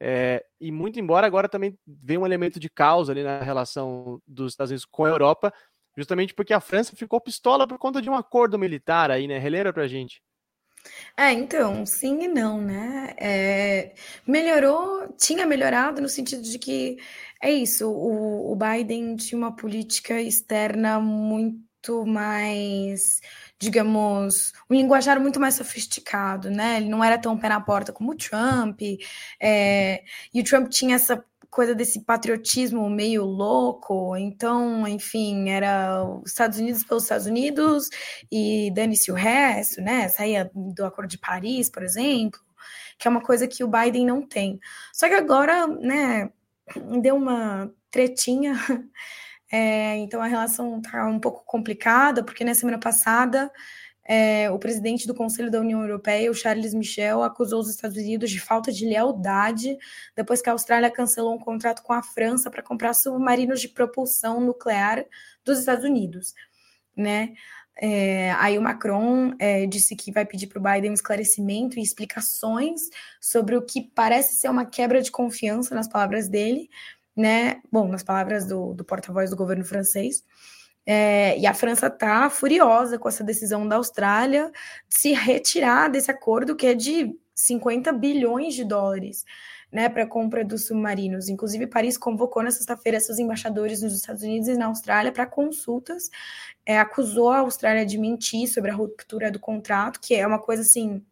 É, 0.00 0.46
e 0.60 0.70
muito 0.70 1.00
embora 1.00 1.26
agora 1.26 1.48
também 1.48 1.76
venha 1.84 2.20
um 2.20 2.26
elemento 2.26 2.60
de 2.60 2.70
causa 2.70 3.10
ali 3.10 3.24
na 3.24 3.40
relação 3.40 4.22
dos 4.24 4.52
Estados 4.52 4.70
Unidos 4.70 4.84
com 4.84 5.04
a 5.04 5.08
Europa, 5.08 5.52
justamente 5.96 6.32
porque 6.32 6.54
a 6.54 6.60
França 6.60 6.94
ficou 6.94 7.20
pistola 7.20 7.66
por 7.66 7.76
conta 7.76 8.00
de 8.00 8.08
um 8.08 8.14
acordo 8.14 8.56
militar 8.56 9.10
aí, 9.10 9.26
né? 9.26 9.36
Relembra 9.38 9.72
pra 9.72 9.88
gente. 9.88 10.22
É, 11.16 11.32
então, 11.32 11.84
sim 11.84 12.22
e 12.24 12.28
não, 12.28 12.60
né? 12.60 13.14
É, 13.18 13.92
melhorou, 14.26 15.12
tinha 15.18 15.46
melhorado 15.46 16.00
no 16.00 16.08
sentido 16.08 16.42
de 16.42 16.58
que 16.58 16.98
é 17.42 17.50
isso, 17.52 17.88
o, 17.90 18.52
o 18.52 18.56
Biden 18.56 19.16
tinha 19.16 19.38
uma 19.38 19.54
política 19.54 20.20
externa 20.20 21.00
muito 21.00 22.04
mais, 22.06 23.20
digamos, 23.58 24.52
um 24.70 24.74
linguajar 24.74 25.20
muito 25.20 25.40
mais 25.40 25.54
sofisticado, 25.54 26.50
né? 26.50 26.78
Ele 26.78 26.88
não 26.88 27.02
era 27.02 27.18
tão 27.18 27.38
pé 27.38 27.48
na 27.48 27.60
porta 27.60 27.92
como 27.92 28.12
o 28.12 28.16
Trump, 28.16 28.80
é, 29.40 30.04
e 30.34 30.40
o 30.40 30.44
Trump 30.44 30.68
tinha 30.68 30.96
essa 30.96 31.24
coisa 31.50 31.74
desse 31.74 32.04
patriotismo 32.04 32.88
meio 32.88 33.24
louco. 33.24 34.16
Então, 34.16 34.86
enfim, 34.86 35.50
era 35.50 36.04
os 36.04 36.30
Estados 36.30 36.58
Unidos 36.58 36.84
pelos 36.84 37.02
Estados 37.04 37.26
Unidos 37.26 37.88
e 38.30 38.70
dane-se 38.74 39.10
o 39.10 39.14
resto, 39.14 39.80
né? 39.80 40.08
Saía 40.08 40.50
do 40.54 40.84
Acordo 40.84 41.08
de 41.08 41.18
Paris, 41.18 41.70
por 41.70 41.82
exemplo, 41.82 42.40
que 42.98 43.08
é 43.08 43.10
uma 43.10 43.22
coisa 43.22 43.48
que 43.48 43.64
o 43.64 43.68
Biden 43.68 44.06
não 44.06 44.26
tem. 44.26 44.60
Só 44.92 45.08
que 45.08 45.14
agora, 45.14 45.66
né, 45.66 46.30
deu 47.00 47.16
uma 47.16 47.70
tretinha. 47.90 48.54
É, 49.50 49.96
então 49.96 50.20
a 50.20 50.26
relação 50.26 50.78
tá 50.82 51.06
um 51.06 51.18
pouco 51.18 51.42
complicada, 51.46 52.22
porque 52.22 52.44
na 52.44 52.52
semana 52.52 52.78
passada 52.78 53.50
é, 54.10 54.50
o 54.50 54.58
presidente 54.58 55.06
do 55.06 55.14
Conselho 55.14 55.50
da 55.50 55.60
União 55.60 55.82
Europeia, 55.82 56.30
o 56.30 56.34
Charles 56.34 56.72
Michel, 56.72 57.22
acusou 57.22 57.60
os 57.60 57.68
Estados 57.68 57.98
Unidos 57.98 58.30
de 58.30 58.40
falta 58.40 58.72
de 58.72 58.86
lealdade 58.86 59.76
depois 60.16 60.40
que 60.40 60.48
a 60.48 60.52
Austrália 60.52 60.90
cancelou 60.90 61.34
um 61.34 61.38
contrato 61.38 61.82
com 61.82 61.92
a 61.92 62.02
França 62.02 62.50
para 62.50 62.62
comprar 62.62 62.94
submarinos 62.94 63.60
de 63.60 63.68
propulsão 63.68 64.40
nuclear 64.40 65.04
dos 65.44 65.58
Estados 65.58 65.84
Unidos, 65.84 66.32
né? 66.96 67.34
É, 67.80 68.32
aí 68.32 68.58
o 68.58 68.62
Macron 68.62 69.34
é, 69.38 69.66
disse 69.66 69.94
que 69.94 70.10
vai 70.10 70.24
pedir 70.24 70.48
para 70.48 70.58
o 70.58 70.62
Biden 70.62 70.90
um 70.90 70.94
esclarecimento 70.94 71.78
e 71.78 71.82
explicações 71.82 72.80
sobre 73.20 73.56
o 73.56 73.62
que 73.62 73.92
parece 73.94 74.36
ser 74.36 74.48
uma 74.48 74.64
quebra 74.64 75.00
de 75.00 75.12
confiança 75.12 75.74
nas 75.74 75.86
palavras 75.86 76.28
dele, 76.28 76.68
né? 77.14 77.60
Bom, 77.70 77.86
nas 77.86 78.02
palavras 78.02 78.46
do, 78.46 78.72
do 78.72 78.84
porta-voz 78.84 79.28
do 79.28 79.36
governo 79.36 79.64
francês. 79.64 80.24
É, 80.90 81.38
e 81.38 81.46
a 81.46 81.52
França 81.52 81.88
está 81.88 82.30
furiosa 82.30 82.98
com 82.98 83.10
essa 83.10 83.22
decisão 83.22 83.68
da 83.68 83.76
Austrália 83.76 84.50
de 84.88 84.98
se 84.98 85.12
retirar 85.12 85.90
desse 85.90 86.10
acordo 86.10 86.56
que 86.56 86.66
é 86.66 86.72
de 86.72 87.14
50 87.34 87.92
bilhões 87.92 88.54
de 88.54 88.64
dólares 88.64 89.22
né, 89.70 89.90
para 89.90 90.06
compra 90.06 90.42
dos 90.42 90.66
submarinos. 90.66 91.28
Inclusive, 91.28 91.66
Paris 91.66 91.98
convocou 91.98 92.42
na 92.42 92.50
sexta-feira 92.50 92.98
seus 93.00 93.18
embaixadores 93.18 93.82
nos 93.82 93.94
Estados 93.94 94.22
Unidos 94.22 94.48
e 94.48 94.56
na 94.56 94.64
Austrália 94.64 95.12
para 95.12 95.26
consultas, 95.26 96.08
é, 96.64 96.78
acusou 96.78 97.28
a 97.28 97.40
Austrália 97.40 97.84
de 97.84 97.98
mentir 97.98 98.48
sobre 98.48 98.70
a 98.70 98.74
ruptura 98.74 99.30
do 99.30 99.38
contrato, 99.38 100.00
que 100.00 100.14
é 100.14 100.26
uma 100.26 100.38
coisa 100.38 100.62
assim 100.62 101.04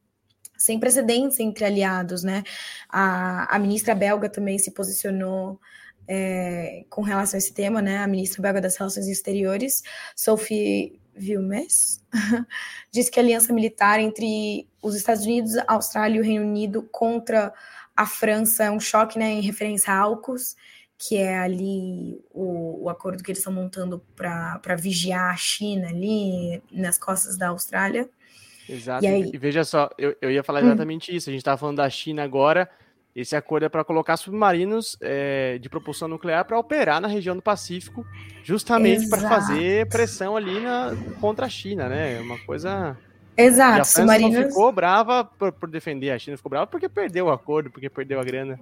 sem 0.56 0.80
precedentes 0.80 1.38
entre 1.38 1.66
aliados, 1.66 2.22
né? 2.22 2.42
A, 2.88 3.54
a 3.54 3.58
ministra 3.58 3.94
belga 3.94 4.26
também 4.26 4.58
se 4.58 4.70
posicionou 4.70 5.60
é, 6.08 6.84
com 6.88 7.02
relação 7.02 7.36
a 7.36 7.38
esse 7.38 7.52
tema, 7.52 7.82
né? 7.82 7.98
A 7.98 8.06
ministra 8.06 8.42
belga 8.42 8.60
das 8.60 8.76
Relações 8.76 9.08
Exteriores, 9.08 9.82
Sophie 10.14 11.00
Vilmes, 11.14 12.02
disse 12.92 13.10
que 13.10 13.18
a 13.18 13.22
aliança 13.22 13.52
militar 13.52 13.98
entre 13.98 14.68
os 14.82 14.94
Estados 14.94 15.24
Unidos, 15.24 15.56
a 15.56 15.74
Austrália 15.74 16.18
e 16.18 16.20
o 16.20 16.24
Reino 16.24 16.44
Unido 16.44 16.82
contra 16.90 17.52
a 17.96 18.06
França 18.06 18.64
é 18.64 18.70
um 18.70 18.80
choque, 18.80 19.18
né? 19.18 19.30
Em 19.30 19.40
referência 19.40 19.92
a 19.92 19.98
AUKUS, 20.00 20.54
que 20.98 21.16
é 21.16 21.38
ali 21.38 22.20
o, 22.30 22.84
o 22.84 22.88
acordo 22.88 23.22
que 23.22 23.30
eles 23.30 23.38
estão 23.38 23.52
montando 23.52 24.02
para 24.14 24.76
vigiar 24.76 25.32
a 25.32 25.36
China 25.36 25.88
ali 25.88 26.62
nas 26.70 26.98
costas 26.98 27.36
da 27.36 27.48
Austrália. 27.48 28.08
Exato. 28.68 29.04
E, 29.04 29.08
aí... 29.08 29.30
e 29.32 29.38
veja 29.38 29.64
só, 29.64 29.88
eu, 29.96 30.16
eu 30.20 30.30
ia 30.30 30.42
falar 30.42 30.62
hum. 30.62 30.66
exatamente 30.66 31.10
hum. 31.10 31.16
isso. 31.16 31.30
A 31.30 31.32
gente 31.32 31.40
estava 31.40 31.56
falando 31.56 31.78
da 31.78 31.88
China 31.90 32.22
agora 32.22 32.68
esse 33.16 33.34
acordo 33.34 33.64
é 33.64 33.68
para 33.70 33.82
colocar 33.82 34.18
submarinos 34.18 34.98
é, 35.00 35.56
de 35.58 35.70
propulsão 35.70 36.06
nuclear 36.06 36.44
para 36.44 36.58
operar 36.58 37.00
na 37.00 37.08
região 37.08 37.34
do 37.34 37.40
Pacífico, 37.40 38.06
justamente 38.44 39.08
para 39.08 39.26
fazer 39.26 39.88
pressão 39.88 40.36
ali 40.36 40.60
na, 40.60 40.94
contra 41.18 41.46
a 41.46 41.48
China, 41.48 41.88
né? 41.88 42.18
É 42.18 42.20
uma 42.20 42.38
coisa 42.40 42.94
Exato, 43.36 43.78
e 43.78 43.80
a 43.80 43.84
França 43.84 44.18
não 44.18 44.32
ficou 44.32 44.72
brava 44.72 45.24
por, 45.24 45.52
por, 45.52 45.68
defender, 45.68 46.10
a 46.10 46.18
China 46.18 46.36
ficou 46.36 46.50
brava 46.50 46.66
porque 46.66 46.88
perdeu 46.88 47.26
o 47.26 47.30
acordo, 47.30 47.70
porque 47.70 47.90
perdeu 47.90 48.18
a 48.18 48.24
grana. 48.24 48.58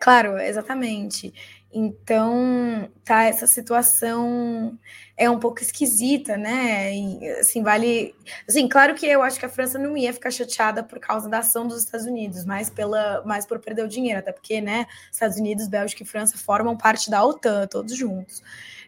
Claro, 0.00 0.38
exatamente. 0.38 1.32
Então, 1.76 2.88
tá, 3.04 3.24
essa 3.24 3.48
situação 3.48 4.78
é 5.16 5.28
um 5.28 5.40
pouco 5.40 5.60
esquisita, 5.60 6.36
né? 6.36 6.94
E, 6.94 7.28
assim, 7.40 7.64
vale. 7.64 8.14
Assim, 8.48 8.68
claro 8.68 8.94
que 8.94 9.04
eu 9.04 9.22
acho 9.22 9.40
que 9.40 9.44
a 9.44 9.48
França 9.48 9.76
não 9.76 9.96
ia 9.96 10.12
ficar 10.12 10.30
chateada 10.30 10.84
por 10.84 11.00
causa 11.00 11.28
da 11.28 11.38
ação 11.38 11.66
dos 11.66 11.82
Estados 11.82 12.06
Unidos, 12.06 12.44
mas, 12.44 12.70
pela, 12.70 13.24
mais 13.26 13.44
por 13.44 13.58
perder 13.58 13.84
o 13.84 13.88
dinheiro, 13.88 14.20
até 14.20 14.30
porque, 14.30 14.60
né, 14.60 14.86
Estados 15.10 15.36
Unidos, 15.36 15.66
Bélgica 15.66 16.04
e 16.04 16.06
França 16.06 16.38
formam 16.38 16.76
parte 16.76 17.10
da 17.10 17.24
OTAN, 17.24 17.66
todos 17.66 17.96
juntos. 17.96 18.40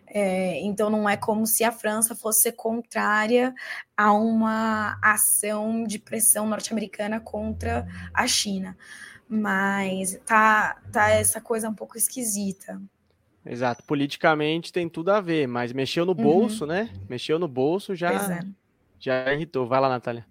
É, 0.08 0.60
então, 0.60 0.88
não 0.88 1.08
é 1.08 1.16
como 1.16 1.46
se 1.46 1.64
a 1.64 1.72
França 1.72 2.14
fosse 2.14 2.52
contrária 2.52 3.54
a 3.96 4.12
uma 4.12 4.98
ação 5.02 5.84
de 5.84 5.98
pressão 5.98 6.46
norte-americana 6.46 7.20
contra 7.20 7.86
a 8.14 8.26
China. 8.26 8.76
Mas 9.28 10.18
tá, 10.24 10.80
tá 10.92 11.10
essa 11.10 11.40
coisa 11.40 11.68
um 11.68 11.74
pouco 11.74 11.98
esquisita. 11.98 12.80
Exato, 13.44 13.84
politicamente 13.84 14.72
tem 14.72 14.88
tudo 14.88 15.10
a 15.10 15.20
ver, 15.20 15.46
mas 15.46 15.72
mexeu 15.72 16.04
no 16.04 16.12
uhum. 16.12 16.22
bolso, 16.22 16.66
né? 16.66 16.90
Mexeu 17.08 17.38
no 17.38 17.46
bolso, 17.46 17.94
já, 17.94 18.12
é. 18.12 18.40
já 18.98 19.32
irritou. 19.32 19.66
Vai 19.66 19.80
lá, 19.80 19.88
Natália. 19.88 20.26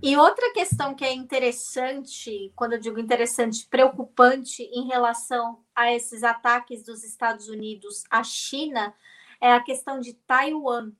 E 0.00 0.16
outra 0.16 0.52
questão 0.52 0.94
que 0.94 1.04
é 1.04 1.12
interessante, 1.12 2.52
quando 2.54 2.74
eu 2.74 2.78
digo 2.78 3.00
interessante, 3.00 3.66
preocupante 3.66 4.62
em 4.62 4.86
relação 4.86 5.64
a 5.74 5.92
esses 5.92 6.22
ataques 6.22 6.84
dos 6.84 7.02
Estados 7.02 7.48
Unidos 7.48 8.04
à 8.08 8.22
China, 8.22 8.94
é 9.40 9.52
a 9.52 9.62
questão 9.62 9.98
de 9.98 10.14
Taiwan. 10.14 10.92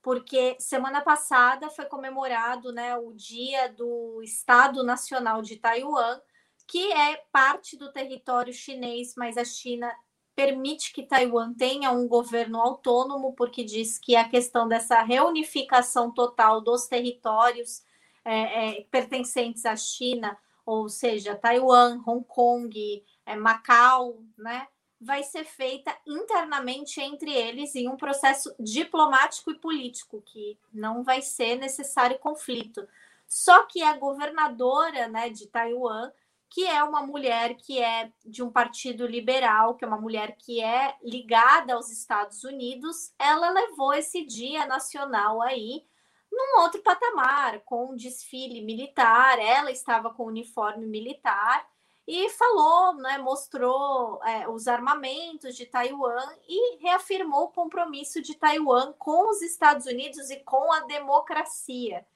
Porque 0.00 0.56
semana 0.58 1.02
passada 1.02 1.68
foi 1.68 1.84
comemorado 1.84 2.72
né, 2.72 2.96
o 2.96 3.12
dia 3.12 3.68
do 3.68 4.22
Estado 4.22 4.82
Nacional 4.82 5.42
de 5.42 5.56
Taiwan, 5.56 6.18
que 6.66 6.90
é 6.92 7.16
parte 7.30 7.76
do 7.76 7.92
território 7.92 8.52
chinês, 8.54 9.14
mas 9.14 9.36
a 9.36 9.44
China 9.44 9.92
permite 10.34 10.92
que 10.94 11.02
Taiwan 11.02 11.52
tenha 11.52 11.90
um 11.90 12.08
governo 12.08 12.60
autônomo, 12.60 13.34
porque 13.34 13.62
diz 13.62 13.98
que 13.98 14.16
a 14.16 14.26
questão 14.26 14.66
dessa 14.66 15.02
reunificação 15.02 16.10
total 16.10 16.62
dos 16.62 16.86
territórios 16.86 17.82
é, 18.28 18.80
é, 18.80 18.86
pertencentes 18.90 19.64
à 19.64 19.74
China, 19.74 20.36
ou 20.66 20.88
seja, 20.88 21.34
Taiwan, 21.34 22.02
Hong 22.06 22.24
Kong, 22.24 23.04
é, 23.24 23.34
Macau, 23.34 24.22
né, 24.36 24.68
vai 25.00 25.22
ser 25.22 25.44
feita 25.44 25.96
internamente 26.06 27.00
entre 27.00 27.32
eles 27.32 27.74
em 27.74 27.88
um 27.88 27.96
processo 27.96 28.54
diplomático 28.58 29.50
e 29.50 29.58
político, 29.58 30.22
que 30.26 30.58
não 30.72 31.02
vai 31.02 31.22
ser 31.22 31.56
necessário 31.56 32.18
conflito. 32.18 32.86
Só 33.26 33.64
que 33.64 33.82
a 33.82 33.96
governadora 33.96 35.08
né, 35.08 35.30
de 35.30 35.46
Taiwan 35.46 36.10
que 36.50 36.66
é 36.66 36.82
uma 36.82 37.02
mulher 37.02 37.54
que 37.56 37.78
é 37.78 38.10
de 38.24 38.42
um 38.42 38.50
partido 38.50 39.06
liberal, 39.06 39.74
que 39.74 39.84
é 39.84 39.88
uma 39.88 40.00
mulher 40.00 40.34
que 40.38 40.62
é 40.62 40.96
ligada 41.02 41.74
aos 41.74 41.90
Estados 41.90 42.42
Unidos, 42.42 43.12
ela 43.18 43.50
levou 43.50 43.92
esse 43.92 44.24
dia 44.24 44.66
nacional 44.66 45.42
aí 45.42 45.84
num 46.30 46.60
outro 46.60 46.82
patamar, 46.82 47.60
com 47.60 47.92
um 47.92 47.96
desfile 47.96 48.60
militar, 48.62 49.38
ela 49.38 49.70
estava 49.70 50.10
com 50.10 50.24
uniforme 50.24 50.86
militar 50.86 51.68
e 52.06 52.30
falou, 52.30 52.94
né, 52.94 53.18
mostrou 53.18 54.18
é, 54.24 54.48
os 54.48 54.66
armamentos 54.66 55.54
de 55.54 55.66
Taiwan 55.66 56.26
e 56.48 56.76
reafirmou 56.78 57.44
o 57.44 57.52
compromisso 57.52 58.22
de 58.22 58.34
Taiwan 58.34 58.94
com 58.94 59.28
os 59.28 59.42
Estados 59.42 59.84
Unidos 59.84 60.30
e 60.30 60.36
com 60.40 60.72
a 60.72 60.80
democracia. 60.80 62.06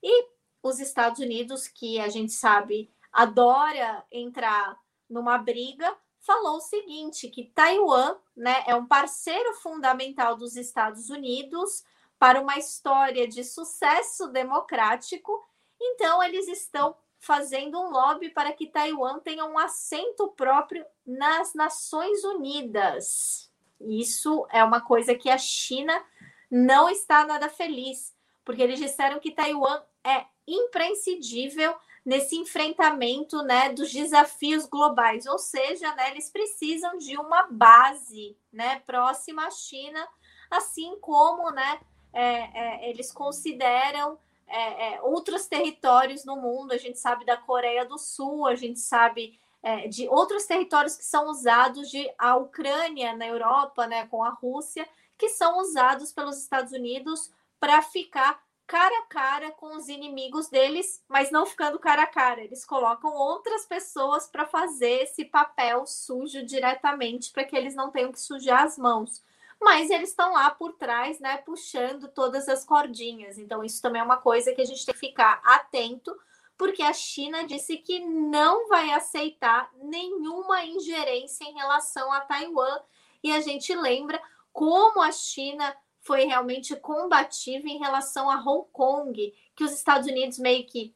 E 0.00 0.28
os 0.62 0.78
Estados 0.78 1.18
Unidos, 1.18 1.66
que 1.66 1.98
a 1.98 2.08
gente 2.08 2.32
sabe 2.32 2.92
adora 3.12 4.04
entrar 4.12 4.78
numa 5.10 5.38
briga, 5.38 5.92
falou 6.20 6.58
o 6.58 6.60
seguinte: 6.60 7.28
que 7.28 7.50
Taiwan 7.54 8.16
né, 8.36 8.62
é 8.66 8.74
um 8.74 8.86
parceiro 8.86 9.54
fundamental 9.54 10.36
dos 10.36 10.56
Estados 10.56 11.10
Unidos 11.10 11.82
para 12.22 12.40
uma 12.40 12.56
história 12.56 13.26
de 13.26 13.42
sucesso 13.42 14.28
democrático, 14.28 15.44
então 15.80 16.22
eles 16.22 16.46
estão 16.46 16.94
fazendo 17.18 17.76
um 17.80 17.90
lobby 17.90 18.28
para 18.28 18.52
que 18.52 18.68
Taiwan 18.68 19.18
tenha 19.18 19.44
um 19.44 19.58
assento 19.58 20.28
próprio 20.28 20.86
nas 21.04 21.52
Nações 21.52 22.22
Unidas. 22.22 23.50
Isso 23.80 24.46
é 24.52 24.62
uma 24.62 24.80
coisa 24.80 25.16
que 25.16 25.28
a 25.28 25.36
China 25.36 26.00
não 26.48 26.88
está 26.88 27.26
nada 27.26 27.48
feliz, 27.48 28.14
porque 28.44 28.62
eles 28.62 28.78
disseram 28.78 29.18
que 29.18 29.32
Taiwan 29.32 29.82
é 30.04 30.24
imprescindível 30.46 31.74
nesse 32.06 32.36
enfrentamento 32.36 33.42
né, 33.42 33.70
dos 33.70 33.92
desafios 33.92 34.64
globais, 34.64 35.26
ou 35.26 35.40
seja, 35.40 35.92
né, 35.96 36.12
eles 36.12 36.30
precisam 36.30 36.96
de 36.98 37.16
uma 37.18 37.48
base 37.50 38.36
né, 38.52 38.78
próxima 38.86 39.48
à 39.48 39.50
China, 39.50 40.08
assim 40.52 40.96
como 41.00 41.50
né, 41.50 41.80
é, 42.12 42.84
é, 42.84 42.90
eles 42.90 43.12
consideram 43.12 44.18
é, 44.46 44.94
é 44.94 45.02
outros 45.02 45.46
territórios 45.46 46.24
no 46.24 46.36
mundo. 46.36 46.72
A 46.72 46.78
gente 46.78 46.98
sabe 46.98 47.24
da 47.24 47.36
Coreia 47.36 47.84
do 47.84 47.98
Sul, 47.98 48.46
a 48.46 48.54
gente 48.54 48.80
sabe 48.80 49.38
é, 49.62 49.86
de 49.88 50.08
outros 50.08 50.44
territórios 50.44 50.96
que 50.96 51.04
são 51.04 51.28
usados 51.28 51.88
de 51.90 52.10
a 52.18 52.36
Ucrânia 52.36 53.14
na 53.16 53.26
Europa, 53.26 53.86
né, 53.86 54.06
com 54.08 54.22
a 54.24 54.30
Rússia, 54.30 54.88
que 55.16 55.28
são 55.28 55.60
usados 55.60 56.12
pelos 56.12 56.36
Estados 56.38 56.72
Unidos 56.72 57.32
para 57.60 57.80
ficar 57.80 58.42
cara 58.66 58.98
a 59.00 59.06
cara 59.06 59.50
com 59.52 59.76
os 59.76 59.88
inimigos 59.88 60.48
deles, 60.48 61.04
mas 61.06 61.30
não 61.30 61.46
ficando 61.46 61.78
cara 61.78 62.02
a 62.02 62.06
cara. 62.06 62.40
Eles 62.40 62.64
colocam 62.64 63.12
outras 63.12 63.66
pessoas 63.66 64.26
para 64.26 64.46
fazer 64.46 65.02
esse 65.02 65.24
papel 65.24 65.86
sujo 65.86 66.42
diretamente 66.44 67.30
para 67.30 67.44
que 67.44 67.54
eles 67.54 67.74
não 67.74 67.90
tenham 67.90 68.10
que 68.10 68.20
sujar 68.20 68.64
as 68.64 68.78
mãos. 68.78 69.22
Mas 69.62 69.90
eles 69.90 70.10
estão 70.10 70.32
lá 70.32 70.50
por 70.50 70.72
trás, 70.72 71.20
né, 71.20 71.36
puxando 71.38 72.08
todas 72.08 72.48
as 72.48 72.64
cordinhas. 72.64 73.38
Então, 73.38 73.62
isso 73.62 73.80
também 73.80 74.00
é 74.00 74.04
uma 74.04 74.16
coisa 74.16 74.52
que 74.52 74.60
a 74.60 74.64
gente 74.64 74.84
tem 74.84 74.92
que 74.92 75.00
ficar 75.00 75.40
atento, 75.44 76.16
porque 76.58 76.82
a 76.82 76.92
China 76.92 77.46
disse 77.46 77.76
que 77.76 78.00
não 78.00 78.68
vai 78.68 78.90
aceitar 78.90 79.70
nenhuma 79.74 80.64
ingerência 80.64 81.44
em 81.44 81.54
relação 81.54 82.12
a 82.12 82.20
Taiwan. 82.20 82.80
E 83.22 83.32
a 83.32 83.40
gente 83.40 83.74
lembra 83.74 84.20
como 84.52 85.00
a 85.00 85.12
China 85.12 85.74
foi 86.00 86.24
realmente 86.24 86.74
combativa 86.76 87.68
em 87.68 87.78
relação 87.78 88.28
a 88.28 88.36
Hong 88.36 88.68
Kong, 88.72 89.34
que 89.54 89.64
os 89.64 89.72
Estados 89.72 90.08
Unidos 90.08 90.38
meio 90.38 90.66
que 90.66 90.94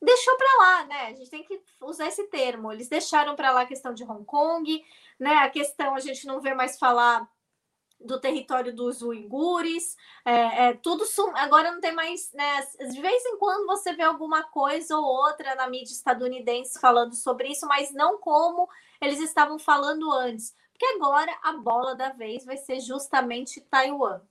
deixou 0.00 0.36
para 0.36 0.58
lá, 0.58 0.84
né? 0.86 1.06
A 1.08 1.12
gente 1.12 1.28
tem 1.28 1.42
que 1.42 1.60
usar 1.80 2.06
esse 2.06 2.24
termo. 2.28 2.72
Eles 2.72 2.88
deixaram 2.88 3.34
para 3.34 3.50
lá 3.50 3.62
a 3.62 3.66
questão 3.66 3.92
de 3.92 4.04
Hong 4.04 4.24
Kong, 4.24 4.84
né? 5.18 5.34
A 5.38 5.50
questão 5.50 5.94
a 5.94 6.00
gente 6.00 6.26
não 6.26 6.40
vê 6.40 6.54
mais 6.54 6.78
falar 6.78 7.28
do 8.00 8.20
território 8.20 8.74
dos 8.74 9.02
uigures, 9.02 9.96
é, 10.24 10.68
é, 10.68 10.72
tudo 10.74 11.04
sum... 11.04 11.32
agora 11.36 11.70
não 11.70 11.80
tem 11.80 11.94
mais, 11.94 12.32
né? 12.32 12.66
De 12.90 13.00
vez 13.00 13.24
em 13.26 13.36
quando 13.38 13.66
você 13.66 13.92
vê 13.92 14.02
alguma 14.02 14.42
coisa 14.44 14.96
ou 14.96 15.04
outra 15.04 15.54
na 15.54 15.68
mídia 15.68 15.92
estadunidense 15.92 16.80
falando 16.80 17.14
sobre 17.14 17.48
isso, 17.48 17.66
mas 17.66 17.92
não 17.92 18.18
como 18.18 18.68
eles 19.00 19.20
estavam 19.20 19.58
falando 19.58 20.10
antes 20.12 20.54
porque 20.80 20.96
agora 20.96 21.30
a 21.42 21.52
bola 21.52 21.94
da 21.94 22.08
vez 22.08 22.42
vai 22.42 22.56
ser 22.56 22.80
justamente 22.80 23.60
Taiwan. 23.60 24.22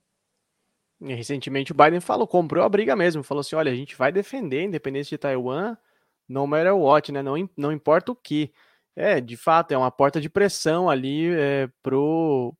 Recentemente 1.00 1.70
o 1.70 1.74
Biden 1.76 2.00
falou, 2.00 2.26
comprou 2.26 2.64
a 2.64 2.68
briga 2.68 2.96
mesmo, 2.96 3.22
falou 3.22 3.40
assim: 3.40 3.54
olha, 3.54 3.70
a 3.70 3.74
gente 3.74 3.94
vai 3.94 4.10
defender 4.10 4.58
a 4.58 4.64
independência 4.64 5.16
de 5.16 5.18
Taiwan, 5.18 5.76
no 6.28 6.48
matter 6.48 6.76
what, 6.76 7.12
né? 7.12 7.22
Não, 7.22 7.48
não 7.56 7.70
importa 7.70 8.10
o 8.10 8.16
que. 8.16 8.52
É, 8.96 9.20
de 9.20 9.36
fato, 9.36 9.72
é 9.72 9.78
uma 9.78 9.90
porta 9.90 10.20
de 10.20 10.28
pressão 10.28 10.90
ali 10.90 11.28
é, 11.32 11.68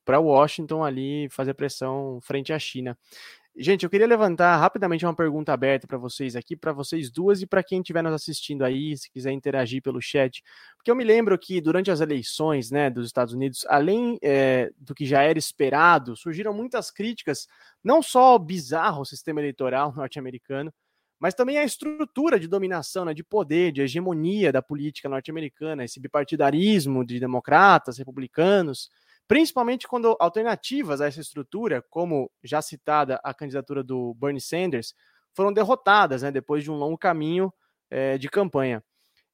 para 0.04 0.20
Washington 0.20 0.84
ali 0.84 1.28
fazer 1.30 1.54
pressão 1.54 2.20
frente 2.22 2.52
à 2.52 2.58
China. 2.58 2.96
Gente, 3.56 3.82
eu 3.82 3.90
queria 3.90 4.06
levantar 4.06 4.56
rapidamente 4.56 5.04
uma 5.04 5.14
pergunta 5.14 5.52
aberta 5.52 5.86
para 5.86 5.98
vocês 5.98 6.36
aqui, 6.36 6.56
para 6.56 6.72
vocês 6.72 7.10
duas 7.10 7.42
e 7.42 7.46
para 7.46 7.64
quem 7.64 7.80
estiver 7.80 8.00
nos 8.02 8.14
assistindo 8.14 8.64
aí, 8.64 8.96
se 8.96 9.10
quiser 9.10 9.32
interagir 9.32 9.82
pelo 9.82 10.00
chat, 10.00 10.42
porque 10.76 10.90
eu 10.90 10.94
me 10.94 11.04
lembro 11.04 11.36
que 11.36 11.60
durante 11.60 11.90
as 11.90 12.00
eleições 12.00 12.70
né, 12.70 12.88
dos 12.88 13.06
Estados 13.06 13.34
Unidos, 13.34 13.66
além 13.68 14.18
é, 14.22 14.70
do 14.78 14.94
que 14.94 15.04
já 15.04 15.22
era 15.22 15.38
esperado, 15.38 16.16
surgiram 16.16 16.54
muitas 16.54 16.90
críticas, 16.92 17.48
não 17.82 18.02
só 18.02 18.20
ao 18.32 18.38
bizarro 18.38 19.04
sistema 19.04 19.40
eleitoral 19.40 19.92
norte-americano, 19.96 20.72
mas 21.20 21.34
também 21.34 21.58
à 21.58 21.64
estrutura 21.64 22.40
de 22.40 22.48
dominação, 22.48 23.04
né, 23.04 23.12
de 23.12 23.22
poder, 23.22 23.70
de 23.72 23.82
hegemonia 23.82 24.50
da 24.50 24.62
política 24.62 25.08
norte-americana, 25.08 25.84
esse 25.84 26.00
bipartidarismo 26.00 27.04
de 27.04 27.20
democratas, 27.20 27.98
republicanos, 27.98 28.90
principalmente 29.28 29.86
quando 29.86 30.16
alternativas 30.18 31.00
a 31.00 31.06
essa 31.06 31.20
estrutura, 31.20 31.84
como 31.90 32.30
já 32.42 32.62
citada 32.62 33.20
a 33.22 33.34
candidatura 33.34 33.84
do 33.84 34.14
Bernie 34.14 34.40
Sanders, 34.40 34.94
foram 35.34 35.52
derrotadas 35.52 36.22
né, 36.22 36.32
depois 36.32 36.64
de 36.64 36.70
um 36.70 36.74
longo 36.74 36.96
caminho 36.96 37.52
é, 37.90 38.16
de 38.16 38.28
campanha. 38.28 38.82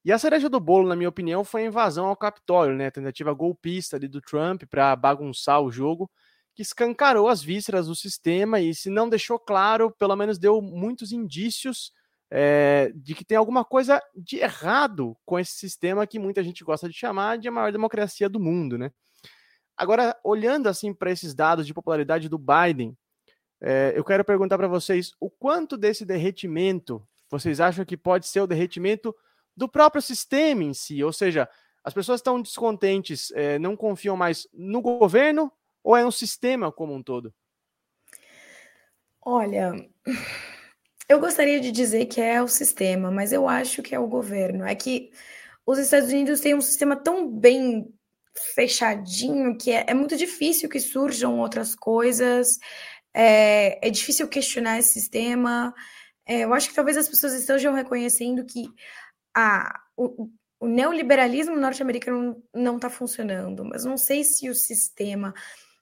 E 0.04 0.12
a 0.12 0.18
cereja 0.18 0.48
do 0.48 0.60
bolo, 0.60 0.88
na 0.88 0.96
minha 0.96 1.08
opinião, 1.08 1.44
foi 1.44 1.62
a 1.62 1.66
invasão 1.66 2.06
ao 2.06 2.16
Capitólio, 2.16 2.76
né, 2.76 2.88
a 2.88 2.90
tentativa 2.90 3.32
golpista 3.32 3.96
ali 3.96 4.08
do 4.08 4.20
Trump 4.20 4.64
para 4.68 4.94
bagunçar 4.96 5.60
o 5.60 5.70
jogo, 5.70 6.10
que 6.56 6.62
escancarou 6.62 7.28
as 7.28 7.42
vísceras 7.42 7.86
do 7.86 7.94
sistema 7.94 8.58
e, 8.58 8.74
se 8.74 8.88
não 8.88 9.10
deixou 9.10 9.38
claro, 9.38 9.90
pelo 9.90 10.16
menos 10.16 10.38
deu 10.38 10.62
muitos 10.62 11.12
indícios 11.12 11.92
é, 12.30 12.90
de 12.94 13.14
que 13.14 13.26
tem 13.26 13.36
alguma 13.36 13.62
coisa 13.62 14.02
de 14.16 14.38
errado 14.38 15.14
com 15.26 15.38
esse 15.38 15.52
sistema 15.52 16.06
que 16.06 16.18
muita 16.18 16.42
gente 16.42 16.64
gosta 16.64 16.88
de 16.88 16.94
chamar 16.94 17.36
de 17.36 17.46
a 17.46 17.52
maior 17.52 17.70
democracia 17.70 18.26
do 18.26 18.40
mundo, 18.40 18.78
né? 18.78 18.90
Agora, 19.76 20.18
olhando 20.24 20.66
assim 20.66 20.94
para 20.94 21.10
esses 21.10 21.34
dados 21.34 21.66
de 21.66 21.74
popularidade 21.74 22.26
do 22.26 22.38
Biden, 22.38 22.96
é, 23.60 23.92
eu 23.94 24.02
quero 24.02 24.24
perguntar 24.24 24.56
para 24.56 24.66
vocês 24.66 25.12
o 25.20 25.28
quanto 25.28 25.76
desse 25.76 26.06
derretimento 26.06 27.06
vocês 27.30 27.60
acham 27.60 27.84
que 27.84 27.98
pode 27.98 28.26
ser 28.26 28.40
o 28.40 28.46
derretimento 28.46 29.14
do 29.54 29.68
próprio 29.68 30.00
sistema 30.00 30.64
em 30.64 30.72
si? 30.72 31.04
Ou 31.04 31.12
seja, 31.12 31.46
as 31.84 31.92
pessoas 31.92 32.20
estão 32.20 32.40
descontentes, 32.40 33.30
é, 33.32 33.58
não 33.58 33.76
confiam 33.76 34.16
mais 34.16 34.48
no 34.54 34.80
governo 34.80 35.52
ou 35.86 35.96
é 35.96 36.02
no 36.02 36.10
sistema 36.10 36.72
como 36.72 36.92
um 36.92 37.00
todo? 37.00 37.32
Olha, 39.24 39.72
eu 41.08 41.20
gostaria 41.20 41.60
de 41.60 41.70
dizer 41.70 42.06
que 42.06 42.20
é 42.20 42.42
o 42.42 42.48
sistema, 42.48 43.08
mas 43.08 43.32
eu 43.32 43.48
acho 43.48 43.84
que 43.84 43.94
é 43.94 43.98
o 43.98 44.08
governo. 44.08 44.64
É 44.66 44.74
que 44.74 45.12
os 45.64 45.78
Estados 45.78 46.08
Unidos 46.08 46.40
têm 46.40 46.56
um 46.56 46.60
sistema 46.60 46.96
tão 46.96 47.30
bem 47.30 47.86
fechadinho 48.52 49.56
que 49.56 49.70
é, 49.70 49.84
é 49.86 49.94
muito 49.94 50.16
difícil 50.16 50.68
que 50.68 50.80
surjam 50.80 51.38
outras 51.38 51.72
coisas. 51.76 52.58
É, 53.14 53.86
é 53.86 53.88
difícil 53.88 54.26
questionar 54.26 54.80
esse 54.80 54.90
sistema. 54.90 55.72
É, 56.26 56.40
eu 56.40 56.52
acho 56.52 56.68
que 56.68 56.74
talvez 56.74 56.96
as 56.96 57.08
pessoas 57.08 57.32
estejam 57.32 57.72
reconhecendo 57.72 58.44
que 58.44 58.66
a, 59.32 59.80
o, 59.96 60.28
o 60.58 60.66
neoliberalismo 60.66 61.54
norte-americano 61.54 62.42
não 62.52 62.74
está 62.74 62.90
funcionando, 62.90 63.64
mas 63.64 63.84
não 63.84 63.96
sei 63.96 64.24
se 64.24 64.50
o 64.50 64.54
sistema. 64.54 65.32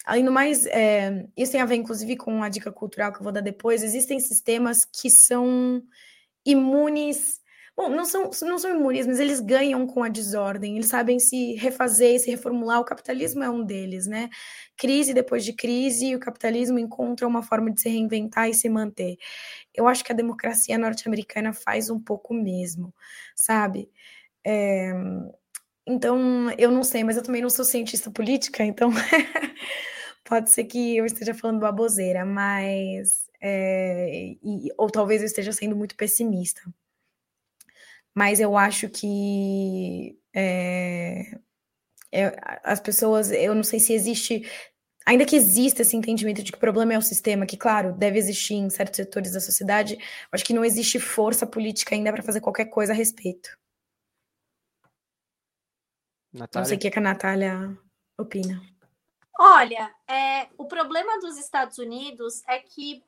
Além 0.05 0.25
do 0.25 0.33
mais, 0.33 0.67
é, 0.67 1.27
isso 1.37 1.53
tem 1.53 1.61
a 1.61 1.67
ver, 1.67 1.77
inclusive, 1.77 2.17
com 2.17 2.43
a 2.43 2.49
dica 2.49 2.71
cultural 2.71 3.13
que 3.13 3.19
eu 3.19 3.25
vou 3.25 3.33
dar 3.33 3.41
depois. 3.41 3.83
Existem 3.83 4.21
sistemas 4.21 4.85
que 4.85 5.11
são 5.11 5.83
imunes 6.45 7.41
Bom, 7.77 7.89
não 7.89 8.05
são, 8.05 8.31
não 8.43 8.57
são 8.57 8.71
imunes, 8.71 9.05
mas 9.05 9.19
eles 9.19 9.41
ganham 9.41 9.85
com 9.85 10.05
a 10.05 10.09
desordem, 10.09 10.77
eles 10.77 10.87
sabem 10.87 11.19
se 11.19 11.55
refazer, 11.55 12.21
se 12.21 12.31
reformular. 12.31 12.81
O 12.81 12.85
capitalismo 12.85 13.43
é 13.43 13.51
um 13.51 13.65
deles, 13.65 14.07
né? 14.07 14.31
Crise 14.77 15.13
depois 15.13 15.45
de 15.45 15.53
crise, 15.53 16.15
o 16.15 16.21
capitalismo 16.21 16.79
encontra 16.79 17.27
uma 17.27 17.43
forma 17.43 17.73
de 17.73 17.81
se 17.81 17.89
reinventar 17.89 18.49
e 18.49 18.55
se 18.55 18.69
manter. 18.69 19.17
Eu 19.75 19.89
acho 19.89 20.05
que 20.05 20.13
a 20.13 20.15
democracia 20.15 20.79
norte-americana 20.79 21.53
faz 21.53 21.91
um 21.91 21.99
pouco 22.01 22.33
mesmo, 22.33 22.95
sabe? 23.35 23.91
É... 24.47 24.93
Então, 25.87 26.51
eu 26.59 26.71
não 26.71 26.83
sei, 26.85 27.05
mas 27.05 27.17
eu 27.17 27.23
também 27.23 27.43
não 27.43 27.51
sou 27.51 27.65
cientista 27.65 28.11
política, 28.11 28.65
então 28.65 28.91
pode 30.25 30.51
ser 30.51 30.65
que 30.65 30.97
eu 30.97 31.07
esteja 31.07 31.35
falando 31.35 31.61
baboseira, 31.61 32.25
mas. 32.25 33.29
É... 33.41 34.37
E, 34.43 34.71
ou 34.79 34.91
talvez 34.91 35.21
eu 35.23 35.27
esteja 35.27 35.53
sendo 35.53 35.77
muito 35.77 35.97
pessimista 35.97 36.63
mas 38.15 38.39
eu 38.39 38.57
acho 38.57 38.89
que 38.89 40.17
é, 40.33 41.37
é, 42.13 42.37
as 42.63 42.79
pessoas, 42.79 43.33
eu 43.33 43.55
não 43.55 43.65
sei 43.65 43.81
se 43.81 43.93
existe, 43.93 44.49
ainda 45.05 45.27
que 45.27 45.35
exista 45.35 45.83
esse 45.83 45.97
entendimento 45.97 46.43
de 46.43 46.53
que 46.53 46.57
o 46.57 46.61
problema 46.61 46.95
é 46.95 46.99
o 46.99 47.03
sistema, 47.03 47.45
que, 47.45 47.57
claro, 47.57 47.93
deve 47.93 48.17
existir 48.17 48.55
em 48.55 48.71
certos 48.71 48.97
setores 48.97 49.33
da 49.33 49.41
sociedade, 49.41 49.99
acho 50.31 50.45
que 50.45 50.55
não 50.55 50.65
existe 50.65 51.01
força 51.01 51.45
política 51.45 51.95
ainda 51.95 52.13
para 52.13 52.23
fazer 52.23 52.41
qualquer 52.41 52.67
coisa 52.67 52.93
a 52.93 52.97
respeito. 52.97 53.59
Natália. 56.33 56.61
Não 56.61 56.65
sei 56.65 56.77
o 56.77 56.81
que, 56.81 56.89
é 56.89 56.91
que 56.91 56.99
a 56.99 57.03
Natália 57.03 57.79
opina. 58.19 58.63
Olha, 59.39 59.93
é, 60.07 60.49
o 60.57 60.65
problema 60.65 61.19
dos 61.19 61.37
Estados 61.37 61.79
Unidos 61.79 62.43
é 62.47 62.59
que 62.59 63.03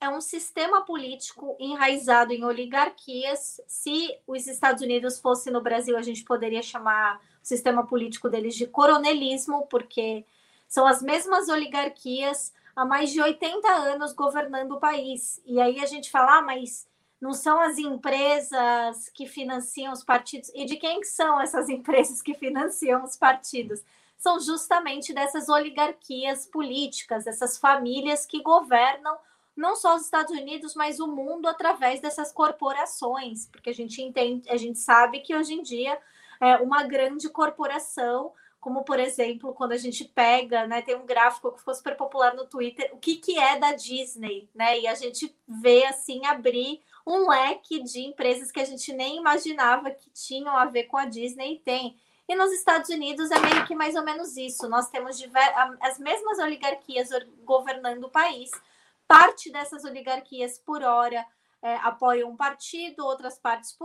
é 0.00 0.08
um 0.08 0.20
sistema 0.20 0.84
político 0.84 1.56
enraizado 1.58 2.32
em 2.32 2.44
oligarquias. 2.44 3.60
Se 3.66 4.08
os 4.26 4.46
Estados 4.46 4.82
Unidos 4.82 5.18
fosse 5.18 5.50
no 5.50 5.62
Brasil, 5.62 5.96
a 5.96 6.02
gente 6.02 6.24
poderia 6.24 6.62
chamar 6.62 7.16
o 7.42 7.46
sistema 7.46 7.86
político 7.86 8.28
deles 8.28 8.54
de 8.54 8.66
coronelismo, 8.66 9.66
porque 9.66 10.24
são 10.68 10.86
as 10.86 11.02
mesmas 11.02 11.48
oligarquias 11.48 12.52
há 12.76 12.84
mais 12.84 13.10
de 13.10 13.20
80 13.20 13.68
anos 13.68 14.12
governando 14.12 14.72
o 14.72 14.80
país. 14.80 15.40
E 15.44 15.60
aí 15.60 15.80
a 15.80 15.86
gente 15.86 16.10
fala, 16.10 16.38
ah, 16.38 16.42
mas 16.42 16.86
não 17.20 17.32
são 17.32 17.60
as 17.60 17.78
empresas 17.78 19.08
que 19.08 19.26
financiam 19.26 19.92
os 19.92 20.04
partidos. 20.04 20.50
E 20.54 20.64
de 20.66 20.76
quem 20.76 21.02
são 21.02 21.40
essas 21.40 21.68
empresas 21.70 22.20
que 22.20 22.34
financiam 22.34 23.02
os 23.02 23.16
partidos? 23.16 23.82
São 24.16 24.40
justamente 24.40 25.12
dessas 25.12 25.48
oligarquias 25.48 26.46
políticas, 26.46 27.26
essas 27.26 27.58
famílias 27.58 28.24
que 28.24 28.42
governam 28.42 29.16
não 29.56 29.76
só 29.76 29.94
os 29.94 30.02
Estados 30.02 30.36
Unidos, 30.36 30.74
mas 30.74 30.98
o 30.98 31.06
mundo 31.06 31.46
através 31.46 32.00
dessas 32.00 32.32
corporações, 32.32 33.46
porque 33.46 33.70
a 33.70 33.74
gente 33.74 34.02
entende, 34.02 34.48
a 34.50 34.56
gente 34.56 34.78
sabe 34.78 35.20
que 35.20 35.34
hoje 35.34 35.54
em 35.54 35.62
dia 35.62 35.98
é 36.40 36.56
uma 36.56 36.82
grande 36.82 37.28
corporação, 37.28 38.32
como 38.60 38.82
por 38.82 38.98
exemplo, 38.98 39.54
quando 39.54 39.72
a 39.72 39.76
gente 39.76 40.04
pega, 40.04 40.66
né, 40.66 40.82
tem 40.82 40.96
um 40.96 41.06
gráfico 41.06 41.52
que 41.52 41.58
ficou 41.58 41.74
super 41.74 41.96
popular 41.96 42.34
no 42.34 42.46
Twitter, 42.46 42.90
o 42.92 42.98
que, 42.98 43.16
que 43.16 43.38
é 43.38 43.58
da 43.58 43.72
Disney, 43.72 44.48
né? 44.54 44.80
E 44.80 44.86
a 44.86 44.94
gente 44.94 45.36
vê 45.46 45.84
assim 45.84 46.24
abrir 46.26 46.82
um 47.06 47.28
leque 47.28 47.82
de 47.82 48.00
empresas 48.00 48.50
que 48.50 48.60
a 48.60 48.64
gente 48.64 48.92
nem 48.92 49.18
imaginava 49.18 49.90
que 49.90 50.08
tinham 50.10 50.56
a 50.56 50.64
ver 50.64 50.84
com 50.84 50.96
a 50.96 51.04
Disney 51.04 51.54
e 51.54 51.58
tem. 51.58 51.96
E 52.28 52.34
nos 52.34 52.52
Estados 52.52 52.88
Unidos 52.88 53.30
é 53.30 53.38
meio 53.38 53.66
que 53.66 53.74
mais 53.74 53.94
ou 53.94 54.02
menos 54.02 54.36
isso. 54.36 54.68
Nós 54.68 54.88
temos 54.88 55.22
as 55.80 55.98
mesmas 55.98 56.38
oligarquias 56.38 57.10
governando 57.44 58.04
o 58.04 58.10
país, 58.10 58.50
parte 59.06 59.52
dessas 59.52 59.84
oligarquias 59.84 60.58
por 60.58 60.82
hora 60.82 61.24
é, 61.62 61.76
apoiam 61.76 62.30
um 62.30 62.36
partido, 62.36 63.04
outras 63.04 63.38
partes 63.38 63.76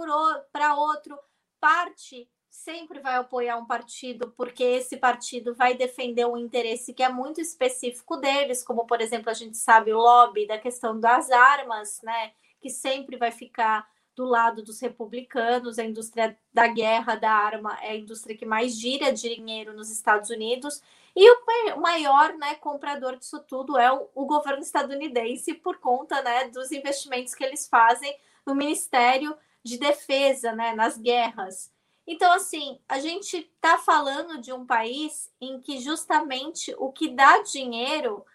para 0.51 0.75
outro, 0.75 1.17
parte 1.59 2.29
sempre 2.49 2.99
vai 2.99 3.15
apoiar 3.15 3.57
um 3.57 3.65
partido 3.65 4.33
porque 4.35 4.63
esse 4.63 4.97
partido 4.97 5.53
vai 5.55 5.75
defender 5.75 6.25
um 6.25 6.35
interesse 6.37 6.93
que 6.93 7.03
é 7.03 7.09
muito 7.09 7.39
específico 7.39 8.17
deles, 8.17 8.63
como 8.63 8.85
por 8.85 8.99
exemplo 8.99 9.29
a 9.29 9.33
gente 9.33 9.57
sabe 9.57 9.93
o 9.93 9.97
lobby 9.97 10.47
da 10.47 10.57
questão 10.57 10.99
das 10.99 11.29
armas, 11.29 12.01
né, 12.03 12.33
que 12.59 12.69
sempre 12.69 13.17
vai 13.17 13.31
ficar 13.31 13.87
do 14.19 14.25
lado 14.25 14.61
dos 14.61 14.81
republicanos, 14.81 15.79
a 15.79 15.85
indústria 15.85 16.37
da 16.53 16.67
guerra 16.67 17.15
da 17.15 17.31
arma 17.31 17.79
é 17.81 17.91
a 17.91 17.95
indústria 17.95 18.35
que 18.35 18.45
mais 18.45 18.77
gira 18.77 19.13
dinheiro 19.13 19.73
nos 19.73 19.89
Estados 19.89 20.29
Unidos 20.29 20.81
e 21.15 21.31
o 21.31 21.79
maior 21.79 22.33
né, 22.33 22.55
comprador 22.55 23.15
disso 23.15 23.39
tudo 23.47 23.77
é 23.77 23.89
o, 23.93 24.09
o 24.13 24.25
governo 24.25 24.61
estadunidense, 24.61 25.53
por 25.53 25.77
conta 25.77 26.21
né, 26.21 26.49
dos 26.49 26.69
investimentos 26.73 27.33
que 27.33 27.45
eles 27.45 27.69
fazem 27.69 28.13
no 28.45 28.53
Ministério 28.53 29.37
de 29.63 29.77
Defesa, 29.77 30.51
né, 30.51 30.73
nas 30.73 30.97
guerras. 30.97 31.71
Então, 32.05 32.33
assim, 32.33 32.77
a 32.89 32.99
gente 32.99 33.37
está 33.37 33.77
falando 33.77 34.41
de 34.41 34.51
um 34.51 34.65
país 34.65 35.31
em 35.39 35.61
que 35.61 35.79
justamente 35.79 36.75
o 36.77 36.91
que 36.91 37.07
dá 37.07 37.41
dinheiro 37.41 38.25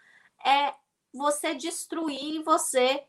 é 0.43 0.73
você 1.13 1.53
destruir, 1.53 2.41
você 2.41 3.03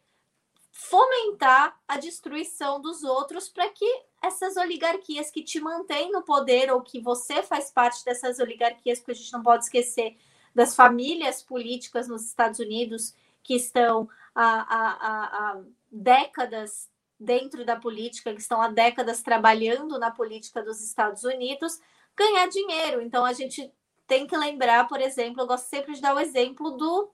fomentar 0.79 1.75
a 1.89 1.97
destruição 1.97 2.81
dos 2.81 3.03
outros 3.03 3.49
para 3.49 3.67
que 3.71 4.03
essas 4.23 4.59
oligarquias 4.59 5.31
que 5.31 5.43
te 5.43 5.59
mantêm 5.59 6.13
no 6.13 6.23
poder 6.23 6.71
ou 6.71 6.83
que 6.83 7.01
você 7.01 7.43
faz 7.43 7.71
parte 7.71 8.05
dessas 8.05 8.39
oligarquias, 8.39 8.99
porque 8.99 9.13
a 9.13 9.15
gente 9.15 9.33
não 9.33 9.43
pode 9.43 9.65
esquecer 9.65 10.19
das 10.55 10.77
famílias 10.77 11.43
políticas 11.43 12.09
nos 12.09 12.27
Estados 12.27 12.61
Unidos 12.61 13.15
que 13.43 13.55
estão 13.55 14.07
há, 14.35 14.45
há, 14.45 15.25
há 15.53 15.61
décadas 15.91 16.91
dentro 17.19 17.65
da 17.65 17.77
política, 17.77 18.35
que 18.35 18.41
estão 18.41 18.61
há 18.61 18.69
décadas 18.69 19.23
trabalhando 19.23 19.99
na 19.99 20.11
política 20.11 20.63
dos 20.63 20.85
Estados 20.85 21.25
Unidos, 21.25 21.81
ganhar 22.15 22.49
dinheiro. 22.49 23.01
Então 23.01 23.25
a 23.25 23.33
gente 23.33 23.73
tem 24.07 24.27
que 24.27 24.37
lembrar, 24.37 24.87
por 24.87 25.01
exemplo, 25.01 25.41
eu 25.41 25.47
gosto 25.47 25.69
sempre 25.69 25.95
de 25.95 26.03
dar 26.03 26.15
o 26.15 26.21
exemplo 26.21 26.73
do 26.73 27.11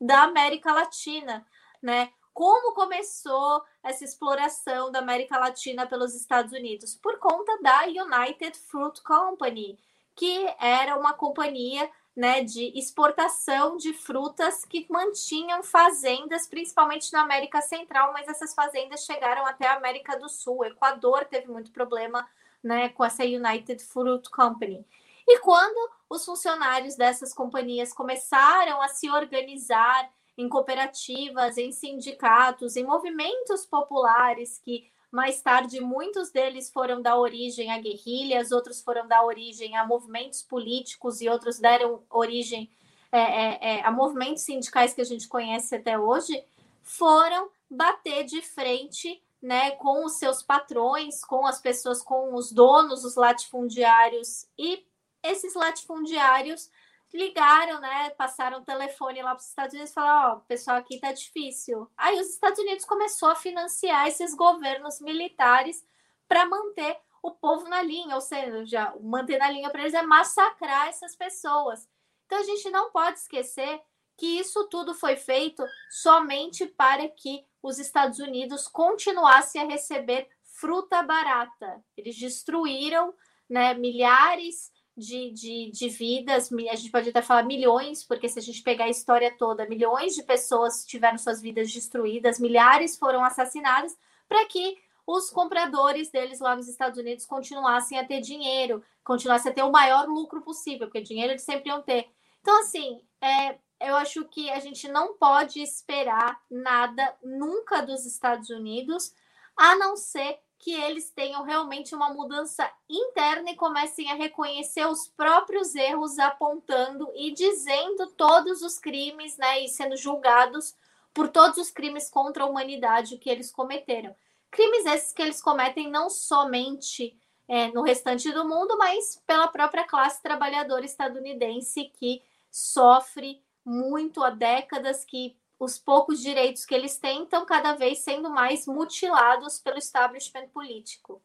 da 0.00 0.22
América 0.22 0.72
Latina, 0.72 1.46
né? 1.80 2.10
Como 2.32 2.74
começou 2.74 3.62
essa 3.82 4.04
exploração 4.04 4.90
da 4.90 5.00
América 5.00 5.38
Latina 5.38 5.86
pelos 5.86 6.14
Estados 6.14 6.52
Unidos? 6.52 6.94
Por 6.94 7.18
conta 7.18 7.60
da 7.60 7.82
United 7.84 8.58
Fruit 8.58 9.02
Company, 9.02 9.78
que 10.14 10.46
era 10.58 10.96
uma 10.96 11.12
companhia 11.12 11.90
né, 12.14 12.42
de 12.42 12.78
exportação 12.78 13.76
de 13.76 13.92
frutas 13.92 14.64
que 14.64 14.86
mantinham 14.88 15.62
fazendas, 15.62 16.46
principalmente 16.46 17.12
na 17.12 17.22
América 17.22 17.60
Central, 17.62 18.12
mas 18.12 18.28
essas 18.28 18.54
fazendas 18.54 19.04
chegaram 19.04 19.46
até 19.46 19.66
a 19.66 19.76
América 19.76 20.18
do 20.18 20.28
Sul. 20.28 20.58
O 20.58 20.64
Equador 20.64 21.24
teve 21.24 21.48
muito 21.50 21.70
problema 21.70 22.26
né, 22.62 22.90
com 22.90 23.04
essa 23.04 23.24
United 23.24 23.82
Fruit 23.84 24.28
Company. 24.30 24.86
E 25.26 25.38
quando 25.38 25.90
os 26.08 26.24
funcionários 26.24 26.96
dessas 26.96 27.32
companhias 27.32 27.92
começaram 27.92 28.82
a 28.82 28.88
se 28.88 29.08
organizar 29.10 30.10
em 30.36 30.48
cooperativas, 30.48 31.58
em 31.58 31.72
sindicatos, 31.72 32.76
em 32.76 32.84
movimentos 32.84 33.66
populares 33.66 34.58
que 34.58 34.90
mais 35.10 35.42
tarde 35.42 35.78
muitos 35.78 36.30
deles 36.30 36.70
foram 36.70 37.02
dar 37.02 37.18
origem 37.18 37.70
a 37.70 37.78
guerrilhas, 37.78 38.50
outros 38.50 38.80
foram 38.80 39.06
dar 39.06 39.22
origem 39.24 39.76
a 39.76 39.86
movimentos 39.86 40.42
políticos 40.42 41.20
e 41.20 41.28
outros 41.28 41.58
deram 41.58 42.02
origem 42.08 42.70
é, 43.12 43.20
é, 43.20 43.58
é, 43.60 43.86
a 43.86 43.92
movimentos 43.92 44.42
sindicais 44.42 44.94
que 44.94 45.02
a 45.02 45.04
gente 45.04 45.28
conhece 45.28 45.76
até 45.76 45.98
hoje, 45.98 46.42
foram 46.82 47.50
bater 47.70 48.24
de 48.24 48.40
frente 48.40 49.22
né, 49.40 49.72
com 49.72 50.06
os 50.06 50.14
seus 50.14 50.42
patrões, 50.42 51.22
com 51.22 51.46
as 51.46 51.60
pessoas, 51.60 52.00
com 52.00 52.34
os 52.34 52.50
donos, 52.50 53.04
os 53.04 53.14
latifundiários, 53.14 54.46
e 54.56 54.82
esses 55.22 55.54
latifundiários 55.54 56.70
ligaram, 57.12 57.80
né, 57.80 58.10
passaram 58.10 58.58
o 58.58 58.64
telefone 58.64 59.22
lá 59.22 59.34
para 59.34 59.40
os 59.40 59.48
Estados 59.48 59.74
Unidos 59.74 59.90
e 59.90 59.94
falaram, 59.94 60.30
ó, 60.30 60.36
oh, 60.36 60.40
pessoal 60.40 60.78
aqui 60.78 60.98
tá 60.98 61.12
difícil. 61.12 61.90
Aí 61.96 62.18
os 62.18 62.28
Estados 62.28 62.58
Unidos 62.58 62.84
começou 62.84 63.28
a 63.28 63.34
financiar 63.34 64.08
esses 64.08 64.34
governos 64.34 65.00
militares 65.00 65.84
para 66.26 66.46
manter 66.46 66.98
o 67.22 67.30
povo 67.30 67.68
na 67.68 67.82
linha, 67.82 68.14
ou 68.14 68.20
seja, 68.20 68.94
manter 69.00 69.38
na 69.38 69.50
linha 69.50 69.70
para 69.70 69.82
eles 69.82 69.94
é 69.94 70.02
massacrar 70.02 70.88
essas 70.88 71.14
pessoas. 71.14 71.88
Então 72.26 72.38
a 72.38 72.44
gente 72.44 72.70
não 72.70 72.90
pode 72.90 73.18
esquecer 73.18 73.80
que 74.16 74.38
isso 74.38 74.68
tudo 74.68 74.94
foi 74.94 75.16
feito 75.16 75.64
somente 75.90 76.66
para 76.66 77.06
que 77.08 77.46
os 77.62 77.78
Estados 77.78 78.18
Unidos 78.18 78.66
continuassem 78.66 79.60
a 79.60 79.66
receber 79.66 80.28
fruta 80.42 81.02
barata. 81.02 81.84
Eles 81.96 82.18
destruíram 82.18 83.14
né, 83.48 83.74
milhares 83.74 84.71
de, 84.96 85.30
de, 85.30 85.70
de 85.70 85.88
vidas, 85.88 86.50
a 86.52 86.76
gente 86.76 86.90
pode 86.90 87.08
até 87.08 87.22
falar 87.22 87.44
milhões, 87.44 88.04
porque 88.04 88.28
se 88.28 88.38
a 88.38 88.42
gente 88.42 88.62
pegar 88.62 88.84
a 88.84 88.90
história 88.90 89.34
toda, 89.36 89.68
milhões 89.68 90.14
de 90.14 90.22
pessoas 90.22 90.84
tiveram 90.84 91.16
suas 91.16 91.40
vidas 91.40 91.72
destruídas, 91.72 92.38
milhares 92.38 92.96
foram 92.96 93.24
assassinadas, 93.24 93.96
para 94.28 94.44
que 94.46 94.78
os 95.06 95.30
compradores 95.30 96.10
deles 96.10 96.40
lá 96.40 96.54
nos 96.54 96.68
Estados 96.68 96.98
Unidos 96.98 97.26
continuassem 97.26 97.98
a 97.98 98.04
ter 98.04 98.20
dinheiro, 98.20 98.84
continuassem 99.02 99.50
a 99.50 99.54
ter 99.54 99.62
o 99.62 99.72
maior 99.72 100.06
lucro 100.06 100.42
possível, 100.42 100.86
porque 100.86 101.00
dinheiro 101.00 101.32
eles 101.32 101.42
sempre 101.42 101.70
iam 101.70 101.82
ter. 101.82 102.08
Então, 102.40 102.60
assim, 102.60 103.00
é, 103.20 103.58
eu 103.80 103.96
acho 103.96 104.24
que 104.26 104.50
a 104.50 104.60
gente 104.60 104.88
não 104.88 105.14
pode 105.14 105.60
esperar 105.60 106.40
nada 106.50 107.16
nunca 107.22 107.80
dos 107.80 108.04
Estados 108.06 108.50
Unidos, 108.50 109.14
a 109.56 109.74
não 109.76 109.96
ser 109.96 110.38
que 110.62 110.72
eles 110.72 111.10
tenham 111.10 111.42
realmente 111.42 111.92
uma 111.92 112.14
mudança 112.14 112.70
interna 112.88 113.50
e 113.50 113.56
comecem 113.56 114.08
a 114.12 114.14
reconhecer 114.14 114.86
os 114.86 115.08
próprios 115.08 115.74
erros, 115.74 116.20
apontando 116.20 117.10
e 117.16 117.32
dizendo 117.32 118.06
todos 118.16 118.62
os 118.62 118.78
crimes, 118.78 119.36
né, 119.36 119.64
e 119.64 119.68
sendo 119.68 119.96
julgados 119.96 120.76
por 121.12 121.28
todos 121.28 121.58
os 121.58 121.72
crimes 121.72 122.08
contra 122.08 122.44
a 122.44 122.46
humanidade 122.46 123.18
que 123.18 123.28
eles 123.28 123.50
cometeram. 123.50 124.14
Crimes 124.52 124.86
esses 124.86 125.12
que 125.12 125.20
eles 125.20 125.42
cometem 125.42 125.90
não 125.90 126.08
somente 126.08 127.18
é, 127.48 127.66
no 127.72 127.82
restante 127.82 128.30
do 128.30 128.48
mundo, 128.48 128.78
mas 128.78 129.20
pela 129.26 129.48
própria 129.48 129.82
classe 129.82 130.22
trabalhadora 130.22 130.84
estadunidense 130.84 131.90
que 131.98 132.22
sofre 132.52 133.42
muito 133.64 134.22
há 134.22 134.30
décadas, 134.30 135.04
que 135.04 135.36
os 135.62 135.78
poucos 135.78 136.20
direitos 136.20 136.66
que 136.66 136.74
eles 136.74 136.98
têm 136.98 137.22
estão 137.22 137.46
cada 137.46 137.74
vez 137.74 138.00
sendo 138.00 138.28
mais 138.28 138.66
mutilados 138.66 139.60
pelo 139.60 139.78
establishment 139.78 140.48
político. 140.48 141.22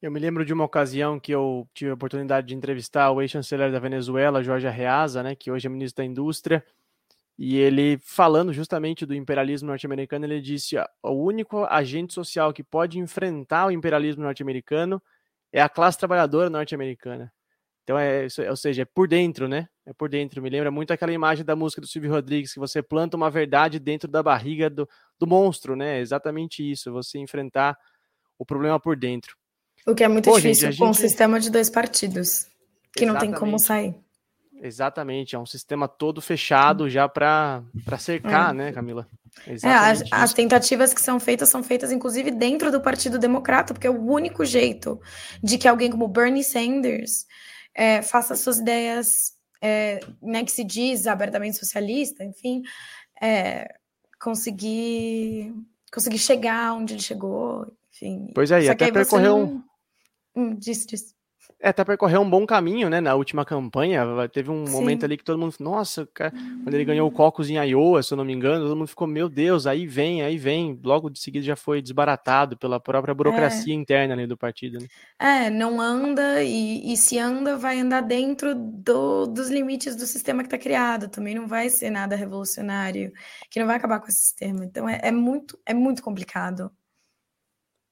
Eu 0.00 0.10
me 0.10 0.18
lembro 0.18 0.44
de 0.44 0.52
uma 0.52 0.64
ocasião 0.64 1.20
que 1.20 1.30
eu 1.30 1.68
tive 1.72 1.92
a 1.92 1.94
oportunidade 1.94 2.48
de 2.48 2.56
entrevistar 2.56 3.12
o 3.12 3.22
ex-chanceler 3.22 3.70
da 3.70 3.78
Venezuela, 3.78 4.42
Jorge 4.42 4.66
Arreaza, 4.66 5.22
né, 5.22 5.36
que 5.36 5.48
hoje 5.48 5.68
é 5.68 5.70
ministro 5.70 6.02
da 6.02 6.04
Indústria, 6.04 6.66
e 7.38 7.56
ele 7.56 7.98
falando 7.98 8.52
justamente 8.52 9.06
do 9.06 9.14
imperialismo 9.14 9.68
norte-americano, 9.68 10.24
ele 10.24 10.40
disse: 10.40 10.76
o 11.04 11.12
único 11.12 11.64
agente 11.64 12.12
social 12.12 12.52
que 12.52 12.64
pode 12.64 12.98
enfrentar 12.98 13.66
o 13.66 13.70
imperialismo 13.70 14.24
norte-americano 14.24 15.00
é 15.52 15.62
a 15.62 15.68
classe 15.68 15.98
trabalhadora 15.98 16.50
norte-americana. 16.50 17.32
Então, 17.84 17.96
é, 17.96 18.26
ou 18.50 18.56
seja, 18.56 18.82
é 18.82 18.84
por 18.84 19.06
dentro, 19.06 19.46
né? 19.46 19.68
É 19.84 19.92
por 19.92 20.08
dentro. 20.08 20.40
Me 20.40 20.48
lembra 20.48 20.70
muito 20.70 20.92
aquela 20.92 21.12
imagem 21.12 21.44
da 21.44 21.56
música 21.56 21.80
do 21.80 21.86
Silvio 21.86 22.10
Rodrigues, 22.10 22.52
que 22.52 22.60
você 22.60 22.80
planta 22.82 23.16
uma 23.16 23.30
verdade 23.30 23.80
dentro 23.80 24.08
da 24.08 24.22
barriga 24.22 24.70
do, 24.70 24.88
do 25.18 25.26
monstro, 25.26 25.74
né? 25.74 25.98
É 25.98 26.00
exatamente 26.00 26.68
isso, 26.68 26.92
você 26.92 27.18
enfrentar 27.18 27.76
o 28.38 28.46
problema 28.46 28.78
por 28.78 28.96
dentro. 28.96 29.36
O 29.86 29.94
que 29.94 30.04
é 30.04 30.08
muito 30.08 30.30
Pô, 30.30 30.36
difícil 30.36 30.68
gente, 30.68 30.78
com 30.78 30.86
gente... 30.86 30.96
um 30.96 31.00
sistema 31.00 31.40
de 31.40 31.50
dois 31.50 31.68
partidos, 31.68 32.46
que 32.94 33.04
exatamente. 33.04 33.12
não 33.12 33.18
tem 33.18 33.32
como 33.32 33.58
sair. 33.58 33.94
Exatamente, 34.62 35.34
é 35.34 35.38
um 35.38 35.46
sistema 35.46 35.88
todo 35.88 36.20
fechado 36.20 36.88
já 36.88 37.08
para 37.08 37.64
cercar, 37.98 38.50
é. 38.50 38.52
né, 38.52 38.72
Camila? 38.72 39.08
É, 39.64 39.68
as, 39.68 40.04
as, 40.12 40.32
tentativas 40.32 40.94
que 40.94 41.00
são 41.00 41.18
feitas 41.18 41.48
são 41.48 41.64
feitas, 41.64 41.90
inclusive, 41.90 42.30
dentro 42.30 42.70
do 42.70 42.80
Partido 42.80 43.18
Democrata, 43.18 43.74
porque 43.74 43.88
é 43.88 43.90
o 43.90 44.00
único 44.00 44.44
jeito 44.44 45.00
de 45.42 45.58
que 45.58 45.66
alguém 45.66 45.90
como 45.90 46.06
Bernie 46.06 46.44
Sanders 46.44 47.26
é, 47.74 48.02
faça 48.02 48.36
suas 48.36 48.58
ideias, 48.58 49.32
é, 49.62 50.00
né, 50.20 50.44
que 50.44 50.50
se 50.50 50.64
diz 50.64 51.06
abertamente 51.06 51.56
socialista, 51.56 52.24
enfim, 52.24 52.62
é, 53.22 53.72
conseguir, 54.20 55.54
conseguir 55.92 56.18
chegar 56.18 56.74
onde 56.74 56.94
ele 56.94 57.02
chegou, 57.02 57.72
enfim. 57.90 58.32
Pois 58.34 58.50
é, 58.50 58.62
e 58.62 58.68
até 58.68 58.90
percorreu 58.90 59.38
um... 59.38 59.62
Hum, 60.34 60.54
disse, 60.56 60.86
disse. 60.86 61.14
É, 61.62 61.68
até 61.68 61.84
percorreu 61.84 62.20
um 62.20 62.28
bom 62.28 62.44
caminho, 62.44 62.90
né? 62.90 63.00
Na 63.00 63.14
última 63.14 63.44
campanha, 63.44 64.04
teve 64.32 64.50
um 64.50 64.66
Sim. 64.66 64.72
momento 64.72 65.04
ali 65.04 65.16
que 65.16 65.22
todo 65.22 65.38
mundo, 65.38 65.54
nossa, 65.60 66.08
cara, 66.12 66.32
quando 66.64 66.74
ele 66.74 66.84
ganhou 66.84 67.08
o 67.08 67.12
Cocos 67.12 67.48
em 67.48 67.54
Iowa, 67.54 68.02
se 68.02 68.12
eu 68.12 68.16
não 68.16 68.24
me 68.24 68.32
engano, 68.32 68.64
todo 68.64 68.76
mundo 68.76 68.88
ficou, 68.88 69.06
meu 69.06 69.28
Deus, 69.28 69.64
aí 69.64 69.86
vem, 69.86 70.22
aí 70.22 70.36
vem. 70.36 70.80
Logo 70.82 71.08
de 71.08 71.20
seguida 71.20 71.44
já 71.44 71.54
foi 71.54 71.80
desbaratado 71.80 72.56
pela 72.56 72.80
própria 72.80 73.14
burocracia 73.14 73.72
é. 73.72 73.76
interna 73.76 74.12
ali 74.14 74.26
do 74.26 74.36
partido, 74.36 74.80
né? 74.80 74.88
É, 75.20 75.50
não 75.50 75.80
anda, 75.80 76.42
e, 76.42 76.92
e 76.92 76.96
se 76.96 77.16
anda, 77.16 77.56
vai 77.56 77.78
andar 77.78 78.00
dentro 78.00 78.56
do, 78.56 79.26
dos 79.26 79.48
limites 79.48 79.94
do 79.94 80.04
sistema 80.04 80.42
que 80.42 80.48
está 80.48 80.58
criado. 80.58 81.08
Também 81.08 81.36
não 81.36 81.46
vai 81.46 81.70
ser 81.70 81.90
nada 81.90 82.16
revolucionário, 82.16 83.12
que 83.48 83.60
não 83.60 83.68
vai 83.68 83.76
acabar 83.76 84.00
com 84.00 84.08
esse 84.08 84.18
sistema. 84.18 84.64
Então 84.64 84.88
é, 84.88 84.98
é 85.00 85.12
muito, 85.12 85.56
é 85.64 85.72
muito 85.72 86.02
complicado. 86.02 86.72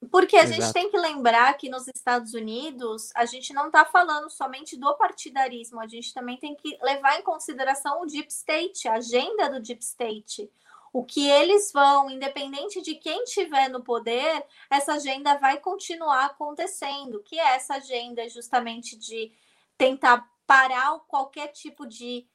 Porque 0.09 0.37
a 0.37 0.45
Exato. 0.45 0.63
gente 0.63 0.73
tem 0.73 0.91
que 0.91 0.97
lembrar 0.97 1.53
que 1.59 1.69
nos 1.69 1.87
Estados 1.87 2.33
Unidos 2.33 3.11
a 3.15 3.27
gente 3.27 3.53
não 3.53 3.67
está 3.67 3.85
falando 3.85 4.31
somente 4.31 4.77
do 4.77 4.95
partidarismo, 4.95 5.79
a 5.79 5.87
gente 5.87 6.15
também 6.15 6.39
tem 6.39 6.55
que 6.55 6.79
levar 6.83 7.19
em 7.19 7.23
consideração 7.23 8.03
o 8.03 8.07
Deep 8.07 8.29
State, 8.31 8.89
a 8.89 8.95
agenda 8.95 9.51
do 9.51 9.61
Deep 9.61 9.83
State. 9.83 10.51
O 10.93 11.05
que 11.05 11.29
eles 11.29 11.71
vão, 11.73 12.11
independente 12.11 12.81
de 12.81 12.95
quem 12.95 13.25
tiver 13.25 13.69
no 13.69 13.83
poder, 13.83 14.45
essa 14.69 14.95
agenda 14.95 15.39
vai 15.39 15.59
continuar 15.59 16.27
acontecendo, 16.27 17.23
que 17.23 17.39
é 17.39 17.55
essa 17.55 17.75
agenda 17.75 18.29
justamente 18.29 18.97
de 18.97 19.31
tentar 19.79 20.29
parar 20.47 20.99
qualquer 21.07 21.49
tipo 21.49 21.87
de 21.87 22.27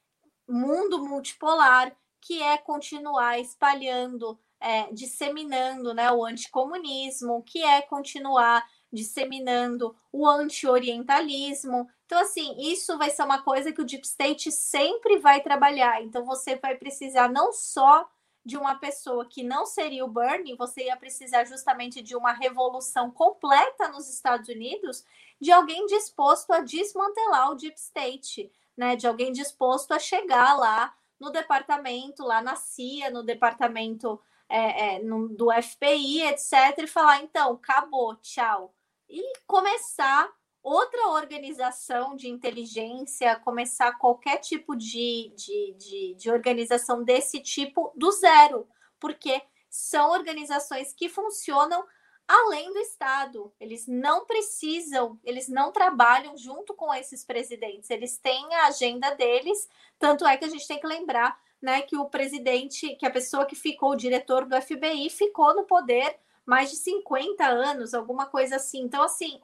mundo 0.48 1.04
multipolar, 1.04 1.94
que 2.26 2.42
é 2.42 2.58
continuar 2.58 3.40
espalhando 3.40 4.40
é, 4.60 4.92
disseminando 4.92 5.94
né, 5.94 6.12
o 6.12 6.26
anticomunismo, 6.26 7.44
que 7.44 7.64
é 7.64 7.84
continuar 7.84 8.66
disseminando 8.92 9.96
o 10.12 10.28
anti-orientalismo. 10.28 11.88
Então, 12.06 12.20
assim, 12.20 12.56
isso 12.58 12.98
vai 12.98 13.12
ser 13.12 13.22
uma 13.24 13.44
coisa 13.44 13.72
que 13.72 13.82
o 13.82 13.86
Deep 13.86 14.04
State 14.04 14.52
sempre 14.52 15.20
vai 15.20 15.42
trabalhar. 15.42 16.02
Então, 16.02 16.26
você 16.26 16.56
vai 16.56 16.76
precisar 16.76 17.30
não 17.30 17.54
só 17.54 18.10
de 18.44 18.58
uma 18.58 18.74
pessoa 18.76 19.28
que 19.28 19.44
não 19.44 19.68
seria 19.68 20.04
o 20.04 20.10
Bernie, 20.10 20.56
você 20.56 20.86
ia 20.86 20.98
precisar 20.98 21.46
justamente 21.46 22.02
de 22.02 22.16
uma 22.16 22.32
revolução 22.32 23.12
completa 23.12 23.90
nos 23.90 24.10
Estados 24.10 24.50
Unidos, 24.50 25.04
de 25.40 25.52
alguém 25.52 25.86
disposto 25.86 26.52
a 26.52 26.62
desmantelar 26.62 27.52
o 27.52 27.56
Deep 27.56 27.78
State, 27.80 28.52
né? 28.76 28.96
De 28.96 29.06
alguém 29.06 29.32
disposto 29.32 29.92
a 29.92 30.00
chegar 30.00 30.58
lá 30.58 30.94
no 31.20 31.32
departamento, 31.32 32.24
lá 32.24 32.42
na 32.42 32.56
CIA, 32.56 33.10
no 33.10 33.24
departamento 33.24 34.20
é, 34.50 34.96
é, 34.96 35.04
no, 35.04 35.30
do 35.30 35.52
FPI, 35.52 36.22
etc., 36.24 36.78
e 36.80 36.88
falar, 36.88 37.22
então, 37.22 37.54
acabou, 37.54 38.16
tchau. 38.18 38.74
E 39.10 39.22
começar 39.46 40.32
outra 40.62 41.10
organização 41.10 42.16
de 42.16 42.28
inteligência, 42.28 43.36
começar 43.40 43.98
qualquer 44.00 44.38
tipo 44.38 44.76
de, 44.76 45.32
de, 45.36 45.76
de, 45.78 46.16
de 46.16 46.32
organização 46.32 47.04
desse 47.04 47.40
tipo 47.40 47.94
do 47.96 48.12
zero, 48.12 48.68
porque 49.00 49.42
são 49.70 50.12
organizações 50.12 50.94
que 50.94 51.08
funcionam 51.08 51.86
além 52.28 52.72
do 52.72 52.80
Estado. 52.80 53.54
Eles 53.60 53.88
não 53.88 54.26
precisam, 54.26 55.20
eles 55.24 55.48
não 55.48 55.72
trabalham 55.72 56.38
junto 56.38 56.74
com 56.74 56.94
esses 56.94 57.24
presidentes, 57.24 57.90
eles 57.90 58.18
têm 58.18 58.54
a 58.56 58.68
agenda 58.68 59.12
deles. 59.16 59.70
Tanto 60.00 60.26
é 60.26 60.38
que 60.38 60.46
a 60.46 60.50
gente 60.50 60.68
tem 60.68 60.80
que 60.80 60.88
lembrar 60.88 61.40
né, 61.62 61.82
que 61.82 61.98
o 61.98 62.06
presidente, 62.06 62.96
que 62.96 63.06
a 63.06 63.12
pessoa 63.12 63.46
que 63.46 63.56
ficou, 63.56 63.92
o 63.92 63.96
diretor 63.96 64.46
do 64.46 64.60
FBI, 64.62 65.10
ficou 65.10 65.56
no 65.56 65.64
poder 65.64 66.20
mais 66.46 66.70
de 66.70 66.78
50 66.78 67.44
anos, 67.46 67.94
alguma 67.94 68.28
coisa 68.28 68.58
assim. 68.58 68.82
Então, 68.82 69.02
assim, 69.02 69.42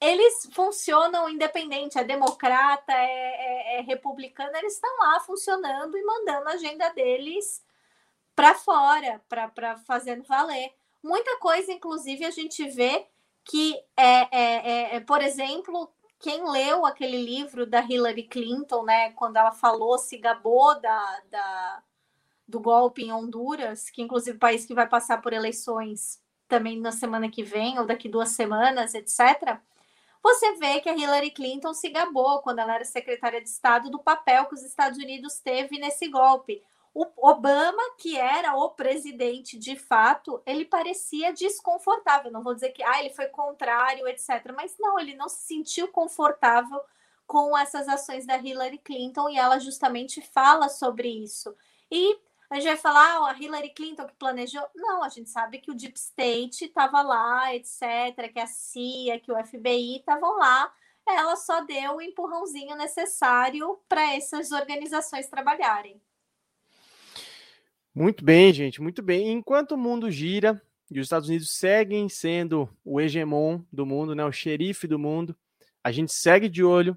eles 0.00 0.48
funcionam 0.52 1.28
independente, 1.28 1.98
é 1.98 2.04
democrata, 2.04 2.92
é, 2.92 3.76
é, 3.76 3.78
é 3.78 3.80
republicano, 3.82 4.56
eles 4.56 4.74
estão 4.74 4.90
lá 4.98 5.20
funcionando 5.20 5.96
e 5.96 6.02
mandando 6.02 6.48
a 6.48 6.52
agenda 6.52 6.88
deles 6.90 7.62
para 8.34 8.54
fora, 8.54 9.22
para 9.28 9.76
fazendo 9.86 10.24
valer. 10.24 10.72
Muita 11.02 11.38
coisa, 11.38 11.72
inclusive, 11.72 12.24
a 12.24 12.30
gente 12.30 12.66
vê 12.68 13.06
que, 13.44 13.74
é, 13.96 14.28
é, 14.30 14.40
é, 14.40 14.96
é 14.96 15.00
por 15.00 15.22
exemplo, 15.22 15.90
quem 16.18 16.48
leu 16.50 16.84
aquele 16.84 17.22
livro 17.22 17.66
da 17.66 17.80
Hillary 17.80 18.24
Clinton, 18.24 18.84
né, 18.84 19.10
quando 19.12 19.36
ela 19.36 19.52
falou, 19.52 19.98
se 19.98 20.18
gabou 20.18 20.78
da, 20.80 21.22
da, 21.30 21.82
do 22.46 22.60
golpe 22.60 23.02
em 23.02 23.12
Honduras, 23.12 23.88
que 23.88 24.02
inclusive 24.02 24.32
é 24.32 24.36
o 24.36 24.40
país 24.40 24.66
que 24.66 24.74
vai 24.74 24.86
passar 24.86 25.22
por 25.22 25.32
eleições 25.32 26.20
também 26.46 26.78
na 26.78 26.92
semana 26.92 27.30
que 27.30 27.42
vem, 27.42 27.78
ou 27.78 27.86
daqui 27.86 28.08
duas 28.08 28.30
semanas, 28.30 28.94
etc., 28.94 29.58
você 30.22 30.54
vê 30.56 30.80
que 30.80 30.88
a 30.88 30.94
Hillary 30.94 31.30
Clinton 31.30 31.72
se 31.72 31.88
gabou, 31.88 32.42
quando 32.42 32.58
ela 32.58 32.74
era 32.74 32.84
secretária 32.84 33.40
de 33.40 33.48
Estado, 33.48 33.90
do 33.90 33.98
papel 33.98 34.44
que 34.46 34.54
os 34.54 34.62
Estados 34.62 34.98
Unidos 34.98 35.38
teve 35.38 35.78
nesse 35.78 36.08
golpe. 36.08 36.62
O 36.92 37.06
Obama, 37.28 37.82
que 37.98 38.18
era 38.18 38.56
o 38.56 38.70
presidente 38.70 39.56
de 39.56 39.76
fato, 39.76 40.42
ele 40.44 40.64
parecia 40.64 41.32
desconfortável. 41.32 42.32
Não 42.32 42.42
vou 42.42 42.54
dizer 42.54 42.70
que 42.70 42.82
ah, 42.82 42.98
ele 43.00 43.14
foi 43.14 43.26
contrário, 43.26 44.08
etc. 44.08 44.52
Mas 44.56 44.74
não, 44.78 44.98
ele 44.98 45.14
não 45.14 45.28
se 45.28 45.46
sentiu 45.46 45.88
confortável 45.88 46.80
com 47.26 47.56
essas 47.56 47.88
ações 47.88 48.26
da 48.26 48.36
Hillary 48.36 48.78
Clinton 48.78 49.28
e 49.30 49.38
ela 49.38 49.60
justamente 49.60 50.20
fala 50.20 50.68
sobre 50.68 51.08
isso. 51.08 51.54
E 51.88 52.18
a 52.50 52.56
gente 52.56 52.66
vai 52.66 52.76
falar, 52.76 53.20
oh, 53.20 53.26
a 53.26 53.38
Hillary 53.38 53.70
Clinton 53.70 54.06
que 54.06 54.14
planejou. 54.14 54.66
Não, 54.74 55.04
a 55.04 55.08
gente 55.08 55.30
sabe 55.30 55.58
que 55.60 55.70
o 55.70 55.74
Deep 55.74 55.96
State 55.96 56.64
estava 56.64 57.00
lá, 57.02 57.54
etc., 57.54 58.32
que 58.32 58.40
a 58.40 58.46
CIA, 58.48 59.20
que 59.20 59.30
o 59.30 59.46
FBI 59.46 59.98
estavam 59.98 60.36
lá. 60.36 60.72
Ela 61.06 61.36
só 61.36 61.60
deu 61.60 61.96
o 61.96 62.02
empurrãozinho 62.02 62.74
necessário 62.74 63.80
para 63.88 64.16
essas 64.16 64.50
organizações 64.50 65.28
trabalharem. 65.28 66.02
Muito 67.94 68.24
bem, 68.24 68.52
gente, 68.52 68.80
muito 68.80 69.02
bem. 69.02 69.32
Enquanto 69.32 69.72
o 69.72 69.78
mundo 69.78 70.10
gira 70.10 70.60
e 70.90 71.00
os 71.00 71.06
Estados 71.06 71.28
Unidos 71.28 71.52
seguem 71.56 72.08
sendo 72.08 72.68
o 72.84 73.00
hegemon 73.00 73.62
do 73.72 73.84
mundo, 73.84 74.14
né, 74.14 74.24
o 74.24 74.32
xerife 74.32 74.86
do 74.86 74.98
mundo, 74.98 75.36
a 75.82 75.90
gente 75.90 76.12
segue 76.12 76.48
de 76.48 76.62
olho 76.62 76.96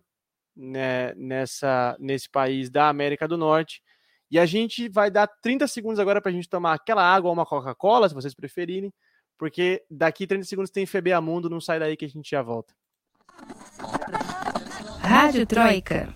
né, 0.56 1.14
nessa, 1.16 1.96
nesse 2.00 2.30
país 2.30 2.70
da 2.70 2.90
América 2.90 3.28
do 3.28 3.38
Norte. 3.38 3.82
E 4.30 4.40
a 4.40 4.46
gente 4.46 4.90
vai 4.90 5.12
dar 5.12 5.28
30 5.28 5.68
segundos 5.68 6.00
agora 6.00 6.22
para 6.22 6.32
a 6.32 6.34
gente 6.34 6.50
tomar 6.50 6.74
aquela 6.74 7.04
água 7.04 7.30
ou 7.30 7.34
uma 7.34 7.46
Coca-Cola, 7.46 8.10
se 8.10 8.16
vocês 8.16 8.34
preferirem, 8.34 8.92
porque 9.38 9.84
daqui 9.90 10.26
30 10.26 10.46
segundos 10.46 10.72
tem 10.72 10.86
FBA 10.86 11.20
Mundo, 11.22 11.50
não 11.50 11.62
sai 11.62 11.80
daí 11.80 11.98
que 11.98 12.06
a 12.06 12.10
gente 12.10 12.30
já 12.30 12.42
volta. 12.42 12.74
Rádio 15.02 15.46
Troika. 15.46 16.16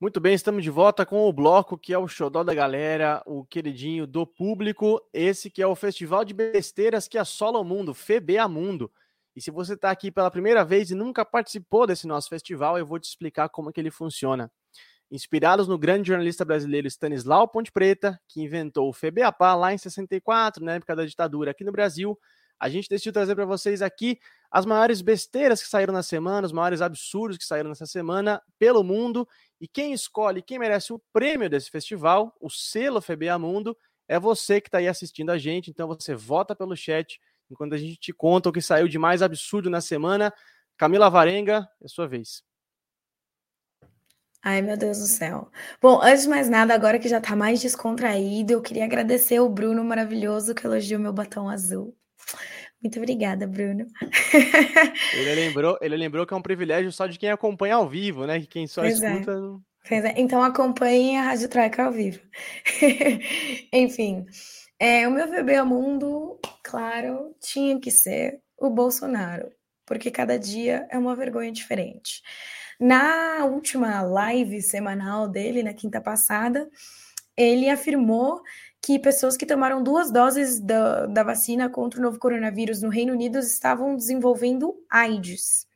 Muito 0.00 0.18
bem, 0.18 0.32
estamos 0.32 0.64
de 0.64 0.70
volta 0.70 1.04
com 1.04 1.28
o 1.28 1.32
bloco 1.32 1.76
que 1.76 1.92
é 1.92 1.98
o 1.98 2.08
xodó 2.08 2.42
da 2.42 2.54
galera, 2.54 3.22
o 3.26 3.44
queridinho 3.44 4.06
do 4.06 4.26
público, 4.26 4.98
esse 5.12 5.50
que 5.50 5.60
é 5.60 5.66
o 5.66 5.76
festival 5.76 6.24
de 6.24 6.32
besteiras 6.32 7.06
que 7.06 7.18
assola 7.18 7.58
o 7.58 7.64
mundo, 7.64 7.92
FBA 7.92 8.48
Mundo. 8.48 8.90
E 9.36 9.42
se 9.42 9.50
você 9.50 9.74
está 9.74 9.90
aqui 9.90 10.10
pela 10.10 10.30
primeira 10.30 10.64
vez 10.64 10.90
e 10.90 10.94
nunca 10.94 11.22
participou 11.22 11.86
desse 11.86 12.06
nosso 12.06 12.30
festival, 12.30 12.78
eu 12.78 12.86
vou 12.86 12.98
te 12.98 13.10
explicar 13.10 13.50
como 13.50 13.68
é 13.68 13.72
que 13.74 13.78
ele 13.78 13.90
funciona. 13.90 14.50
Inspirados 15.10 15.68
no 15.68 15.76
grande 15.76 16.08
jornalista 16.08 16.46
brasileiro 16.46 16.88
Stanislau 16.88 17.46
Ponte 17.46 17.70
Preta, 17.70 18.18
que 18.26 18.40
inventou 18.40 18.88
o 18.88 18.94
FBAPA 18.94 19.54
lá 19.54 19.74
em 19.74 19.76
64, 19.76 20.64
na 20.64 20.76
época 20.76 20.96
da 20.96 21.04
ditadura 21.04 21.50
aqui 21.50 21.62
no 21.62 21.72
Brasil, 21.72 22.18
a 22.60 22.68
gente 22.68 22.88
decidiu 22.88 23.12
trazer 23.12 23.34
para 23.34 23.46
vocês 23.46 23.80
aqui 23.80 24.18
as 24.50 24.66
maiores 24.66 25.00
besteiras 25.00 25.62
que 25.62 25.68
saíram 25.68 25.94
na 25.94 26.02
semana, 26.02 26.46
os 26.46 26.52
maiores 26.52 26.82
absurdos 26.82 27.38
que 27.38 27.44
saíram 27.44 27.70
nessa 27.70 27.86
semana 27.86 28.42
pelo 28.58 28.84
mundo. 28.84 29.26
E 29.60 29.68
quem 29.68 29.92
escolhe, 29.92 30.42
quem 30.42 30.58
merece 30.58 30.92
o 30.92 31.02
prêmio 31.12 31.50
desse 31.50 31.70
festival, 31.70 32.34
o 32.40 32.48
selo 32.48 33.00
FBA 33.00 33.38
Mundo, 33.38 33.76
é 34.08 34.18
você 34.18 34.60
que 34.60 34.68
está 34.68 34.78
aí 34.78 34.88
assistindo 34.88 35.30
a 35.30 35.38
gente. 35.38 35.70
Então 35.70 35.86
você 35.86 36.14
vota 36.14 36.56
pelo 36.56 36.74
chat 36.74 37.20
enquanto 37.50 37.74
a 37.74 37.78
gente 37.78 37.96
te 37.96 38.12
conta 38.12 38.48
o 38.48 38.52
que 38.52 38.62
saiu 38.62 38.88
de 38.88 38.98
mais 38.98 39.22
absurdo 39.22 39.68
na 39.68 39.80
semana. 39.80 40.32
Camila 40.76 41.10
Varenga, 41.10 41.68
é 41.82 41.88
sua 41.88 42.08
vez. 42.08 42.42
Ai, 44.42 44.62
meu 44.62 44.76
Deus 44.76 44.98
do 44.98 45.06
céu. 45.06 45.50
Bom, 45.82 46.00
antes 46.02 46.22
de 46.22 46.30
mais 46.30 46.48
nada, 46.48 46.72
agora 46.74 46.98
que 46.98 47.08
já 47.08 47.20
tá 47.20 47.36
mais 47.36 47.60
descontraído, 47.60 48.54
eu 48.54 48.62
queria 48.62 48.84
agradecer 48.84 49.38
o 49.38 49.48
Bruno 49.50 49.84
maravilhoso 49.84 50.54
que 50.54 50.66
elogiou 50.66 50.98
meu 50.98 51.12
batom 51.12 51.48
azul. 51.48 51.94
Muito 52.82 52.98
obrigada, 52.98 53.46
Bruno. 53.46 53.86
Ele 55.12 55.34
lembrou, 55.34 55.78
ele 55.82 55.96
lembrou 55.96 56.26
que 56.26 56.32
é 56.32 56.36
um 56.36 56.42
privilégio 56.42 56.90
só 56.90 57.06
de 57.06 57.18
quem 57.18 57.30
acompanha 57.30 57.74
ao 57.74 57.88
vivo, 57.88 58.26
né? 58.26 58.40
Que 58.40 58.46
quem 58.46 58.66
só 58.66 58.80
pois 58.80 59.02
é. 59.02 59.12
escuta. 59.12 59.32
É. 59.90 60.20
Então 60.20 60.42
acompanhe 60.42 61.16
a 61.16 61.22
Rádio 61.22 61.48
Troika 61.48 61.84
ao 61.84 61.92
vivo. 61.92 62.20
Enfim, 63.72 64.24
é, 64.78 65.06
o 65.06 65.10
meu 65.10 65.28
bebê 65.28 65.56
ao 65.56 65.66
mundo, 65.66 66.38
claro, 66.62 67.34
tinha 67.40 67.78
que 67.78 67.90
ser 67.90 68.40
o 68.56 68.70
Bolsonaro, 68.70 69.50
porque 69.84 70.10
cada 70.10 70.38
dia 70.38 70.86
é 70.90 70.98
uma 70.98 71.14
vergonha 71.14 71.52
diferente. 71.52 72.22
Na 72.78 73.44
última 73.44 74.00
live 74.00 74.62
semanal 74.62 75.28
dele, 75.28 75.62
na 75.62 75.74
quinta 75.74 76.00
passada, 76.00 76.66
ele 77.36 77.68
afirmou 77.68 78.40
que 78.82 78.98
pessoas 78.98 79.36
que 79.36 79.46
tomaram 79.46 79.82
duas 79.82 80.10
doses 80.10 80.58
da, 80.58 81.06
da 81.06 81.22
vacina 81.22 81.68
contra 81.68 82.00
o 82.00 82.02
novo 82.02 82.18
coronavírus 82.18 82.80
no 82.80 82.88
Reino 82.88 83.12
Unido 83.12 83.38
estavam 83.38 83.94
desenvolvendo 83.94 84.74
AIDS. 84.88 85.68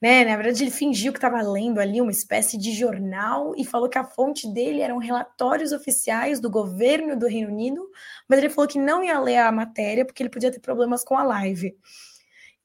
Né? 0.00 0.24
Na 0.24 0.36
verdade, 0.36 0.62
ele 0.62 0.70
fingiu 0.70 1.12
que 1.12 1.18
estava 1.18 1.42
lendo 1.42 1.80
ali 1.80 2.00
uma 2.00 2.12
espécie 2.12 2.56
de 2.56 2.72
jornal 2.72 3.52
e 3.56 3.64
falou 3.64 3.88
que 3.88 3.98
a 3.98 4.04
fonte 4.04 4.48
dele 4.52 4.80
eram 4.80 4.98
relatórios 4.98 5.72
oficiais 5.72 6.40
do 6.40 6.48
governo 6.48 7.18
do 7.18 7.26
Reino 7.26 7.48
Unido, 7.48 7.84
mas 8.28 8.38
ele 8.38 8.48
falou 8.48 8.68
que 8.68 8.78
não 8.78 9.02
ia 9.02 9.18
ler 9.18 9.38
a 9.38 9.52
matéria 9.52 10.04
porque 10.04 10.22
ele 10.22 10.30
podia 10.30 10.52
ter 10.52 10.60
problemas 10.60 11.02
com 11.04 11.16
a 11.16 11.24
live. 11.24 11.76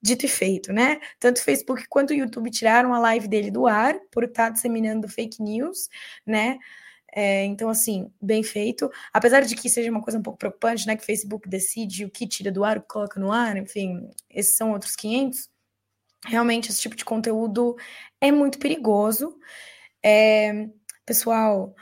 Dito 0.02 0.26
e 0.26 0.30
feito, 0.30 0.72
né? 0.72 1.00
Tanto 1.20 1.38
o 1.38 1.44
Facebook 1.44 1.86
quanto 1.90 2.12
o 2.12 2.14
YouTube 2.14 2.52
tiraram 2.52 2.94
a 2.94 3.00
live 3.00 3.28
dele 3.28 3.50
do 3.50 3.66
ar 3.66 3.96
por 4.12 4.26
estar 4.26 4.50
disseminando 4.50 5.08
fake 5.08 5.42
news, 5.42 5.90
né? 6.26 6.60
É, 7.16 7.46
então, 7.46 7.70
assim, 7.70 8.12
bem 8.20 8.42
feito. 8.42 8.90
Apesar 9.14 9.42
de 9.42 9.56
que 9.56 9.70
seja 9.70 9.92
uma 9.92 10.02
coisa 10.02 10.18
um 10.18 10.24
pouco 10.24 10.40
preocupante, 10.40 10.88
né? 10.88 10.96
Que 10.96 11.04
o 11.04 11.06
Facebook 11.06 11.48
decide 11.48 12.06
o 12.06 12.10
que 12.10 12.28
tira 12.28 12.52
do 12.52 12.64
ar, 12.64 12.78
o 12.78 12.82
que 12.82 12.88
coloca 12.88 13.20
no 13.20 13.32
ar, 13.32 13.56
enfim, 13.56 14.10
esses 14.30 14.58
são 14.58 14.72
outros 14.72 14.96
500. 14.96 15.50
Realmente, 16.26 16.70
esse 16.72 16.82
tipo 16.82 16.96
de 16.96 17.06
conteúdo 17.06 17.76
é 18.20 18.32
muito 18.32 18.58
perigoso. 18.58 19.38
É, 20.04 20.70
pessoal, 21.06 21.76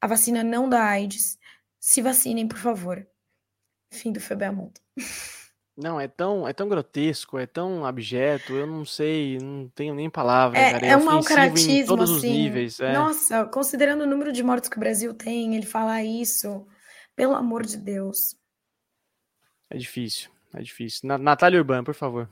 a 0.00 0.06
vacina 0.06 0.42
não 0.42 0.68
dá 0.68 0.82
AIDS. 0.84 1.38
Se 1.80 2.00
vacinem, 2.00 2.48
por 2.48 2.58
favor. 2.58 3.06
Fim 3.92 4.12
do 4.12 4.20
Febeamundo. 4.20 4.80
Não, 5.80 6.00
é 6.00 6.08
tão, 6.08 6.48
é 6.48 6.52
tão 6.52 6.68
grotesco, 6.68 7.38
é 7.38 7.46
tão 7.46 7.86
abjeto, 7.86 8.52
eu 8.52 8.66
não 8.66 8.84
sei, 8.84 9.38
não 9.38 9.68
tenho 9.68 9.94
nem 9.94 10.10
palavras, 10.10 10.60
é, 10.60 10.72
cara. 10.72 10.86
É, 10.86 10.90
é 10.90 10.96
um 10.96 11.04
mau 11.04 11.22
caratismo, 11.22 11.86
todos 11.86 12.10
assim. 12.10 12.16
Os 12.16 12.22
níveis, 12.24 12.80
é. 12.80 12.92
Nossa, 12.92 13.44
considerando 13.46 14.02
o 14.02 14.06
número 14.06 14.32
de 14.32 14.42
mortos 14.42 14.68
que 14.68 14.76
o 14.76 14.80
Brasil 14.80 15.14
tem, 15.14 15.54
ele 15.54 15.64
falar 15.64 16.02
isso, 16.02 16.66
pelo 17.14 17.36
amor 17.36 17.64
de 17.64 17.76
Deus. 17.76 18.36
É 19.70 19.78
difícil, 19.78 20.32
é 20.52 20.60
difícil. 20.60 21.08
Natália 21.16 21.60
Urbana, 21.60 21.84
por 21.84 21.94
favor. 21.94 22.28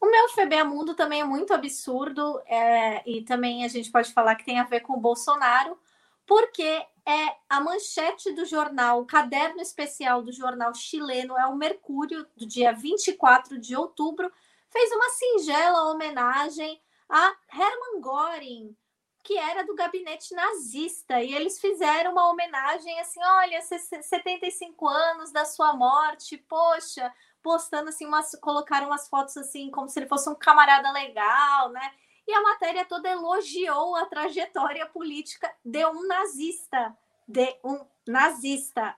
O 0.00 0.08
meu 0.08 0.28
FBA 0.28 0.62
Mundo 0.64 0.94
também 0.94 1.20
é 1.20 1.24
muito 1.24 1.52
absurdo, 1.52 2.40
é, 2.46 3.02
e 3.10 3.22
também 3.22 3.64
a 3.64 3.68
gente 3.68 3.90
pode 3.90 4.12
falar 4.12 4.36
que 4.36 4.44
tem 4.44 4.60
a 4.60 4.64
ver 4.64 4.82
com 4.82 4.92
o 4.92 5.00
Bolsonaro, 5.00 5.76
porque 6.24 6.80
é 7.10 7.36
a 7.48 7.60
manchete 7.60 8.32
do 8.32 8.44
jornal, 8.44 9.00
o 9.00 9.06
caderno 9.06 9.60
especial 9.60 10.22
do 10.22 10.32
jornal 10.32 10.72
chileno 10.74 11.36
é 11.36 11.46
o 11.46 11.56
Mercúrio, 11.56 12.26
do 12.36 12.46
dia 12.46 12.72
24 12.72 13.58
de 13.58 13.74
outubro, 13.74 14.32
fez 14.70 14.92
uma 14.92 15.08
singela 15.10 15.90
homenagem 15.90 16.80
a 17.08 17.34
Hermann 17.52 18.00
Göring, 18.00 18.76
que 19.24 19.36
era 19.36 19.64
do 19.64 19.74
gabinete 19.74 20.34
nazista, 20.34 21.20
e 21.20 21.34
eles 21.34 21.60
fizeram 21.60 22.12
uma 22.12 22.30
homenagem 22.30 22.98
assim, 23.00 23.20
olha, 23.22 23.60
75 23.60 24.88
anos 24.88 25.32
da 25.32 25.44
sua 25.44 25.74
morte, 25.74 26.38
poxa, 26.38 27.12
postando 27.42 27.88
assim, 27.88 28.06
umas, 28.06 28.34
colocaram 28.40 28.86
umas 28.86 29.08
fotos 29.08 29.36
assim, 29.36 29.70
como 29.70 29.88
se 29.88 29.98
ele 29.98 30.08
fosse 30.08 30.28
um 30.30 30.34
camarada 30.34 30.90
legal, 30.92 31.70
né? 31.70 31.92
E 32.30 32.34
a 32.34 32.42
matéria 32.42 32.84
toda 32.84 33.10
elogiou 33.10 33.96
a 33.96 34.06
trajetória 34.06 34.86
política 34.86 35.52
de 35.64 35.84
um 35.84 36.06
nazista, 36.06 36.96
de 37.26 37.56
um 37.64 37.84
nazista. 38.06 38.96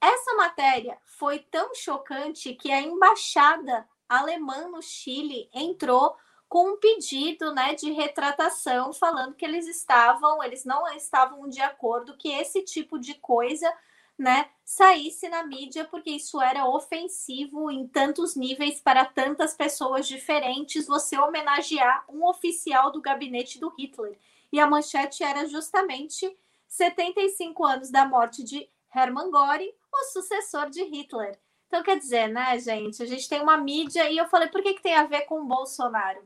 Essa 0.00 0.34
matéria 0.34 0.96
foi 1.04 1.40
tão 1.40 1.74
chocante 1.74 2.54
que 2.54 2.70
a 2.70 2.80
embaixada 2.80 3.88
alemã 4.08 4.68
no 4.68 4.80
Chile 4.80 5.50
entrou 5.52 6.16
com 6.48 6.72
um 6.72 6.76
pedido 6.76 7.52
né, 7.52 7.74
de 7.74 7.90
retratação, 7.90 8.92
falando 8.92 9.34
que 9.34 9.44
eles 9.44 9.66
estavam, 9.66 10.42
eles 10.42 10.64
não 10.64 10.86
estavam 10.94 11.48
de 11.48 11.60
acordo 11.60 12.16
que 12.16 12.28
esse 12.28 12.62
tipo 12.62 12.98
de 12.98 13.14
coisa 13.14 13.72
né, 14.18 14.50
saísse 14.64 15.28
na 15.28 15.44
mídia, 15.44 15.84
porque 15.84 16.10
isso 16.10 16.40
era 16.40 16.66
ofensivo 16.66 17.70
em 17.70 17.86
tantos 17.86 18.36
níveis 18.36 18.80
para 18.80 19.04
tantas 19.04 19.54
pessoas 19.54 20.06
diferentes, 20.06 20.86
você 20.86 21.18
homenagear 21.18 22.04
um 22.08 22.26
oficial 22.26 22.90
do 22.90 23.00
gabinete 23.00 23.58
do 23.58 23.68
Hitler. 23.70 24.18
E 24.52 24.60
a 24.60 24.66
manchete 24.66 25.24
era 25.24 25.46
justamente 25.46 26.36
75 26.68 27.64
anos 27.64 27.90
da 27.90 28.06
morte 28.06 28.42
de 28.42 28.68
Hermann 28.94 29.30
Göring, 29.30 29.72
o 29.92 30.04
sucessor 30.12 30.70
de 30.70 30.82
Hitler. 30.84 31.38
Então, 31.66 31.82
quer 31.82 31.98
dizer, 31.98 32.28
né, 32.28 32.58
gente? 32.58 33.02
A 33.02 33.06
gente 33.06 33.28
tem 33.28 33.40
uma 33.40 33.56
mídia, 33.56 34.10
e 34.10 34.18
eu 34.18 34.26
falei, 34.26 34.48
por 34.48 34.62
que, 34.62 34.74
que 34.74 34.82
tem 34.82 34.94
a 34.94 35.06
ver 35.06 35.22
com 35.22 35.46
Bolsonaro? 35.46 36.22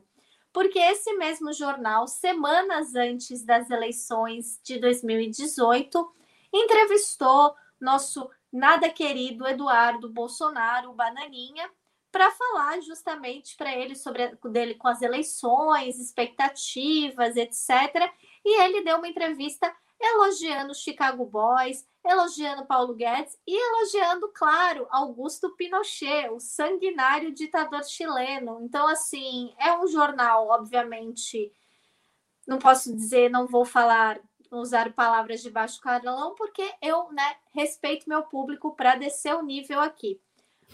Porque 0.51 0.79
esse 0.79 1.13
mesmo 1.13 1.53
jornal, 1.53 2.07
semanas 2.07 2.95
antes 2.95 3.45
das 3.45 3.69
eleições 3.69 4.59
de 4.63 4.79
2018, 4.79 6.13
entrevistou 6.53 7.55
nosso 7.79 8.29
nada 8.51 8.89
querido 8.89 9.47
Eduardo 9.47 10.09
Bolsonaro, 10.09 10.91
o 10.91 10.93
Bananinha, 10.93 11.69
para 12.11 12.31
falar 12.31 12.81
justamente 12.81 13.55
para 13.55 13.75
ele 13.75 13.95
sobre 13.95 14.35
dele 14.45 14.75
com 14.75 14.87
as 14.87 15.01
eleições, 15.01 15.99
expectativas, 15.99 17.35
etc. 17.35 18.11
E 18.43 18.61
ele 18.61 18.81
deu 18.81 18.97
uma 18.97 19.07
entrevista 19.07 19.71
elogiando 19.99 20.71
os 20.71 20.79
Chicago 20.79 21.25
Boys, 21.25 21.85
elogiando 22.05 22.65
Paulo 22.65 22.93
Guedes 22.93 23.37
e 23.45 23.55
elogiando, 23.55 24.29
claro, 24.29 24.87
Augusto 24.89 25.55
Pinochet, 25.55 26.29
o 26.29 26.39
sanguinário 26.39 27.33
ditador 27.33 27.83
chileno. 27.83 28.59
Então, 28.61 28.87
assim, 28.87 29.53
é 29.59 29.77
um 29.77 29.87
jornal, 29.87 30.47
obviamente, 30.47 31.51
não 32.47 32.59
posso 32.59 32.95
dizer, 32.95 33.29
não 33.29 33.47
vou 33.47 33.65
falar, 33.65 34.19
usar 34.51 34.91
palavras 34.93 35.41
de 35.41 35.49
baixo 35.49 35.81
calão, 35.81 36.35
porque 36.35 36.63
eu, 36.81 37.11
né, 37.11 37.35
respeito 37.53 38.07
meu 38.07 38.23
público 38.23 38.75
para 38.75 38.95
descer 38.95 39.35
o 39.35 39.43
nível 39.43 39.79
aqui. 39.79 40.19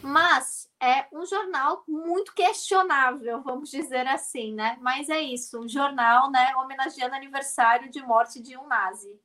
Mas 0.01 0.69
é 0.81 1.05
um 1.13 1.25
jornal 1.25 1.83
muito 1.87 2.33
questionável, 2.33 3.41
vamos 3.43 3.69
dizer 3.69 4.07
assim, 4.07 4.53
né? 4.53 4.77
Mas 4.81 5.09
é 5.09 5.21
isso, 5.21 5.59
um 5.59 5.67
jornal, 5.67 6.31
né, 6.31 6.53
homenageando 6.57 7.15
aniversário 7.15 7.89
de 7.91 8.01
morte 8.01 8.41
de 8.41 8.57
um 8.57 8.67
nazi. 8.67 9.19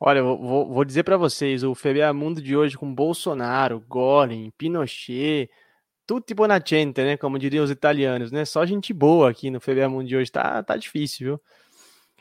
Olha, 0.00 0.22
vou, 0.22 0.68
vou 0.72 0.84
dizer 0.84 1.02
para 1.02 1.16
vocês, 1.16 1.62
o 1.64 1.74
Mundo 2.14 2.40
de 2.40 2.56
hoje 2.56 2.78
com 2.78 2.92
Bolsonaro, 2.94 3.80
Goring, 3.80 4.50
Pinochet, 4.56 5.50
tutti 6.06 6.34
bonacente, 6.34 7.02
né, 7.02 7.16
como 7.16 7.38
diriam 7.38 7.64
os 7.64 7.70
italianos, 7.70 8.32
né? 8.32 8.44
Só 8.44 8.64
gente 8.64 8.92
boa 8.92 9.30
aqui 9.30 9.50
no 9.50 9.60
Mundo 9.90 10.06
de 10.06 10.16
hoje, 10.16 10.30
tá, 10.30 10.62
tá 10.62 10.76
difícil, 10.76 11.26
viu? 11.26 11.40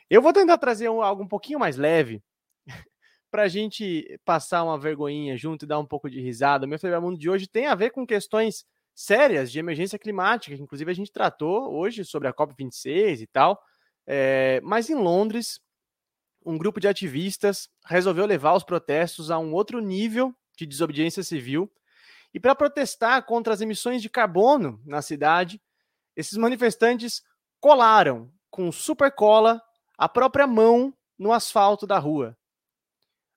Eu 0.10 0.22
vou 0.22 0.32
tentar 0.32 0.58
trazer 0.58 0.90
um, 0.90 1.02
algo 1.02 1.24
um 1.24 1.28
pouquinho 1.28 1.60
mais 1.60 1.76
leve, 1.76 2.24
para 3.30 3.44
a 3.44 3.48
gente 3.48 4.20
passar 4.24 4.64
uma 4.64 4.80
vergonhinha 4.80 5.36
junto 5.36 5.66
e 5.66 5.68
dar 5.68 5.80
um 5.80 5.86
pouco 5.86 6.10
de 6.10 6.22
risada. 6.22 6.66
O 6.66 6.70
meu 6.70 6.80
FBA 6.80 7.02
Mundo 7.02 7.18
de 7.18 7.30
hoje 7.30 7.48
tem 7.48 7.68
a 7.68 7.76
ver 7.76 7.92
com 7.92 8.08
questões 8.08 8.66
sérias 8.96 9.52
de 9.52 9.60
emergência 9.60 10.00
climática, 10.00 10.56
que 10.56 10.62
inclusive 10.62 10.90
a 10.90 10.96
gente 10.96 11.12
tratou 11.12 11.74
hoje 11.74 12.06
sobre 12.06 12.28
a 12.28 12.34
COP26 12.34 13.22
e 13.22 13.28
tal. 13.28 13.62
É, 14.08 14.62
mas 14.64 14.90
em 14.90 14.96
Londres, 14.96 15.60
um 16.46 16.58
grupo 16.58 16.80
de 16.80 16.88
ativistas 16.88 17.70
resolveu 17.86 18.26
levar 18.26 18.54
os 18.54 18.64
protestos 18.64 19.30
a 19.30 19.38
um 19.38 19.54
outro 19.54 19.82
nível 19.82 20.34
de 20.58 20.66
desobediência 20.66 21.22
civil. 21.22 21.70
E 22.34 22.40
para 22.40 22.56
protestar 22.56 23.24
contra 23.26 23.54
as 23.54 23.60
emissões 23.60 24.02
de 24.02 24.10
carbono 24.10 24.82
na 24.86 25.02
cidade, 25.02 25.62
esses 26.16 26.38
manifestantes 26.38 27.22
colaram 27.60 28.32
com 28.50 28.72
super 28.72 29.12
cola 29.12 29.62
a 29.98 30.08
própria 30.08 30.46
mão 30.46 30.94
no 31.18 31.34
asfalto 31.34 31.88
da 31.88 31.98
rua. 31.98 32.38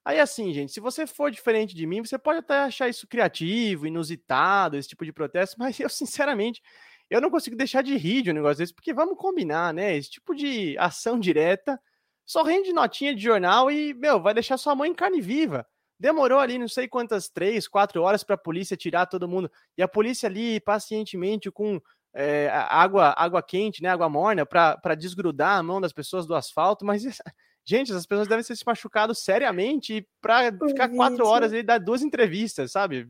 Aí, 0.03 0.19
assim, 0.19 0.51
gente, 0.53 0.71
se 0.71 0.79
você 0.79 1.05
for 1.05 1.29
diferente 1.31 1.75
de 1.75 1.85
mim, 1.85 2.03
você 2.03 2.17
pode 2.17 2.39
até 2.39 2.59
achar 2.59 2.89
isso 2.89 3.07
criativo, 3.07 3.85
inusitado, 3.85 4.75
esse 4.75 4.89
tipo 4.89 5.05
de 5.05 5.13
protesto, 5.13 5.55
mas 5.59 5.79
eu, 5.79 5.89
sinceramente, 5.89 6.61
eu 7.09 7.21
não 7.21 7.29
consigo 7.29 7.55
deixar 7.55 7.83
de 7.83 7.95
rir 7.97 8.23
de 8.23 8.31
um 8.31 8.33
negócio 8.33 8.57
desse, 8.57 8.73
porque 8.73 8.93
vamos 8.93 9.17
combinar, 9.17 9.73
né? 9.73 9.95
Esse 9.95 10.11
tipo 10.11 10.33
de 10.33 10.75
ação 10.77 11.19
direta 11.19 11.79
só 12.25 12.43
rende 12.43 12.73
notinha 12.73 13.13
de 13.13 13.21
jornal 13.21 13.69
e, 13.69 13.93
meu, 13.93 14.21
vai 14.21 14.33
deixar 14.33 14.57
sua 14.57 14.73
mãe 14.73 14.89
em 14.89 14.95
carne 14.95 15.21
viva. 15.21 15.67
Demorou 15.99 16.39
ali 16.39 16.57
não 16.57 16.67
sei 16.67 16.87
quantas, 16.87 17.29
três, 17.29 17.67
quatro 17.67 18.01
horas 18.01 18.23
para 18.23 18.35
a 18.35 18.37
polícia 18.37 18.77
tirar 18.77 19.05
todo 19.05 19.27
mundo. 19.27 19.51
E 19.77 19.83
a 19.83 19.87
polícia 19.87 20.27
ali, 20.27 20.59
pacientemente, 20.59 21.51
com 21.51 21.79
é, 22.13 22.49
água, 22.51 23.13
água 23.17 23.41
quente, 23.41 23.81
né, 23.81 23.89
água 23.89 24.09
morna, 24.09 24.45
para 24.45 24.95
desgrudar 24.95 25.57
a 25.57 25.63
mão 25.63 25.79
das 25.79 25.93
pessoas 25.93 26.25
do 26.25 26.35
asfalto, 26.35 26.85
mas 26.85 27.03
Gente, 27.63 27.93
as 27.93 28.05
pessoas 28.05 28.27
devem 28.27 28.43
ter 28.43 28.55
se 28.55 28.63
machucado 28.65 29.13
seriamente 29.13 30.05
para 30.19 30.51
ficar 30.51 30.87
vídeo. 30.87 30.97
quatro 30.97 31.25
horas 31.25 31.53
e 31.53 31.61
dar 31.61 31.77
duas 31.77 32.01
entrevistas, 32.01 32.71
sabe? 32.71 33.07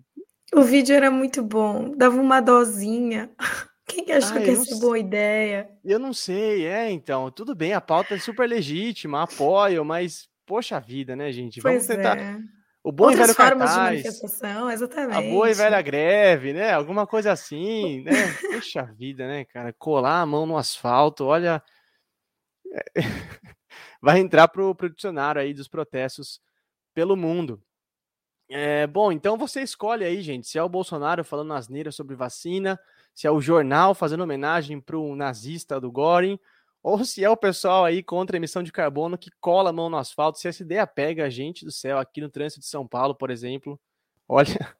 O 0.53 0.61
vídeo 0.61 0.93
era 0.93 1.09
muito 1.09 1.41
bom, 1.41 1.95
dava 1.95 2.19
uma 2.19 2.41
dosinha. 2.41 3.31
Quem 3.87 4.05
que 4.05 4.11
achou 4.11 4.37
ah, 4.37 4.41
que 4.41 4.49
ia 4.51 4.55
ser 4.57 4.79
boa 4.79 4.99
ideia? 4.99 5.69
Eu 5.83 5.99
não 5.99 6.13
sei, 6.13 6.65
é, 6.65 6.89
então, 6.89 7.31
tudo 7.31 7.55
bem, 7.55 7.73
a 7.73 7.81
pauta 7.81 8.15
é 8.15 8.19
super 8.19 8.47
legítima, 8.47 9.23
apoio, 9.23 9.83
mas, 9.83 10.29
poxa 10.45 10.79
vida, 10.79 11.15
né, 11.15 11.31
gente? 11.31 11.59
Vamos 11.59 11.85
pois 11.85 11.97
tentar. 11.97 12.17
É. 12.17 12.37
O 12.83 12.91
bom 12.91 13.05
Outras 13.05 13.29
e 13.29 13.33
velho 13.33 13.35
formas 13.35 13.69
cartaz, 13.69 13.97
de 13.97 14.03
manifestação, 14.03 14.71
exatamente. 14.71 15.17
A 15.17 15.21
boa 15.21 15.51
e 15.51 15.53
velha 15.53 15.81
greve, 15.81 16.51
né? 16.51 16.73
Alguma 16.73 17.05
coisa 17.05 17.31
assim, 17.31 18.01
né? 18.01 18.11
Poxa 18.53 18.83
vida, 18.97 19.27
né, 19.27 19.45
cara? 19.45 19.71
Colar 19.73 20.21
a 20.21 20.25
mão 20.25 20.45
no 20.47 20.57
asfalto, 20.57 21.25
olha. 21.25 21.61
vai 24.01 24.19
entrar 24.19 24.47
para 24.47 24.63
o 24.63 24.75
dicionário 24.89 25.41
aí 25.41 25.53
dos 25.53 25.67
protestos 25.67 26.41
pelo 26.93 27.15
mundo. 27.15 27.61
É, 28.49 28.85
bom, 28.87 29.11
então 29.11 29.37
você 29.37 29.61
escolhe 29.61 30.03
aí, 30.03 30.21
gente, 30.21 30.47
se 30.47 30.57
é 30.57 30.63
o 30.63 30.67
Bolsonaro 30.67 31.23
falando 31.23 31.53
asneira 31.53 31.89
sobre 31.91 32.15
vacina, 32.15 32.77
se 33.13 33.25
é 33.25 33.31
o 33.31 33.39
jornal 33.39 33.95
fazendo 33.95 34.23
homenagem 34.23 34.81
para 34.81 34.97
o 34.97 35.15
nazista 35.15 35.79
do 35.79 35.89
Goring, 35.89 36.37
ou 36.83 37.03
se 37.05 37.23
é 37.23 37.29
o 37.29 37.37
pessoal 37.37 37.85
aí 37.85 38.01
contra 38.01 38.35
a 38.35 38.39
emissão 38.39 38.63
de 38.63 38.71
carbono 38.71 39.17
que 39.17 39.29
cola 39.39 39.69
a 39.69 39.73
mão 39.73 39.89
no 39.89 39.97
asfalto, 39.97 40.39
se 40.39 40.47
essa 40.47 40.63
ideia 40.63 40.85
pega 40.87 41.25
a 41.25 41.29
gente 41.29 41.63
do 41.63 41.71
céu 41.71 41.99
aqui 41.99 42.21
no 42.21 42.29
trânsito 42.29 42.61
de 42.61 42.67
São 42.67 42.87
Paulo, 42.87 43.15
por 43.15 43.29
exemplo. 43.29 43.79
Olha, 44.27 44.75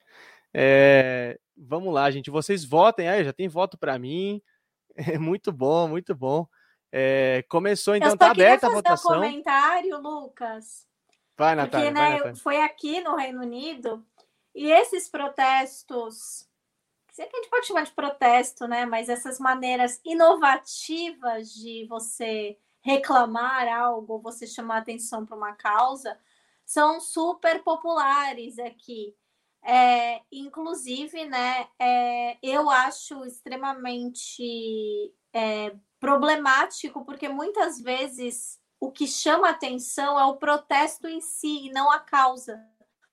é, 0.54 1.40
vamos 1.56 1.94
lá, 1.94 2.10
gente, 2.10 2.32
vocês 2.32 2.64
votem 2.64 3.10
aí, 3.10 3.24
já 3.24 3.34
tem 3.34 3.48
voto 3.48 3.78
para 3.78 4.00
mim, 4.00 4.42
é 4.96 5.18
muito 5.18 5.52
bom, 5.52 5.88
muito 5.88 6.16
bom. 6.16 6.48
É, 6.94 7.44
começou, 7.48 7.96
então, 7.96 8.18
tá 8.18 8.32
aberta 8.32 8.68
a 8.68 8.70
votação. 8.70 9.12
Um 9.12 9.16
comentário, 9.16 9.98
Lucas. 10.00 10.86
Vai, 11.38 11.56
Natália. 11.56 11.88
Porque, 11.88 12.00
né, 12.00 12.06
vai, 12.06 12.18
Natália. 12.18 12.36
foi 12.36 12.62
aqui 12.62 13.02
no 13.02 13.16
Reino 13.16 13.42
Unido 13.42 14.06
e 14.54 14.70
esses 14.70 15.10
protestos, 15.10 16.48
que 17.16 17.36
a 17.36 17.40
gente 17.40 17.50
pode 17.50 17.68
chamar 17.68 17.84
de 17.84 17.92
protesto, 17.92 18.68
né? 18.68 18.86
Mas 18.86 19.10
essas 19.10 19.40
maneiras 19.40 20.00
inovativas 20.06 21.54
de 21.54 21.86
você 21.88 22.58
reclamar 22.82 23.68
algo, 23.68 24.20
você 24.20 24.48
chamar 24.48 24.78
atenção 24.78 25.26
para 25.26 25.36
uma 25.36 25.54
causa, 25.54 26.18
são 26.66 27.00
super 27.00 27.64
populares 27.64 28.58
aqui. 28.58 29.16
É, 29.64 30.22
inclusive, 30.32 31.26
né, 31.26 31.68
é, 31.78 32.38
eu 32.42 32.68
acho 32.70 33.24
extremamente 33.26 35.14
é, 35.32 35.76
problemático, 36.00 37.06
porque 37.06 37.30
muitas 37.30 37.80
vezes 37.80 38.60
o 38.80 38.92
que 38.92 39.06
chama 39.06 39.50
atenção 39.50 40.20
é 40.20 40.26
o 40.26 40.38
protesto 40.38 41.08
em 41.08 41.22
si 41.22 41.68
e 41.68 41.72
não 41.72 41.92
a 41.92 42.00
causa, 42.00 42.60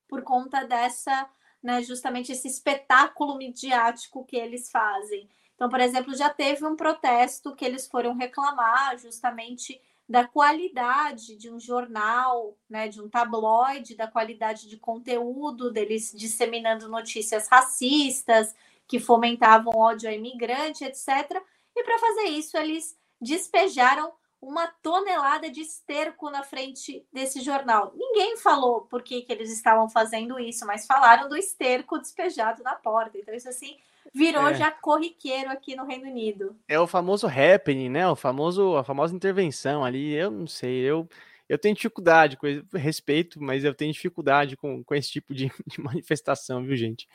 por 0.09 0.23
conta 0.23 0.65
dessa, 0.65 1.29
né, 1.63 1.83
justamente 1.83 2.33
esse 2.33 2.49
espetáculo 2.49 3.37
midiático 3.37 4.25
que 4.25 4.37
eles 4.37 4.71
fazem. 4.71 5.29
Então, 5.55 5.69
por 5.69 5.81
exemplo, 5.81 6.15
já 6.15 6.31
teve 6.31 6.65
um 6.65 6.77
protesto 6.77 7.55
que 7.55 7.65
eles 7.65 7.87
foram 7.87 8.15
reclamar 8.15 8.97
justamente 8.99 9.81
da 10.09 10.27
qualidade 10.27 11.37
de 11.37 11.51
um 11.51 11.61
jornal, 11.61 12.57
né, 12.69 12.89
de 12.89 13.03
um 13.03 13.09
tabloide, 13.09 13.95
da 13.95 14.07
qualidade 14.07 14.69
de 14.69 14.77
conteúdo, 14.79 15.71
deles 15.71 16.13
disseminando 16.17 16.89
notícias 16.89 17.49
racistas 17.49 18.55
que 18.87 18.99
fomentavam 18.99 19.77
ódio 19.77 20.09
a 20.09 20.13
imigrante, 20.15 20.85
etc. 20.85 21.43
E 21.77 21.85
para 21.85 21.99
fazer 21.99 22.29
isso, 22.31 22.57
eles 22.57 22.97
despejaram 23.21 24.13
uma 24.41 24.69
tonelada 24.83 25.51
de 25.51 25.61
esterco 25.61 26.31
na 26.31 26.43
frente 26.43 27.05
desse 27.13 27.41
jornal. 27.41 27.93
Ninguém 27.97 28.37
falou 28.37 28.83
por 28.83 29.03
que, 29.03 29.23
que 29.23 29.33
eles 29.33 29.51
estavam 29.51 29.89
fazendo 29.89 30.39
isso, 30.39 30.65
mas 30.65 30.87
falaram 30.87 31.29
do 31.29 31.37
esterco 31.37 31.99
despejado 31.99 32.63
na 32.63 32.75
porta. 32.75 33.19
Então, 33.19 33.35
isso 33.35 33.49
assim 33.49 33.77
virou 34.15 34.49
é. 34.49 34.55
já 34.55 34.71
corriqueiro 34.71 35.51
aqui 35.51 35.77
no 35.77 35.85
Reino 35.85 36.09
Unido. 36.09 36.57
É 36.69 36.79
o 36.79 36.87
famoso 36.87 37.27
happening, 37.27 37.89
né? 37.89 38.09
O 38.09 38.17
famoso, 38.17 38.77
a 38.77 38.85
famosa 38.85 39.15
intervenção 39.15 39.85
ali. 39.85 40.15
Eu 40.15 40.31
não 40.31 40.47
sei, 40.47 40.81
eu, 40.81 41.09
eu 41.49 41.59
tenho 41.59 41.75
dificuldade 41.75 42.37
com 42.37 42.47
respeito, 42.75 43.43
mas 43.43 43.65
eu 43.65 43.75
tenho 43.75 43.93
dificuldade 43.93 44.57
com, 44.57 44.83
com 44.85 44.95
esse 44.95 45.11
tipo 45.11 45.35
de, 45.35 45.51
de 45.67 45.81
manifestação, 45.81 46.65
viu, 46.65 46.77
gente? 46.77 47.09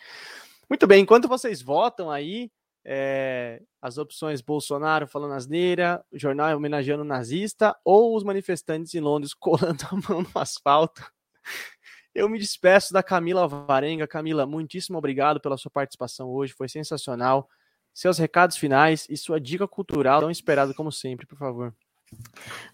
Muito 0.70 0.88
bem, 0.88 1.04
enquanto 1.04 1.28
vocês 1.28 1.62
votam 1.62 2.10
aí, 2.10 2.52
é, 2.86 3.62
as 3.82 3.98
opções 3.98 4.42
Bolsonaro 4.42 5.08
falando 5.08 5.34
asneira, 5.34 6.04
o 6.12 6.20
jornal 6.20 6.56
homenageando 6.56 7.04
o 7.04 7.06
nazista 7.06 7.76
ou 7.84 8.16
os 8.16 8.24
manifestantes 8.24 8.94
em 8.94 9.00
Londres 9.00 9.34
colando 9.36 9.84
a 9.90 9.96
mão 10.10 10.22
no 10.22 10.42
asfalto. 10.42 11.04
Eu 12.14 12.30
me 12.30 12.38
despeço 12.38 12.94
da 12.94 13.02
Camila 13.02 13.48
Varenga. 13.48 14.08
Camila, 14.08 14.46
muitíssimo 14.46 14.98
obrigado 14.98 15.40
pela 15.40 15.58
sua 15.58 15.72
participação 15.72 16.30
hoje, 16.30 16.54
foi 16.54 16.70
sensacional. 16.70 17.50
Seus 17.94 18.18
recados 18.18 18.58
finais 18.58 19.08
e 19.10 19.16
sua 19.16 19.40
dica 19.40 19.68
cultural, 19.68 20.22
tão 20.22 20.32
esperada 20.32 20.74
como 20.74 20.92
sempre, 20.92 21.26
por 21.26 21.38
favor. 21.38 21.74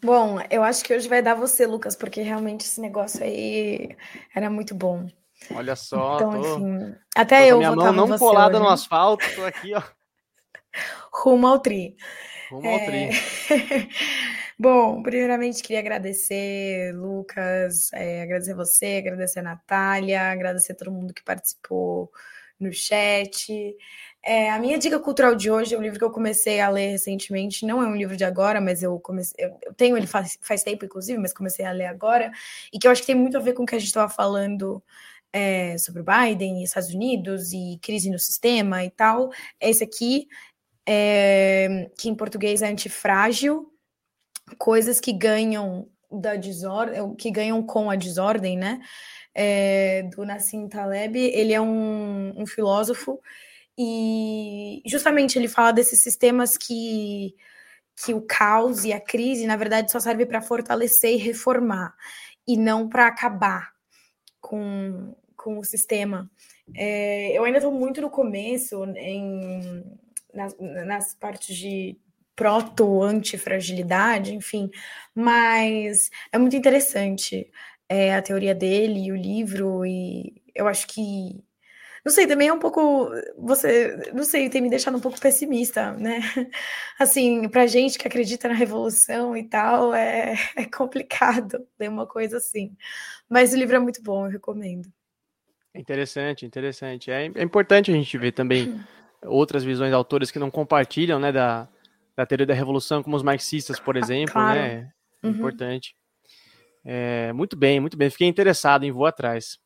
Bom, 0.02 0.40
eu 0.50 0.64
acho 0.64 0.84
que 0.84 0.94
hoje 0.94 1.08
vai 1.08 1.22
dar 1.22 1.36
você, 1.36 1.66
Lucas, 1.66 1.96
porque 1.96 2.22
realmente 2.22 2.66
esse 2.66 2.82
negócio 2.82 3.24
aí 3.24 3.96
era 4.34 4.50
muito 4.50 4.76
bom. 4.76 5.08
Olha 5.56 5.76
só, 5.76 6.16
então, 6.16 6.32
tô... 6.32 6.56
assim, 6.56 6.96
até 7.16 7.48
eu 7.48 7.58
minha 7.58 7.74
mão 7.74 7.94
não 7.94 8.18
colada 8.18 8.56
hoje. 8.56 8.64
no 8.64 8.70
asfalto, 8.70 9.26
tô 9.36 9.46
aqui, 9.46 9.74
ó. 9.74 9.82
Rumo 11.12 11.48
ao 11.48 11.60
tri. 11.60 11.96
Rumo 12.52 12.70
ao 12.70 12.80
tri. 12.86 13.10
É... 13.10 13.88
Bom, 14.60 15.02
primeiramente 15.02 15.64
queria 15.64 15.80
agradecer, 15.80 16.94
Lucas, 16.94 17.94
é, 17.94 18.24
agradecer 18.24 18.54
você, 18.54 18.98
agradecer 18.98 19.40
a 19.40 19.44
Natália, 19.44 20.22
agradecer 20.32 20.74
a 20.74 20.76
todo 20.76 20.92
mundo 20.92 21.14
que 21.14 21.24
participou 21.24 22.12
no 22.60 22.74
chat. 22.74 23.76
É, 24.22 24.52
a 24.52 24.60
minha 24.60 24.78
dica 24.78 25.00
cultural 25.00 25.34
de 25.34 25.50
hoje 25.50 25.74
é 25.74 25.78
um 25.78 25.82
livro 25.82 25.98
que 25.98 26.04
eu 26.04 26.12
comecei 26.12 26.60
a 26.60 26.70
ler 26.70 26.92
recentemente. 26.92 27.66
Não 27.66 27.82
é 27.82 27.88
um 27.88 27.96
livro 27.96 28.18
de 28.18 28.26
agora, 28.26 28.60
mas 28.60 28.84
eu 28.84 29.00
comecei. 29.00 29.46
Eu 29.46 29.74
tenho 29.76 29.96
ele 29.96 30.08
faz, 30.08 30.38
faz 30.42 30.62
tempo, 30.62 30.84
inclusive, 30.84 31.18
mas 31.18 31.32
comecei 31.32 31.66
a 31.66 31.72
ler 31.72 31.86
agora. 31.86 32.30
E 32.74 32.78
que 32.78 32.86
eu 32.88 32.92
acho 32.92 33.02
que 33.02 33.08
tem 33.08 33.16
muito 33.16 33.38
a 33.38 33.40
ver 33.40 33.54
com 33.54 33.64
o 33.64 33.66
que 33.66 33.76
a 33.76 33.80
gente 33.80 33.88
estava 33.88 34.12
falando 34.12 34.84
é, 35.32 35.78
sobre 35.78 36.02
o 36.02 36.06
Biden 36.06 36.60
e 36.60 36.64
Estados 36.64 36.90
Unidos 36.90 37.54
e 37.54 37.80
crise 37.82 38.10
no 38.10 38.20
sistema 38.20 38.84
e 38.84 38.90
tal. 38.90 39.32
Esse 39.60 39.84
aqui, 39.84 40.28
é, 40.92 41.92
que 41.96 42.10
em 42.10 42.16
português 42.16 42.64
é 42.64 42.68
antifrágil, 42.68 43.72
coisas 44.58 45.00
que 45.00 45.14
ganham 45.14 45.88
da 46.12 46.36
desordem, 46.36 47.16
que 47.16 47.30
ganham 47.30 47.62
com 47.62 47.92
a 47.92 47.96
desordem, 47.96 48.58
né? 48.58 48.82
É, 49.36 50.10
do 50.16 50.26
Nassim 50.26 50.68
Taleb. 50.68 51.16
Ele 51.16 51.54
é 51.54 51.62
um, 51.62 52.34
um 52.36 52.48
filósofo 52.48 53.22
e 53.78 54.82
justamente 54.88 55.38
ele 55.38 55.48
fala 55.48 55.72
desses 55.72 56.02
sistemas 56.02 56.58
que 56.58 57.36
que 58.04 58.14
o 58.14 58.22
caos 58.22 58.86
e 58.86 58.94
a 58.94 59.00
crise, 59.00 59.46
na 59.46 59.58
verdade, 59.58 59.92
só 59.92 60.00
serve 60.00 60.26
para 60.26 60.42
fortalecer 60.42 61.16
e 61.16 61.18
reformar, 61.18 61.94
e 62.48 62.56
não 62.56 62.88
para 62.88 63.08
acabar 63.08 63.74
com, 64.40 65.14
com 65.36 65.60
o 65.60 65.66
sistema. 65.66 66.32
É, 66.74 67.38
eu 67.38 67.44
ainda 67.44 67.58
estou 67.58 67.74
muito 67.74 68.00
no 68.00 68.10
começo, 68.10 68.86
em, 68.96 69.84
nas, 70.34 70.56
nas 70.60 71.14
partes 71.14 71.56
de 71.56 71.98
proto-antifragilidade, 72.36 74.34
enfim, 74.34 74.70
mas 75.14 76.10
é 76.32 76.38
muito 76.38 76.56
interessante 76.56 77.52
é, 77.90 78.16
a 78.16 78.22
teoria 78.22 78.56
dele 78.56 79.08
e 79.08 79.12
o 79.12 79.16
livro, 79.16 79.86
e 79.86 80.42
eu 80.56 80.68
acho 80.68 80.88
que 80.88 81.44
não 82.04 82.12
sei, 82.14 82.26
também 82.26 82.48
é 82.48 82.54
um 82.54 82.60
pouco. 82.60 83.10
Você, 83.38 84.12
não 84.14 84.24
sei, 84.24 84.50
tem 84.50 84.62
me 84.62 84.70
deixado 84.70 84.98
um 84.98 85.02
pouco 85.02 85.20
pessimista, 85.20 85.94
né? 85.94 86.22
Assim, 86.98 87.48
pra 87.50 87.68
gente 87.68 88.00
que 88.00 88.08
acredita 88.08 88.48
na 88.48 88.54
revolução 88.54 89.36
e 89.36 89.44
tal, 89.44 89.94
é, 89.94 90.36
é 90.56 90.66
complicado 90.66 91.68
ler 91.78 91.90
uma 91.90 92.08
coisa 92.08 92.38
assim. 92.38 92.76
Mas 93.30 93.54
o 93.54 93.58
livro 93.58 93.76
é 93.76 93.80
muito 93.80 94.02
bom, 94.02 94.26
eu 94.26 94.32
recomendo. 94.32 94.92
Interessante, 95.76 96.46
interessante. 96.46 97.12
É, 97.12 97.26
é 97.26 97.44
importante 97.44 97.92
a 97.92 97.94
gente 97.94 98.18
ver 98.18 98.32
também 98.32 98.70
hum. 98.70 98.80
Outras 99.26 99.64
visões 99.64 99.90
de 99.90 99.96
autores 99.96 100.32
que 100.32 100.40
não 100.40 100.52
compartilham, 100.52 101.20
né, 101.20 101.32
da, 101.32 101.68
da 102.16 102.26
teoria 102.26 102.46
da 102.46 102.54
revolução, 102.54 103.04
como 103.04 103.16
os 103.16 103.24
marxistas, 103.24 103.80
por 103.80 103.96
exemplo, 103.96 104.34
claro. 104.34 104.60
né? 104.60 104.94
É 105.22 105.28
uhum. 105.28 105.34
importante. 105.34 105.96
É, 106.84 107.34
muito 107.34 107.58
bem, 107.58 107.80
muito 107.80 107.98
bem. 107.98 108.10
Fiquei 108.10 108.28
interessado 108.28 108.84
em 108.84 108.92
vou 108.92 109.06
atrás. 109.06 109.60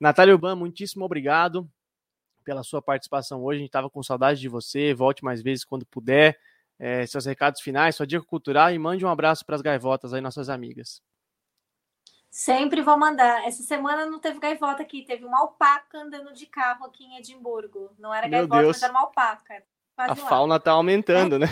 Natália 0.00 0.34
Urban, 0.34 0.54
muitíssimo 0.54 1.04
obrigado 1.04 1.68
pela 2.44 2.62
sua 2.62 2.80
participação 2.80 3.42
hoje. 3.42 3.56
A 3.56 3.60
gente 3.60 3.68
estava 3.68 3.90
com 3.90 4.02
saudade 4.02 4.40
de 4.40 4.48
você. 4.48 4.94
Volte 4.94 5.22
mais 5.22 5.42
vezes 5.42 5.64
quando 5.64 5.84
puder. 5.86 6.38
É, 6.78 7.04
seus 7.06 7.26
recados 7.26 7.60
finais, 7.60 7.96
sua 7.96 8.06
dica 8.06 8.24
cultural 8.24 8.72
e 8.72 8.78
mande 8.78 9.04
um 9.04 9.08
abraço 9.08 9.44
para 9.44 9.56
as 9.56 9.62
gaivotas 9.62 10.14
aí, 10.14 10.20
nossas 10.20 10.48
amigas. 10.48 11.02
Sempre 12.30 12.82
vou 12.82 12.96
mandar. 12.98 13.46
Essa 13.46 13.62
semana 13.62 14.06
não 14.06 14.18
teve 14.18 14.38
gaivota 14.38 14.82
aqui, 14.82 15.02
teve 15.02 15.24
uma 15.24 15.40
alpaca 15.40 15.98
andando 15.98 16.32
de 16.32 16.46
carro 16.46 16.84
aqui 16.84 17.04
em 17.04 17.16
Edimburgo. 17.16 17.90
Não 17.98 18.12
era 18.12 18.28
Meu 18.28 18.40
gaivota, 18.40 18.62
Deus. 18.62 18.76
mas 18.76 18.82
era 18.82 18.92
uma 18.92 19.00
alpaca. 19.00 19.62
Quase 19.96 20.12
a 20.12 20.16
fauna 20.16 20.56
está 20.56 20.72
aumentando, 20.72 21.36
é. 21.36 21.38
né? 21.40 21.46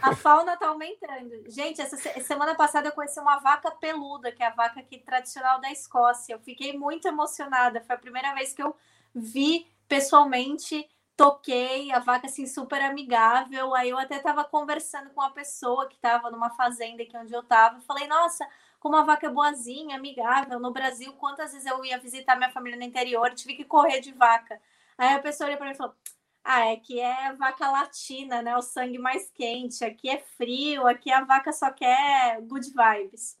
A 0.00 0.14
fauna 0.14 0.54
está 0.54 0.68
aumentando. 0.68 1.48
Gente, 1.48 1.80
essa 1.80 1.96
semana 2.20 2.54
passada 2.54 2.88
eu 2.88 2.92
conheci 2.92 3.18
uma 3.20 3.38
vaca 3.38 3.70
peluda, 3.70 4.32
que 4.32 4.42
é 4.42 4.46
a 4.46 4.50
vaca 4.50 4.80
aqui 4.80 4.98
tradicional 4.98 5.60
da 5.60 5.70
Escócia. 5.70 6.34
Eu 6.34 6.40
fiquei 6.40 6.76
muito 6.76 7.06
emocionada. 7.08 7.80
Foi 7.80 7.96
a 7.96 7.98
primeira 7.98 8.34
vez 8.34 8.52
que 8.52 8.62
eu 8.62 8.74
vi 9.14 9.66
pessoalmente, 9.88 10.88
toquei 11.16 11.92
a 11.92 11.98
vaca 11.98 12.26
assim 12.26 12.46
super 12.46 12.80
amigável. 12.82 13.74
Aí 13.74 13.90
eu 13.90 13.98
até 13.98 14.16
estava 14.16 14.44
conversando 14.44 15.10
com 15.10 15.20
uma 15.20 15.30
pessoa 15.30 15.88
que 15.88 15.94
estava 15.94 16.30
numa 16.30 16.50
fazenda 16.50 17.02
aqui 17.02 17.16
onde 17.16 17.32
eu 17.32 17.40
estava. 17.40 17.80
Falei, 17.80 18.06
nossa, 18.06 18.46
como 18.82 18.96
a 18.96 19.04
vaca 19.04 19.30
boazinha, 19.30 19.96
amigável. 19.96 20.58
No 20.58 20.72
Brasil, 20.72 21.12
quantas 21.12 21.52
vezes 21.52 21.66
eu 21.66 21.84
ia 21.84 22.00
visitar 22.00 22.34
minha 22.34 22.50
família 22.50 22.76
no 22.76 22.82
interior, 22.82 23.32
tive 23.32 23.54
que 23.54 23.64
correr 23.64 24.00
de 24.00 24.10
vaca. 24.12 24.60
Aí 24.98 25.14
a 25.14 25.20
pessoa 25.20 25.46
olhou 25.46 25.56
para 25.56 25.68
mim 25.68 25.72
e 25.72 25.76
falou: 25.76 25.94
ah, 26.42 26.66
é 26.66 26.76
que 26.76 26.98
é 26.98 27.32
vaca 27.34 27.70
latina, 27.70 28.42
né? 28.42 28.56
O 28.56 28.60
sangue 28.62 28.98
mais 28.98 29.30
quente. 29.30 29.84
Aqui 29.84 30.10
é 30.10 30.18
frio, 30.36 30.84
aqui 30.88 31.12
a 31.12 31.22
vaca 31.22 31.52
só 31.52 31.70
quer 31.70 32.40
good 32.42 32.68
vibes. 32.72 33.38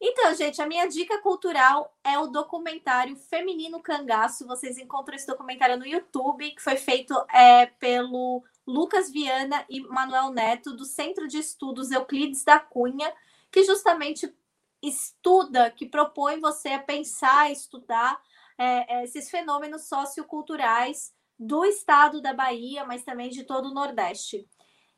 Então, 0.00 0.34
gente, 0.34 0.60
a 0.60 0.66
minha 0.66 0.86
dica 0.86 1.20
cultural 1.20 1.94
é 2.02 2.18
o 2.18 2.26
documentário 2.26 3.16
Feminino 3.16 3.82
Cangaço. 3.82 4.46
Vocês 4.46 4.78
encontram 4.78 5.16
esse 5.16 5.26
documentário 5.26 5.76
no 5.76 5.86
YouTube, 5.86 6.50
que 6.50 6.62
foi 6.62 6.76
feito 6.76 7.14
é, 7.30 7.66
pelo 7.66 8.42
Lucas 8.66 9.10
Viana 9.10 9.66
e 9.68 9.80
Manuel 9.82 10.30
Neto, 10.30 10.74
do 10.74 10.86
Centro 10.86 11.28
de 11.28 11.36
Estudos 11.36 11.90
Euclides 11.90 12.42
da 12.42 12.58
Cunha, 12.58 13.12
que 13.54 13.62
justamente 13.62 14.34
estuda, 14.82 15.70
que 15.70 15.86
propõe 15.86 16.40
você 16.40 16.70
a 16.70 16.82
pensar, 16.82 17.52
estudar 17.52 18.20
é, 18.58 18.96
é 18.96 19.04
esses 19.04 19.30
fenômenos 19.30 19.86
socioculturais 19.88 21.14
do 21.38 21.64
estado 21.64 22.20
da 22.20 22.32
Bahia, 22.32 22.84
mas 22.84 23.04
também 23.04 23.30
de 23.30 23.44
todo 23.44 23.68
o 23.68 23.74
Nordeste. 23.74 24.44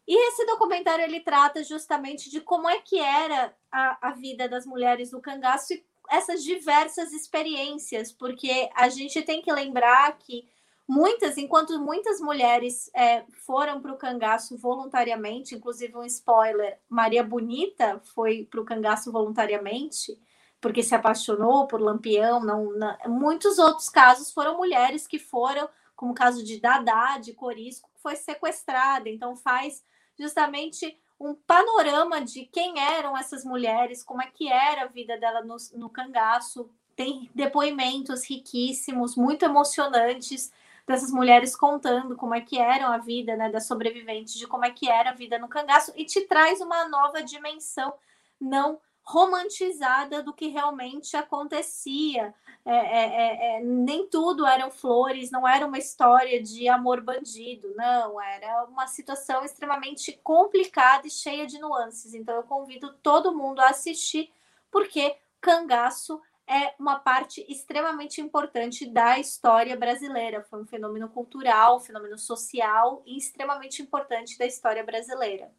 E 0.08 0.28
esse 0.28 0.46
documentário 0.46 1.04
ele 1.04 1.20
trata 1.20 1.62
justamente 1.62 2.30
de 2.30 2.40
como 2.40 2.66
é 2.66 2.80
que 2.80 2.98
era 2.98 3.54
a, 3.70 4.08
a 4.08 4.12
vida 4.12 4.48
das 4.48 4.64
mulheres 4.64 5.10
do 5.10 5.20
cangaço 5.20 5.74
e 5.74 5.84
essas 6.08 6.42
diversas 6.42 7.12
experiências, 7.12 8.10
porque 8.10 8.70
a 8.74 8.88
gente 8.88 9.20
tem 9.20 9.42
que 9.42 9.52
lembrar 9.52 10.16
que 10.16 10.48
muitas, 10.86 11.36
enquanto 11.36 11.78
muitas 11.80 12.20
mulheres 12.20 12.90
é, 12.94 13.24
foram 13.44 13.80
para 13.80 13.92
o 13.92 13.96
cangaço 13.96 14.56
voluntariamente, 14.56 15.54
inclusive 15.54 15.96
um 15.96 16.04
spoiler, 16.04 16.78
Maria 16.88 17.24
Bonita 17.24 18.00
foi 18.14 18.46
para 18.50 18.60
o 18.60 18.64
cangaço 18.64 19.10
voluntariamente, 19.10 20.18
porque 20.60 20.82
se 20.82 20.94
apaixonou 20.94 21.66
por 21.66 21.80
Lampião, 21.80 22.40
não, 22.40 22.72
não, 22.72 22.96
muitos 23.06 23.58
outros 23.58 23.88
casos 23.88 24.32
foram 24.32 24.56
mulheres 24.56 25.06
que 25.06 25.18
foram 25.18 25.68
como 25.96 26.12
o 26.12 26.14
caso 26.14 26.44
de 26.44 26.60
Dadá, 26.60 27.18
de 27.18 27.32
Corisco, 27.32 27.90
que 27.94 28.02
foi 28.02 28.14
sequestrada. 28.14 29.08
Então, 29.08 29.34
faz 29.34 29.82
justamente 30.16 30.96
um 31.18 31.34
panorama 31.34 32.20
de 32.20 32.44
quem 32.44 32.78
eram 32.78 33.16
essas 33.16 33.44
mulheres, 33.44 34.04
como 34.04 34.22
é 34.22 34.26
que 34.26 34.52
era 34.52 34.82
a 34.82 34.88
vida 34.88 35.18
dela 35.18 35.42
no, 35.42 35.56
no 35.74 35.88
cangaço. 35.88 36.70
Tem 36.94 37.30
depoimentos 37.34 38.28
riquíssimos, 38.28 39.16
muito 39.16 39.44
emocionantes 39.44 40.52
dessas 40.86 41.10
mulheres 41.10 41.56
contando 41.56 42.16
como 42.16 42.34
é 42.34 42.40
que 42.40 42.58
era 42.58 42.88
a 42.88 42.98
vida 42.98 43.36
né, 43.36 43.50
das 43.50 43.66
sobreviventes, 43.66 44.34
de 44.34 44.46
como 44.46 44.64
é 44.64 44.70
que 44.70 44.88
era 44.88 45.10
a 45.10 45.14
vida 45.14 45.38
no 45.38 45.48
cangaço, 45.48 45.92
e 45.96 46.04
te 46.04 46.22
traz 46.22 46.60
uma 46.60 46.88
nova 46.88 47.22
dimensão 47.22 47.92
não 48.40 48.80
romantizada 49.02 50.22
do 50.22 50.32
que 50.32 50.48
realmente 50.48 51.16
acontecia. 51.16 52.34
É, 52.64 52.74
é, 52.74 53.04
é, 53.04 53.58
é, 53.58 53.62
nem 53.62 54.08
tudo 54.08 54.44
eram 54.44 54.72
flores, 54.72 55.30
não 55.30 55.46
era 55.46 55.64
uma 55.64 55.78
história 55.78 56.42
de 56.42 56.68
amor 56.68 57.00
bandido, 57.00 57.72
não, 57.76 58.20
era 58.20 58.64
uma 58.64 58.88
situação 58.88 59.44
extremamente 59.44 60.18
complicada 60.24 61.06
e 61.06 61.10
cheia 61.10 61.46
de 61.46 61.60
nuances. 61.60 62.14
Então 62.14 62.34
eu 62.34 62.42
convido 62.42 62.92
todo 62.94 63.34
mundo 63.34 63.60
a 63.60 63.68
assistir, 63.68 64.32
porque 64.70 65.16
cangaço 65.40 66.20
é 66.48 66.74
uma 66.78 66.98
parte 66.98 67.44
extremamente 67.48 68.20
importante 68.20 68.88
da 68.88 69.18
história 69.18 69.76
brasileira. 69.76 70.44
Foi 70.48 70.62
um 70.62 70.66
fenômeno 70.66 71.08
cultural, 71.08 71.78
um 71.78 71.80
fenômeno 71.80 72.16
social 72.16 73.02
e 73.04 73.16
extremamente 73.16 73.82
importante 73.82 74.38
da 74.38 74.46
história 74.46 74.84
brasileira. 74.84 75.50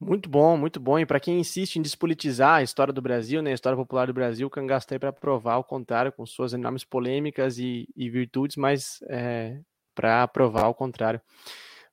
Muito 0.00 0.28
bom, 0.28 0.56
muito 0.56 0.78
bom. 0.78 0.98
E 0.98 1.06
para 1.06 1.18
quem 1.18 1.40
insiste 1.40 1.76
em 1.76 1.82
despolitizar 1.82 2.56
a 2.56 2.62
história 2.62 2.92
do 2.92 3.00
Brasil, 3.00 3.40
né, 3.40 3.50
a 3.52 3.54
história 3.54 3.76
popular 3.76 4.06
do 4.06 4.12
Brasil, 4.12 4.46
o 4.46 4.50
Cangaço 4.50 4.86
aí 4.90 4.98
para 4.98 5.12
provar 5.12 5.56
o 5.56 5.64
contrário, 5.64 6.12
com 6.12 6.26
suas 6.26 6.52
enormes 6.52 6.84
polêmicas 6.84 7.58
e, 7.58 7.88
e 7.96 8.10
virtudes, 8.10 8.56
mas 8.56 9.00
é, 9.08 9.58
para 9.94 10.28
provar 10.28 10.68
o 10.68 10.74
contrário. 10.74 11.20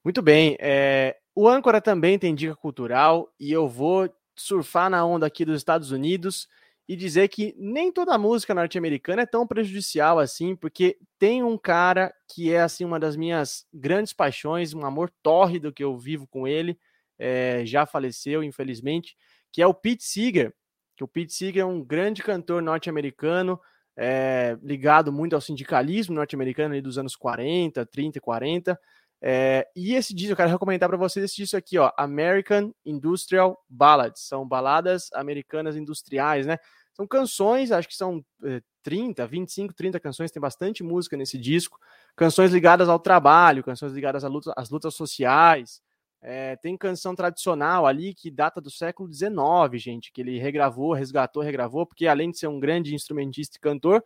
Muito 0.03 0.21
bem. 0.21 0.57
É, 0.59 1.17
o 1.33 1.47
âncora 1.47 1.79
também 1.79 2.19
tem 2.19 2.35
dica 2.35 2.55
cultural 2.55 3.33
e 3.39 3.51
eu 3.51 3.67
vou 3.67 4.13
surfar 4.35 4.89
na 4.89 5.05
onda 5.05 5.25
aqui 5.25 5.45
dos 5.45 5.57
Estados 5.57 5.91
Unidos 5.91 6.47
e 6.87 6.95
dizer 6.95 7.27
que 7.29 7.55
nem 7.57 7.91
toda 7.91 8.17
música 8.17 8.53
norte-americana 8.53 9.21
é 9.21 9.25
tão 9.25 9.47
prejudicial 9.47 10.19
assim, 10.19 10.55
porque 10.55 10.97
tem 11.17 11.43
um 11.43 11.57
cara 11.57 12.13
que 12.33 12.51
é 12.51 12.61
assim 12.61 12.83
uma 12.83 12.99
das 12.99 13.15
minhas 13.15 13.65
grandes 13.73 14.13
paixões, 14.13 14.73
um 14.73 14.85
amor 14.85 15.11
tórrido 15.23 15.71
que 15.71 15.83
eu 15.83 15.97
vivo 15.97 16.27
com 16.27 16.47
ele, 16.47 16.77
é, 17.17 17.63
já 17.65 17.85
faleceu, 17.85 18.43
infelizmente, 18.43 19.15
que 19.51 19.61
é 19.61 19.67
o 19.67 19.73
Pete 19.73 20.03
Seeger. 20.03 20.53
Que 20.97 21.03
o 21.03 21.07
Pete 21.07 21.33
Seeger 21.33 21.61
é 21.61 21.65
um 21.65 21.83
grande 21.83 22.23
cantor 22.23 22.61
norte-americano, 22.61 23.59
é, 23.95 24.57
ligado 24.63 25.11
muito 25.11 25.35
ao 25.35 25.41
sindicalismo 25.41 26.15
norte-americano 26.15 26.81
dos 26.81 26.97
anos 26.97 27.15
40, 27.15 27.85
30 27.85 28.17
e 28.17 28.21
40. 28.21 28.79
É, 29.21 29.67
e 29.75 29.93
esse 29.93 30.15
disco, 30.15 30.31
eu 30.31 30.35
quero 30.35 30.49
recomendar 30.49 30.89
para 30.89 30.97
vocês 30.97 31.23
esse 31.23 31.35
disco 31.35 31.55
aqui, 31.55 31.77
ó, 31.77 31.91
American 31.95 32.73
Industrial 32.83 33.55
Ballads. 33.69 34.23
São 34.23 34.47
baladas 34.47 35.09
americanas 35.13 35.75
industriais, 35.75 36.47
né? 36.47 36.57
São 36.93 37.05
canções, 37.07 37.71
acho 37.71 37.87
que 37.87 37.95
são 37.95 38.25
é, 38.43 38.61
30, 38.83 39.25
25, 39.27 39.73
30 39.73 39.99
canções, 39.99 40.31
tem 40.31 40.41
bastante 40.41 40.83
música 40.83 41.15
nesse 41.15 41.37
disco. 41.37 41.79
Canções 42.15 42.51
ligadas 42.51 42.89
ao 42.89 42.99
trabalho, 42.99 43.63
canções 43.63 43.93
ligadas 43.93 44.23
às 44.23 44.31
lutas, 44.31 44.53
às 44.57 44.69
lutas 44.69 44.95
sociais. 44.95 45.81
É, 46.23 46.55
tem 46.57 46.77
canção 46.77 47.15
tradicional 47.15 47.87
ali 47.87 48.13
que 48.13 48.29
data 48.29 48.61
do 48.61 48.69
século 48.69 49.11
XIX, 49.11 49.81
gente, 49.81 50.11
que 50.11 50.21
ele 50.21 50.37
regravou, 50.37 50.93
resgatou, 50.93 51.41
regravou, 51.41 51.85
porque 51.85 52.05
além 52.05 52.29
de 52.29 52.37
ser 52.37 52.47
um 52.47 52.59
grande 52.59 52.93
instrumentista 52.93 53.57
e 53.57 53.59
cantor, 53.59 54.03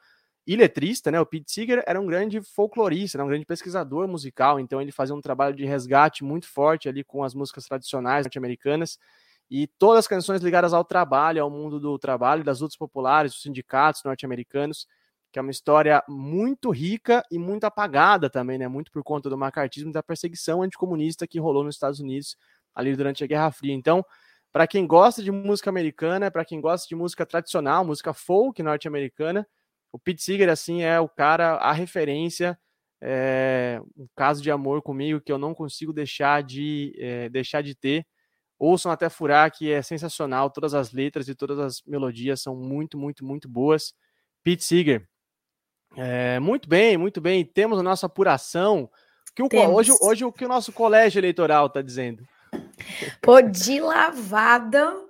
e 0.48 0.56
letrista, 0.56 1.12
né? 1.12 1.20
O 1.20 1.26
Pete 1.26 1.52
Seeger 1.52 1.84
era 1.88 2.00
um 2.00 2.06
grande 2.06 2.42
folclorista, 2.42 3.18
né, 3.18 3.24
um 3.24 3.28
grande 3.28 3.46
pesquisador 3.46 4.08
musical, 4.08 4.60
então 4.60 4.82
ele 4.82 4.92
fazia 4.92 5.16
um 5.16 5.22
trabalho 5.22 5.56
de 5.56 5.66
resgate 5.66 6.24
muito 6.24 6.48
forte 6.48 6.88
ali 6.90 7.04
com 7.04 7.24
as 7.24 7.34
músicas 7.34 7.66
tradicionais 7.66 8.26
norte-americanas 8.26 9.00
e 9.50 9.68
todas 9.80 10.00
as 10.00 10.08
canções 10.08 10.42
ligadas 10.42 10.74
ao 10.74 10.84
trabalho, 10.84 11.42
ao 11.44 11.50
mundo 11.50 11.80
do 11.80 11.98
trabalho, 12.00 12.44
das 12.44 12.60
lutas 12.62 12.78
populares, 12.78 13.32
dos 13.34 13.42
sindicatos 13.42 14.04
norte-americanos, 14.04 14.88
que 15.32 15.40
é 15.40 15.42
uma 15.42 15.52
história 15.52 16.04
muito 16.08 16.70
rica 16.72 17.24
e 17.32 17.38
muito 17.38 17.66
apagada 17.66 18.30
também, 18.30 18.58
né? 18.58 18.68
Muito 18.68 18.92
por 18.92 19.04
conta 19.04 19.30
do 19.30 19.38
macartismo 19.38 19.90
e 19.90 19.94
da 19.94 20.02
perseguição 20.04 20.62
anticomunista 20.62 21.28
que 21.28 21.40
rolou 21.40 21.64
nos 21.64 21.76
Estados 21.76 22.00
Unidos 22.00 22.38
ali 22.74 22.96
durante 22.96 23.24
a 23.24 23.28
Guerra 23.28 23.52
Fria. 23.52 23.74
Então, 23.74 24.06
para 24.52 24.66
quem 24.68 24.88
gosta 24.88 25.22
de 25.22 25.32
música 25.32 25.70
americana, 25.70 26.32
para 26.32 26.46
quem 26.46 26.62
gosta 26.62 26.88
de 26.88 26.96
música 26.96 27.26
tradicional, 27.26 27.84
música 27.86 28.14
folk 28.14 28.62
norte-americana, 28.64 29.46
o 29.96 30.00
Pete 30.00 30.22
Seeger, 30.22 30.50
assim, 30.50 30.84
é 30.84 31.00
o 31.00 31.08
cara, 31.08 31.56
a 31.56 31.72
referência, 31.72 32.60
é, 33.02 33.82
um 33.98 34.06
caso 34.14 34.44
de 34.44 34.52
amor 34.52 34.82
comigo 34.82 35.22
que 35.22 35.32
eu 35.32 35.38
não 35.38 35.54
consigo 35.54 35.94
deixar 35.94 36.44
de, 36.44 36.94
é, 37.00 37.30
deixar 37.30 37.62
de 37.62 37.74
ter. 37.74 38.06
Ouçam 38.60 38.92
até 38.92 39.08
furar, 39.08 39.50
que 39.50 39.72
é 39.72 39.82
sensacional. 39.82 40.50
Todas 40.50 40.74
as 40.74 40.92
letras 40.92 41.30
e 41.30 41.36
todas 41.36 41.60
as 41.60 41.82
melodias 41.88 42.42
são 42.42 42.58
muito, 42.58 42.98
muito, 42.98 43.24
muito 43.24 43.48
boas. 43.48 43.94
Pete 44.44 44.66
Seeger. 44.66 45.08
É, 45.96 46.40
muito 46.42 46.68
bem, 46.68 46.98
muito 46.98 47.22
bem. 47.22 47.46
Temos 47.46 47.80
a 47.80 47.84
nossa 47.84 48.08
apuração. 48.08 48.90
Que 49.34 49.44
o, 49.44 49.48
hoje, 49.74 49.92
hoje 50.02 50.26
o 50.26 50.32
que 50.32 50.44
o 50.44 50.50
nosso 50.50 50.74
colégio 50.74 51.20
eleitoral 51.20 51.68
está 51.68 51.82
dizendo? 51.82 52.28
Pô, 53.22 53.42
de 53.42 53.80
lavada 53.80 55.05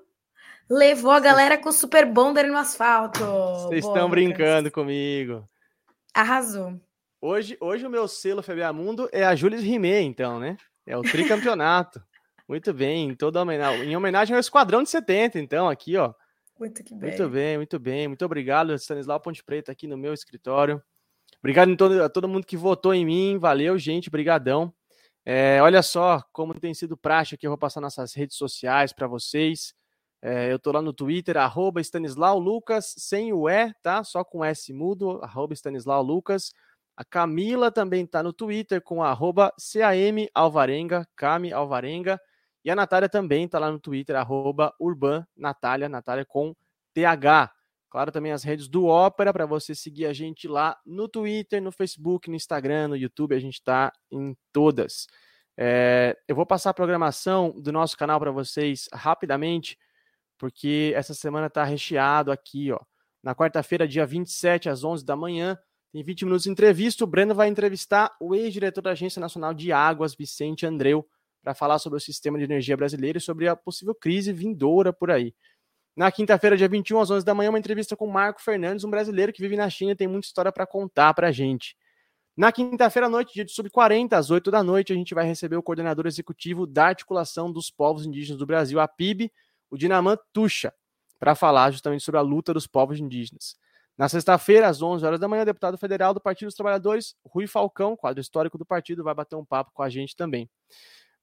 Levou 0.70 1.12
a 1.12 1.20
galera 1.20 1.58
com 1.58 1.70
o 1.70 1.74
Super 1.74 2.06
Bonder 2.06 2.48
no 2.48 2.58
asfalto. 2.58 3.20
Vocês 3.20 3.86
estão 3.86 4.10
brincando 4.10 4.72
comigo. 4.72 5.48
Arrasou. 6.14 6.80
Hoje, 7.22 7.56
hoje 7.60 7.86
o 7.86 7.90
meu 7.90 8.08
selo 8.08 8.42
Febiamundo 8.42 9.08
é 9.12 9.24
a 9.24 9.36
Jules 9.36 9.62
Rimet, 9.62 10.06
então, 10.06 10.40
né? 10.40 10.58
É 10.86 10.98
o 10.98 11.04
tricampeonato. 11.04 12.04
muito 12.50 12.74
bem, 12.74 13.10
em 13.10 13.16
toda 13.16 13.42
homenagem, 13.42 13.90
em 13.90 13.96
homenagem 13.96 14.36
ao 14.36 14.40
Esquadrão 14.40 14.82
de 14.82 14.90
70, 14.90 15.40
então, 15.40 15.70
aqui, 15.70 15.98
ó. 15.98 16.14
Muito 16.60 16.84
que 16.84 16.96
bem. 16.96 17.10
Muito 17.10 17.30
bem, 17.30 17.58
muito 17.58 17.80
bem. 17.80 18.08
Muito 18.08 18.26
obrigado, 18.26 18.74
Stanislau 18.74 19.20
Ponte 19.20 19.44
Preta, 19.44 19.72
aqui 19.72 19.88
no 19.88 19.98
meu 19.98 20.14
escritório. 20.14 20.82
Obrigado 21.40 21.74
a 21.74 21.76
todo, 21.76 22.04
a 22.04 22.10
todo 22.10 22.28
mundo 22.28 22.46
que 22.46 22.58
votou 22.58 22.94
em 22.94 23.06
mim. 23.06 23.38
Valeu, 23.38 23.78
gente. 23.78 24.10
Brigadão. 24.10 24.74
É, 25.24 25.60
olha 25.62 25.84
só 25.84 26.24
como 26.32 26.60
tem 26.60 26.74
sido 26.74 26.98
prática 26.98 27.38
que 27.38 27.46
eu 27.46 27.52
vou 27.52 27.58
passar 27.58 27.82
nossas 27.82 28.14
redes 28.14 28.36
sociais 28.36 28.94
para 28.94 29.06
vocês. 29.06 29.76
É, 30.28 30.52
eu 30.52 30.58
tô 30.58 30.72
lá 30.72 30.82
no 30.82 30.92
Twitter, 30.92 31.38
arroba 31.38 31.80
Stanislau 31.80 32.40
Lucas, 32.40 32.96
sem 32.98 33.32
o 33.32 33.48
E, 33.48 33.72
tá? 33.84 34.04
Só 34.04 34.24
com 34.24 34.44
S 34.44 34.74
mudo, 34.74 35.20
arroba 35.22 35.54
Stanislau 35.54 36.02
Lucas. 36.02 36.52
A 36.98 37.06
Camila 37.06 37.72
também 37.72 38.08
tá 38.08 38.24
no 38.24 38.34
Twitter 38.34 38.82
com 38.82 39.04
arroba 39.04 39.54
CAM 39.72 40.28
Alvarenga, 40.34 41.08
Cami 41.16 41.54
Alvarenga. 41.54 42.20
E 42.64 42.72
a 42.72 42.76
Natália 42.76 43.08
também 43.08 43.48
tá 43.48 43.60
lá 43.60 43.70
no 43.70 43.80
Twitter, 43.80 44.16
arroba 44.16 44.74
Urban 44.80 45.24
Natália, 45.38 45.88
Natália 45.88 46.26
com 46.26 46.56
TH. 46.96 47.54
Claro, 47.88 48.12
também 48.12 48.32
as 48.32 48.44
redes 48.44 48.68
do 48.68 48.88
Ópera, 48.88 49.32
para 49.32 49.46
você 49.46 49.76
seguir 49.76 50.08
a 50.08 50.14
gente 50.14 50.48
lá 50.48 50.76
no 50.84 51.08
Twitter, 51.08 51.62
no 51.62 51.72
Facebook, 51.72 52.32
no 52.32 52.36
Instagram, 52.36 52.88
no 52.88 52.98
YouTube, 52.98 53.36
a 53.36 53.40
gente 53.40 53.64
tá 53.64 53.94
em 54.12 54.36
todas. 54.52 55.06
É, 55.56 56.18
eu 56.28 56.36
vou 56.36 56.48
passar 56.48 56.72
a 56.72 56.74
programação 56.74 57.52
do 57.62 57.72
nosso 57.72 57.96
canal 57.96 58.20
para 58.20 58.32
vocês 58.32 58.90
rapidamente 58.92 59.78
porque 60.38 60.94
essa 60.96 61.14
semana 61.14 61.48
está 61.48 61.64
recheado 61.64 62.32
aqui, 62.32 62.72
ó. 62.72 62.80
Na 63.24 63.34
quarta-feira, 63.34 63.88
dia 63.88 64.06
27, 64.06 64.70
às 64.70 64.84
11 64.84 65.04
da 65.04 65.16
manhã, 65.16 65.58
tem 65.92 66.04
20 66.04 66.26
minutos 66.26 66.44
de 66.44 66.50
entrevista. 66.50 67.04
O 67.04 67.08
Breno 67.08 67.34
vai 67.34 67.48
entrevistar 67.48 68.16
o 68.20 68.36
ex-diretor 68.36 68.82
da 68.82 68.92
Agência 68.92 69.20
Nacional 69.20 69.54
de 69.54 69.72
Águas, 69.72 70.14
Vicente 70.14 70.66
Andreu, 70.66 71.08
para 71.42 71.54
falar 71.54 71.80
sobre 71.80 71.98
o 71.98 72.02
sistema 72.02 72.38
de 72.38 72.44
energia 72.44 72.76
brasileiro 72.76 73.18
e 73.18 73.22
sobre 73.22 73.48
a 73.48 73.56
possível 73.56 73.96
crise 73.96 74.34
vindoura 74.34 74.92
por 74.92 75.10
aí. 75.10 75.34
Na 75.96 76.12
quinta-feira, 76.12 76.58
dia 76.58 76.68
21, 76.68 77.00
às 77.00 77.10
11 77.10 77.26
da 77.26 77.34
manhã, 77.34 77.50
uma 77.50 77.60
entrevista 77.60 77.96
com 77.96 78.06
Marco 78.06 78.42
Fernandes, 78.42 78.84
um 78.84 78.90
brasileiro 78.90 79.32
que 79.32 79.42
vive 79.42 79.56
na 79.56 79.70
China 79.70 79.92
e 79.92 79.96
tem 79.96 80.08
muita 80.08 80.28
história 80.28 80.52
para 80.52 80.68
contar 80.68 81.14
para 81.14 81.30
a 81.30 81.32
gente. 81.32 81.78
Na 82.36 82.52
quinta-feira 82.52 83.06
à 83.06 83.10
noite, 83.10 83.34
dia 83.34 83.46
de 83.46 83.54
sub-40, 83.54 84.12
às 84.12 84.30
8 84.30 84.52
da 84.52 84.62
noite, 84.62 84.92
a 84.92 84.96
gente 84.96 85.16
vai 85.16 85.26
receber 85.26 85.56
o 85.56 85.64
coordenador 85.64 86.06
executivo 86.06 86.68
da 86.68 86.88
Articulação 86.88 87.50
dos 87.50 87.72
Povos 87.72 88.06
Indígenas 88.06 88.38
do 88.38 88.46
Brasil, 88.46 88.78
a 88.78 88.88
PIB, 88.88 89.32
o 89.70 89.78
Dinamã 89.78 90.18
Tuxa, 90.34 90.74
para 91.20 91.36
falar 91.36 91.72
justamente 91.72 92.04
sobre 92.04 92.20
a 92.20 92.22
luta 92.22 92.54
dos 92.54 92.68
povos 92.68 93.00
indígenas. 93.00 93.56
Na 93.98 94.10
sexta-feira, 94.10 94.68
às 94.68 94.82
11 94.82 95.06
horas 95.06 95.20
da 95.20 95.28
manhã, 95.28 95.44
o 95.44 95.46
deputado 95.46 95.78
federal 95.78 96.14
do 96.14 96.20
Partido 96.20 96.48
dos 96.48 96.56
Trabalhadores, 96.56 97.16
Rui 97.26 97.48
Falcão, 97.48 97.96
quadro 97.96 98.20
histórico 98.20 98.58
do 98.58 98.66
partido, 98.66 99.04
vai 99.04 99.14
bater 99.14 99.38
um 99.38 99.46
papo 99.46 99.72
com 99.74 99.82
a 99.82 99.90
gente 99.90 100.16
também. 100.16 100.50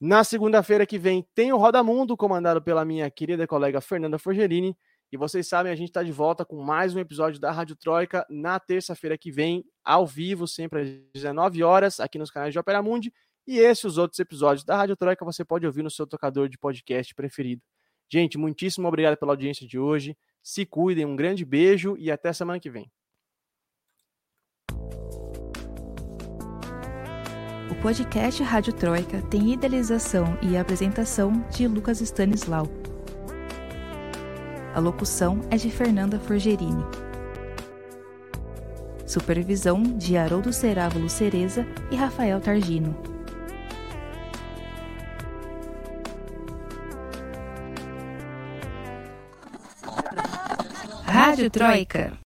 Na 0.00 0.24
segunda-feira 0.24 0.86
que 0.86 0.98
vem, 0.98 1.24
tem 1.34 1.52
o 1.52 1.58
Roda 1.58 1.82
Mundo, 1.82 2.16
comandado 2.16 2.62
pela 2.62 2.84
minha 2.84 3.10
querida 3.10 3.46
colega 3.46 3.80
Fernanda 3.80 4.18
Forgerini. 4.18 4.76
E 5.12 5.16
vocês 5.18 5.46
sabem, 5.46 5.70
a 5.70 5.76
gente 5.76 5.90
está 5.90 6.02
de 6.02 6.10
volta 6.10 6.44
com 6.44 6.62
mais 6.62 6.94
um 6.94 6.98
episódio 6.98 7.38
da 7.38 7.52
Rádio 7.52 7.76
Troika 7.76 8.26
na 8.30 8.58
terça-feira 8.58 9.18
que 9.18 9.30
vem, 9.30 9.62
ao 9.84 10.06
vivo, 10.06 10.48
sempre 10.48 10.80
às 10.80 10.88
19 11.14 11.62
horas, 11.62 12.00
aqui 12.00 12.18
nos 12.18 12.30
canais 12.30 12.52
de 12.52 12.58
Opera 12.58 12.82
Mundi. 12.82 13.12
E 13.46 13.58
esses 13.58 13.84
os 13.84 13.98
outros 13.98 14.18
episódios 14.18 14.64
da 14.64 14.76
Rádio 14.76 14.96
Troika 14.96 15.24
você 15.24 15.44
pode 15.44 15.66
ouvir 15.66 15.82
no 15.82 15.90
seu 15.90 16.06
tocador 16.06 16.48
de 16.48 16.56
podcast 16.56 17.14
preferido. 17.14 17.62
Gente, 18.12 18.36
muitíssimo 18.36 18.86
obrigado 18.86 19.16
pela 19.16 19.32
audiência 19.32 19.66
de 19.66 19.78
hoje. 19.78 20.14
Se 20.42 20.66
cuidem, 20.66 21.06
um 21.06 21.16
grande 21.16 21.46
beijo 21.46 21.96
e 21.98 22.10
até 22.10 22.30
semana 22.30 22.60
que 22.60 22.68
vem. 22.68 22.92
O 27.70 27.74
podcast 27.80 28.42
Rádio 28.42 28.74
Troika 28.74 29.22
tem 29.28 29.54
idealização 29.54 30.26
e 30.42 30.58
apresentação 30.58 31.32
de 31.48 31.66
Lucas 31.66 32.02
Stanislau. 32.02 32.66
A 34.74 34.78
locução 34.78 35.40
é 35.50 35.56
de 35.56 35.70
Fernanda 35.70 36.20
Forgerini. 36.20 36.84
Supervisão 39.06 39.82
de 39.82 40.18
Haroldo 40.18 40.52
Cerávulo 40.52 41.08
Cereza 41.08 41.66
e 41.90 41.96
Rafael 41.96 42.42
Targino. 42.42 43.11
Rádio 51.32 51.50
Troika. 51.50 52.21